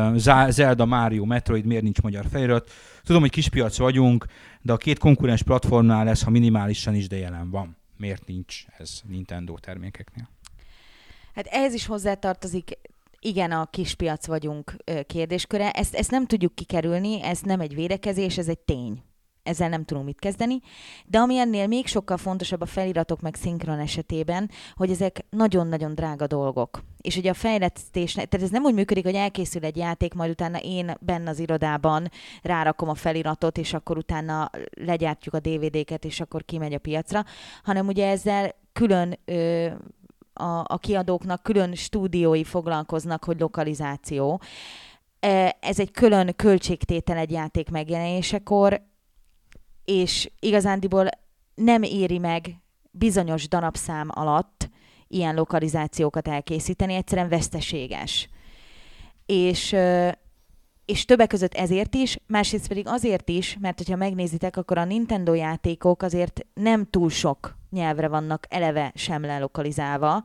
[0.49, 2.71] Zelda, Mario, Metroid, miért nincs magyar felirat?
[3.03, 4.27] Tudom, hogy kispiac vagyunk,
[4.61, 7.77] de a két konkurens platformnál lesz, ha minimálisan is, de jelen van.
[8.03, 10.29] Miért nincs ez Nintendo termékeknél?
[11.35, 12.79] Hát ehhez is hozzátartozik,
[13.21, 14.77] igen, a kispiac vagyunk
[15.07, 15.71] kérdésköre.
[15.71, 19.03] Ezt, ezt nem tudjuk kikerülni, ez nem egy védekezés, ez egy tény.
[19.43, 20.61] Ezzel nem tudunk mit kezdeni.
[21.07, 26.27] De ami ennél még sokkal fontosabb a feliratok meg szinkron esetében, hogy ezek nagyon-nagyon drága
[26.27, 26.83] dolgok.
[27.01, 30.59] És ugye a fejlesztés, tehát ez nem úgy működik, hogy elkészül egy játék, majd utána
[30.59, 32.11] én benne az irodában
[32.43, 37.25] rárakom a feliratot, és akkor utána legyártjuk a DVD-ket, és akkor kimegy a piacra,
[37.63, 39.67] hanem ugye ezzel külön ö,
[40.33, 44.41] a, a kiadóknak külön stúdiói foglalkoznak, hogy lokalizáció.
[45.21, 48.91] E, Ez egy külön költségtétel egy játék megjelenésekor,
[50.01, 51.09] és igazándiból
[51.55, 52.57] nem éri meg
[52.91, 54.71] bizonyos darabszám alatt
[55.09, 58.29] ilyen lokalizációkat elkészíteni, egyszerűen veszteséges.
[59.27, 59.77] És,
[60.85, 65.35] és többek között ezért is, másrészt pedig azért is, mert hogyha megnézitek, akkor a Nintendo
[65.35, 70.25] játékok azért nem túl sok nyelvre vannak eleve sem lelokalizálva.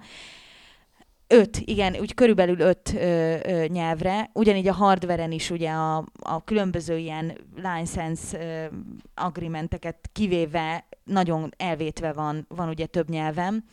[1.29, 4.29] Öt, igen, úgy körülbelül öt ö, ö, nyelvre.
[4.33, 8.75] Ugyanígy a hardveren is ugye a, a különböző ilyen license ö,
[9.15, 13.63] agreementeket kivéve nagyon elvétve van, van ugye több nyelvem.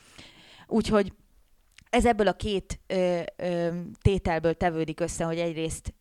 [0.67, 1.13] Úgyhogy
[1.91, 3.69] ez ebből a két ö, ö,
[4.01, 5.95] tételből tevődik össze, hogy egyrészt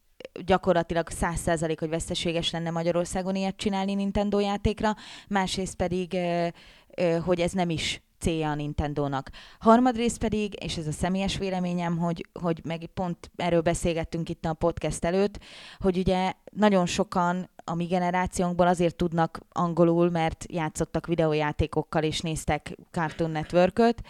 [0.46, 4.96] gyakorlatilag 100% hogy veszteséges lenne Magyarországon ilyet csinálni Nintendo játékra,
[5.28, 6.48] másrészt pedig, ö,
[6.96, 9.30] ö, hogy ez nem is célja a Nintendo-nak.
[9.60, 14.54] Harmadrészt pedig, és ez a személyes véleményem, hogy, hogy meg pont erről beszélgettünk itt a
[14.54, 15.40] podcast előtt,
[15.80, 22.78] hogy ugye nagyon sokan a mi generációnkból azért tudnak angolul, mert játszottak videójátékokkal és néztek
[22.92, 24.02] Cartoon Network-öt,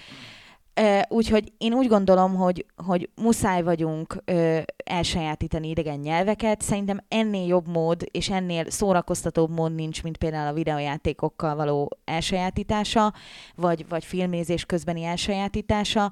[1.07, 6.61] Úgyhogy én úgy gondolom, hogy, hogy muszáj vagyunk ö, elsajátítani idegen nyelveket.
[6.61, 13.13] Szerintem ennél jobb mód és ennél szórakoztatóbb mód nincs, mint például a videojátékokkal való elsajátítása,
[13.55, 16.11] vagy, vagy filmézés közbeni elsajátítása.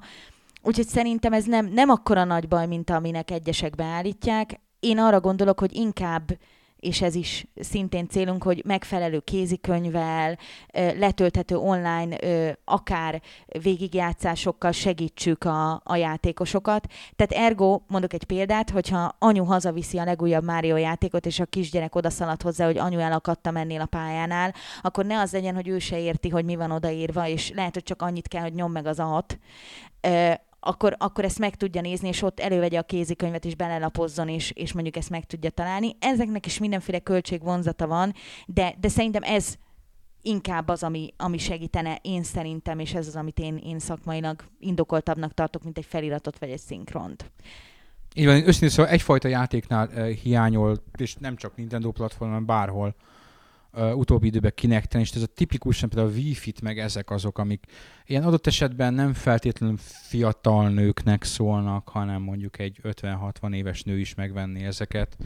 [0.62, 4.60] Úgyhogy szerintem ez nem, nem akkora nagy baj, mint aminek egyesek beállítják.
[4.80, 6.38] Én arra gondolok, hogy inkább
[6.82, 10.38] és ez is szintén célunk, hogy megfelelő kézikönyvvel,
[10.72, 12.16] letölthető online,
[12.64, 13.22] akár
[13.62, 16.86] végigjátszásokkal segítsük a, a játékosokat.
[17.16, 21.94] Tehát ergo, mondok egy példát, hogyha anyu hazaviszi a legújabb Mario játékot, és a kisgyerek
[21.94, 26.00] odaszalad hozzá, hogy anyu elakadtam ennél a pályánál, akkor ne az legyen, hogy ő se
[26.00, 28.98] érti, hogy mi van odaírva, és lehet, hogy csak annyit kell, hogy nyom meg az
[28.98, 29.38] a hat
[30.64, 34.72] akkor, akkor ezt meg tudja nézni, és ott elővegye a kézikönyvet, és belelapozzon, és, és
[34.72, 35.96] mondjuk ezt meg tudja találni.
[35.98, 38.14] Ezeknek is mindenféle költségvonzata van,
[38.46, 39.54] de, de szerintem ez
[40.22, 45.34] inkább az, ami, ami segítene én szerintem, és ez az, amit én, én szakmailag indokoltabbnak
[45.34, 47.30] tartok, mint egy feliratot vagy egy szinkront.
[48.14, 52.94] Így van, őszintén szóval egyfajta játéknál uh, hiányol, és nem csak Nintendo platformon, bárhol,
[53.72, 57.64] uh, utóbbi időben kinekten, és ez a tipikusan például a Wi-Fi-t, meg ezek azok, amik
[58.06, 59.76] ilyen adott esetben nem feltétlenül
[60.08, 65.16] fiatal nőknek szólnak, hanem mondjuk egy 50-60 éves nő is megvenni ezeket.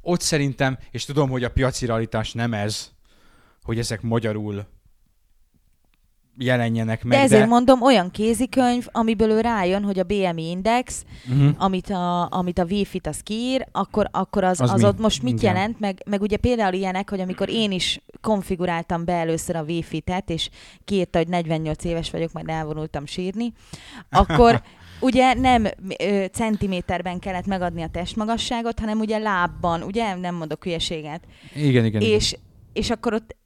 [0.00, 2.92] Ott szerintem, és tudom, hogy a piaci realitás nem ez,
[3.62, 4.66] hogy ezek magyarul
[6.38, 7.18] jelenjenek meg.
[7.18, 7.48] De ezért de...
[7.48, 11.54] mondom, olyan kézikönyv, amiből ő rájön, hogy a BMI index, uh-huh.
[11.58, 15.38] amit, a, amit a Wi-Fi-t az kiír, akkor, akkor az, az, az ott most mit
[15.38, 15.54] Igen.
[15.54, 20.22] jelent, meg, meg ugye például ilyenek, hogy amikor én is konfiguráltam be először a Wi-Fi-t,
[20.26, 20.50] és
[20.84, 23.52] kiírta, hogy 48 éves vagyok, majd elvonultam sírni,
[24.10, 24.62] akkor
[25.00, 25.66] ugye nem
[25.98, 31.24] ö, centiméterben kellett megadni a testmagasságot, hanem ugye lábban, ugye nem mondok hülyeséget.
[31.54, 32.00] Igen, igen.
[32.00, 32.44] És, igen.
[32.72, 33.36] és akkor ott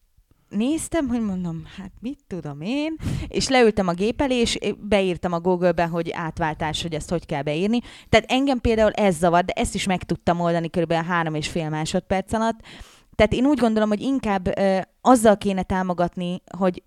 [0.48, 2.96] néztem, hogy mondom, hát mit tudom én,
[3.28, 7.42] és leültem a gép elé, és beírtam a Google-be, hogy átváltás, hogy ezt hogy kell
[7.42, 7.80] beírni.
[8.08, 10.92] Tehát engem például ez zavar, de ezt is meg tudtam oldani kb.
[10.92, 12.58] három és fél másodperc alatt.
[13.14, 16.82] Tehát én úgy gondolom, hogy inkább ö, azzal kéne támogatni, hogy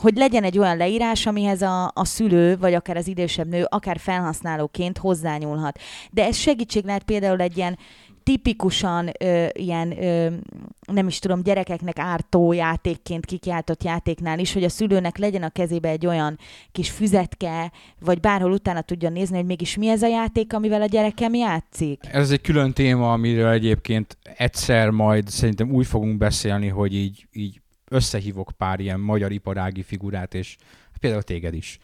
[0.00, 3.98] hogy legyen egy olyan leírás, amihez a, a szülő, vagy akár az idősebb nő, akár
[3.98, 5.78] felhasználóként hozzányúlhat.
[6.10, 7.78] De ez segítség lehet például egy ilyen
[8.22, 10.30] tipikusan ö, ilyen, ö,
[10.92, 15.88] nem is tudom, gyerekeknek ártó játékként kikiáltott játéknál is, hogy a szülőnek legyen a kezébe
[15.88, 16.38] egy olyan
[16.72, 20.86] kis füzetke, vagy bárhol utána tudjon nézni, hogy mégis mi ez a játék, amivel a
[20.86, 22.00] gyerekem játszik.
[22.12, 27.60] Ez egy külön téma, amiről egyébként egyszer majd szerintem úgy fogunk beszélni, hogy így, így
[27.88, 30.56] összehívok pár ilyen magyar iparági figurát, és
[31.00, 31.78] például téged is.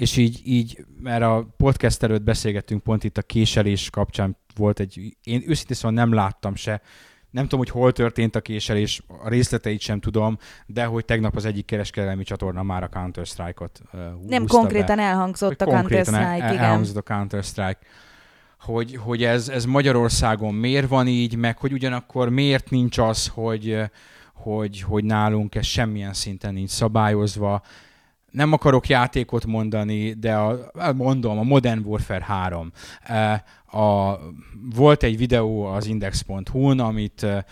[0.00, 5.16] És így, így, mert a podcast előtt beszélgettünk pont itt a késelés kapcsán volt egy,
[5.22, 6.82] én őszintén szóval nem láttam se,
[7.30, 11.44] nem tudom, hogy hol történt a késelés, a részleteit sem tudom, de hogy tegnap az
[11.44, 15.02] egyik kereskedelmi csatorna már a Counter-Strike-ot uh, Nem konkrétan be.
[15.02, 16.64] elhangzott a Counter-Strike, el, igen.
[16.64, 17.78] Elhangzott a Counter-Strike.
[18.60, 23.78] Hogy, hogy ez, ez Magyarországon miért van így, meg hogy ugyanakkor miért nincs az, hogy,
[24.34, 27.62] hogy, hogy nálunk ez semmilyen szinten nincs szabályozva,
[28.30, 32.72] nem akarok játékot mondani, de a, mondom, a Modern Warfare 3.
[33.02, 34.18] E, a,
[34.74, 37.44] volt egy videó az index.hu-n, amit e,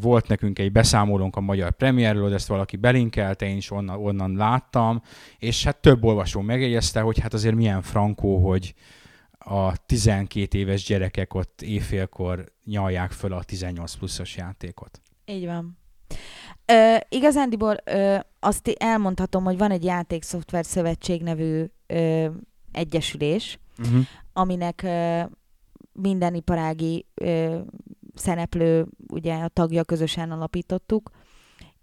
[0.00, 5.02] volt nekünk egy beszámolónk a magyar premierről, ezt valaki belinkelte, én is onnan, onnan láttam,
[5.38, 8.74] és hát több olvasó megjegyezte, hogy hát azért milyen frankó, hogy
[9.38, 15.00] a 12 éves gyerekek ott éjfélkor nyalják föl a 18 pluszos játékot.
[15.24, 15.78] Így van.
[16.66, 22.26] Ö, igazándiból ö, azt elmondhatom, hogy van egy játékszoftver szövetség nevű ö,
[22.72, 24.04] egyesülés, uh-huh.
[24.32, 25.20] aminek ö,
[25.92, 27.58] minden iparági ö,
[28.14, 31.10] szereplő, ugye a tagja közösen alapítottuk,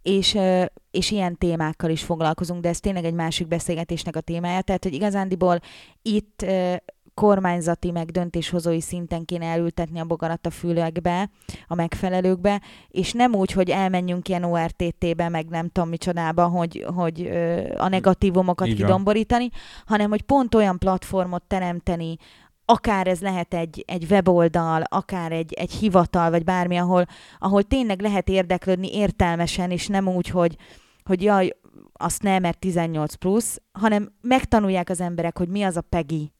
[0.01, 4.61] és, ö, és ilyen témákkal is foglalkozunk, de ez tényleg egy másik beszélgetésnek a témája,
[4.61, 5.59] tehát hogy igazándiból
[6.01, 6.75] itt ö,
[7.13, 11.29] kormányzati, meg döntéshozói szinten kéne elültetni a bogarat a fülekbe,
[11.67, 17.29] a megfelelőkbe, és nem úgy, hogy elmenjünk ilyen ORTT-be, meg nem tudom micsodába, hogy, hogy
[17.77, 18.75] a negatívumokat van.
[18.75, 19.49] kidomborítani,
[19.85, 22.17] hanem hogy pont olyan platformot teremteni,
[22.65, 27.05] akár ez lehet egy, egy weboldal, akár egy, egy hivatal, vagy bármi, ahol,
[27.39, 30.55] ahol tényleg lehet érdeklődni értelmesen, és nem úgy, hogy,
[31.03, 31.57] hogy jaj,
[31.93, 36.31] azt nem, mert 18 plusz, hanem megtanulják az emberek, hogy mi az a PEGI,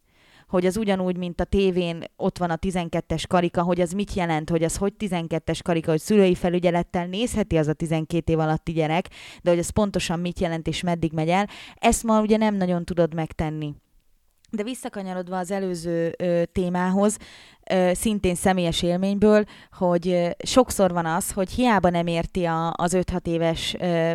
[0.54, 4.50] hogy az ugyanúgy, mint a tévén ott van a 12-es karika, hogy az mit jelent,
[4.50, 9.10] hogy az hogy 12-es karika, hogy szülői felügyelettel nézheti az a 12 év alatti gyerek,
[9.42, 12.86] de hogy az pontosan mit jelent és meddig megy el, ezt ma ugye nem nagyon
[12.86, 13.74] tudod megtenni.
[14.52, 17.18] De visszakanyarodva az előző ö, témához,
[17.70, 22.98] ö, szintén személyes élményből, hogy ö, sokszor van az, hogy hiába nem érti a, az
[22.98, 24.12] 5-6 éves ö,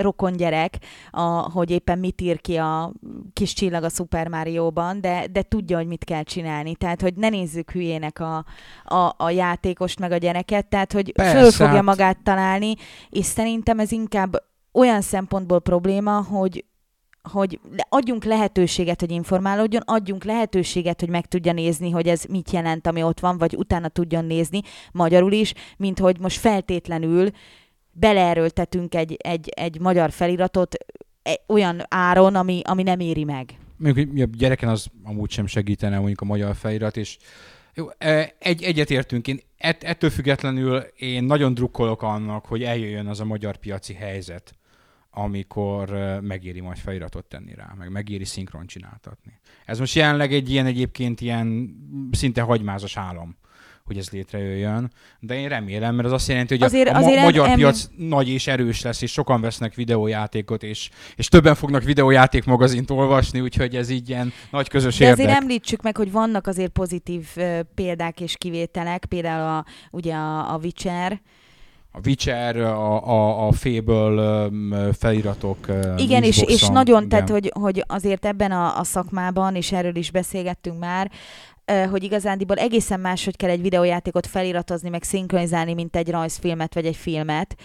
[0.00, 0.78] rokon gyerek,
[1.10, 2.92] a, hogy éppen mit ír ki a
[3.32, 6.74] kis csillag a Super Mario-ban, de, de tudja, hogy mit kell csinálni.
[6.76, 8.44] Tehát, hogy ne nézzük hülyének a,
[8.84, 12.74] a, a játékost meg a gyereket, tehát, hogy Persze, föl fogja hát- magát találni,
[13.10, 14.42] és szerintem ez inkább
[14.72, 16.64] olyan szempontból probléma, hogy
[17.32, 22.86] hogy adjunk lehetőséget, hogy informálódjon, adjunk lehetőséget, hogy meg tudja nézni, hogy ez mit jelent,
[22.86, 24.60] ami ott van, vagy utána tudjon nézni,
[24.92, 27.30] magyarul is, mint hogy most feltétlenül
[27.94, 30.74] beleerőltetünk egy, egy, egy magyar feliratot
[31.22, 33.58] e- olyan áron, ami, ami nem éri meg.
[33.76, 37.16] Mondjuk a gyereken az amúgy sem segítene mondjuk a magyar felirat, és
[37.74, 39.28] jó, e, egy, egyetértünk.
[39.28, 44.54] Én ett, ettől függetlenül én nagyon drukkolok annak, hogy eljöjjön az a magyar piaci helyzet,
[45.10, 49.40] amikor e, megéri majd feliratot tenni rá, meg megéri szinkron csináltatni.
[49.64, 51.76] Ez most jelenleg egy ilyen egyébként ilyen
[52.10, 53.36] szinte hagymázas álom,
[53.84, 54.90] hogy ez létrejöjjön,
[55.20, 57.56] de én remélem, mert az azt jelenti, hogy Azért- a, a azért ma- magyar em-
[57.56, 62.90] piac nagy és erős lesz, és sokan vesznek videójátékot, és, és többen fognak videójáték magazint
[62.90, 65.18] olvasni, úgyhogy ez így ilyen nagy közös De érdek.
[65.26, 70.52] azért említsük meg, hogy vannak azért pozitív ö, példák és kivételek, például a, ugye a,
[70.54, 71.20] a Witcher,
[71.92, 74.48] A Witcher, a, a, a Fable
[74.98, 75.66] feliratok.
[75.96, 77.08] Igen, és, és nagyon, igen.
[77.08, 81.10] tehát, hogy, hogy azért ebben a, a szakmában, és erről is beszélgettünk már,
[81.90, 86.86] hogy igazándiból egészen más, hogy kell egy videójátékot feliratozni, meg szinkronizálni, mint egy rajzfilmet vagy
[86.86, 87.56] egy filmet.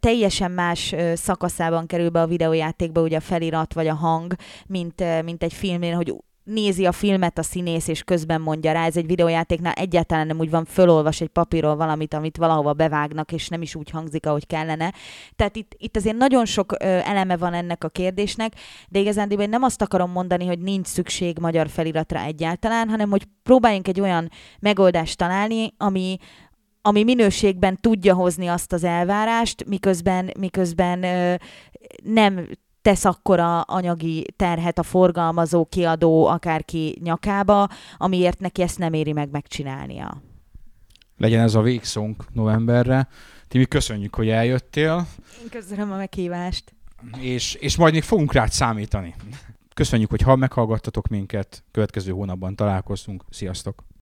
[0.00, 4.34] Teljesen más szakaszában kerül be a videójátékba ugye a felirat vagy a hang,
[4.66, 6.14] mint, mint egy filmnél, hogy
[6.44, 8.86] nézi a filmet a színész, és közben mondja rá.
[8.86, 13.48] Ez egy videójátéknál egyáltalán nem úgy van, fölolvas egy papírról valamit, amit valahova bevágnak, és
[13.48, 14.92] nem is úgy hangzik, ahogy kellene.
[15.36, 18.52] Tehát itt, itt azért nagyon sok ö, eleme van ennek a kérdésnek,
[18.88, 23.24] de igazán én nem azt akarom mondani, hogy nincs szükség magyar feliratra egyáltalán, hanem hogy
[23.42, 24.30] próbáljunk egy olyan
[24.60, 26.16] megoldást találni, ami,
[26.82, 31.34] ami minőségben tudja hozni azt az elvárást, miközben, miközben ö,
[32.02, 32.48] nem
[32.84, 39.30] tesz akkora anyagi terhet a forgalmazó, kiadó, akárki nyakába, amiért neki ezt nem éri meg
[39.30, 40.22] megcsinálnia.
[41.16, 43.08] Legyen ez a végszónk novemberre.
[43.48, 45.06] Timi, köszönjük, hogy eljöttél,
[45.42, 46.74] Én köszönöm a meghívást.
[47.20, 49.14] és, és majd még fogunk rád számítani.
[49.74, 53.24] Köszönjük, hogy ha meghallgattatok minket, következő hónapban találkozunk.
[53.30, 53.84] Sziasztok!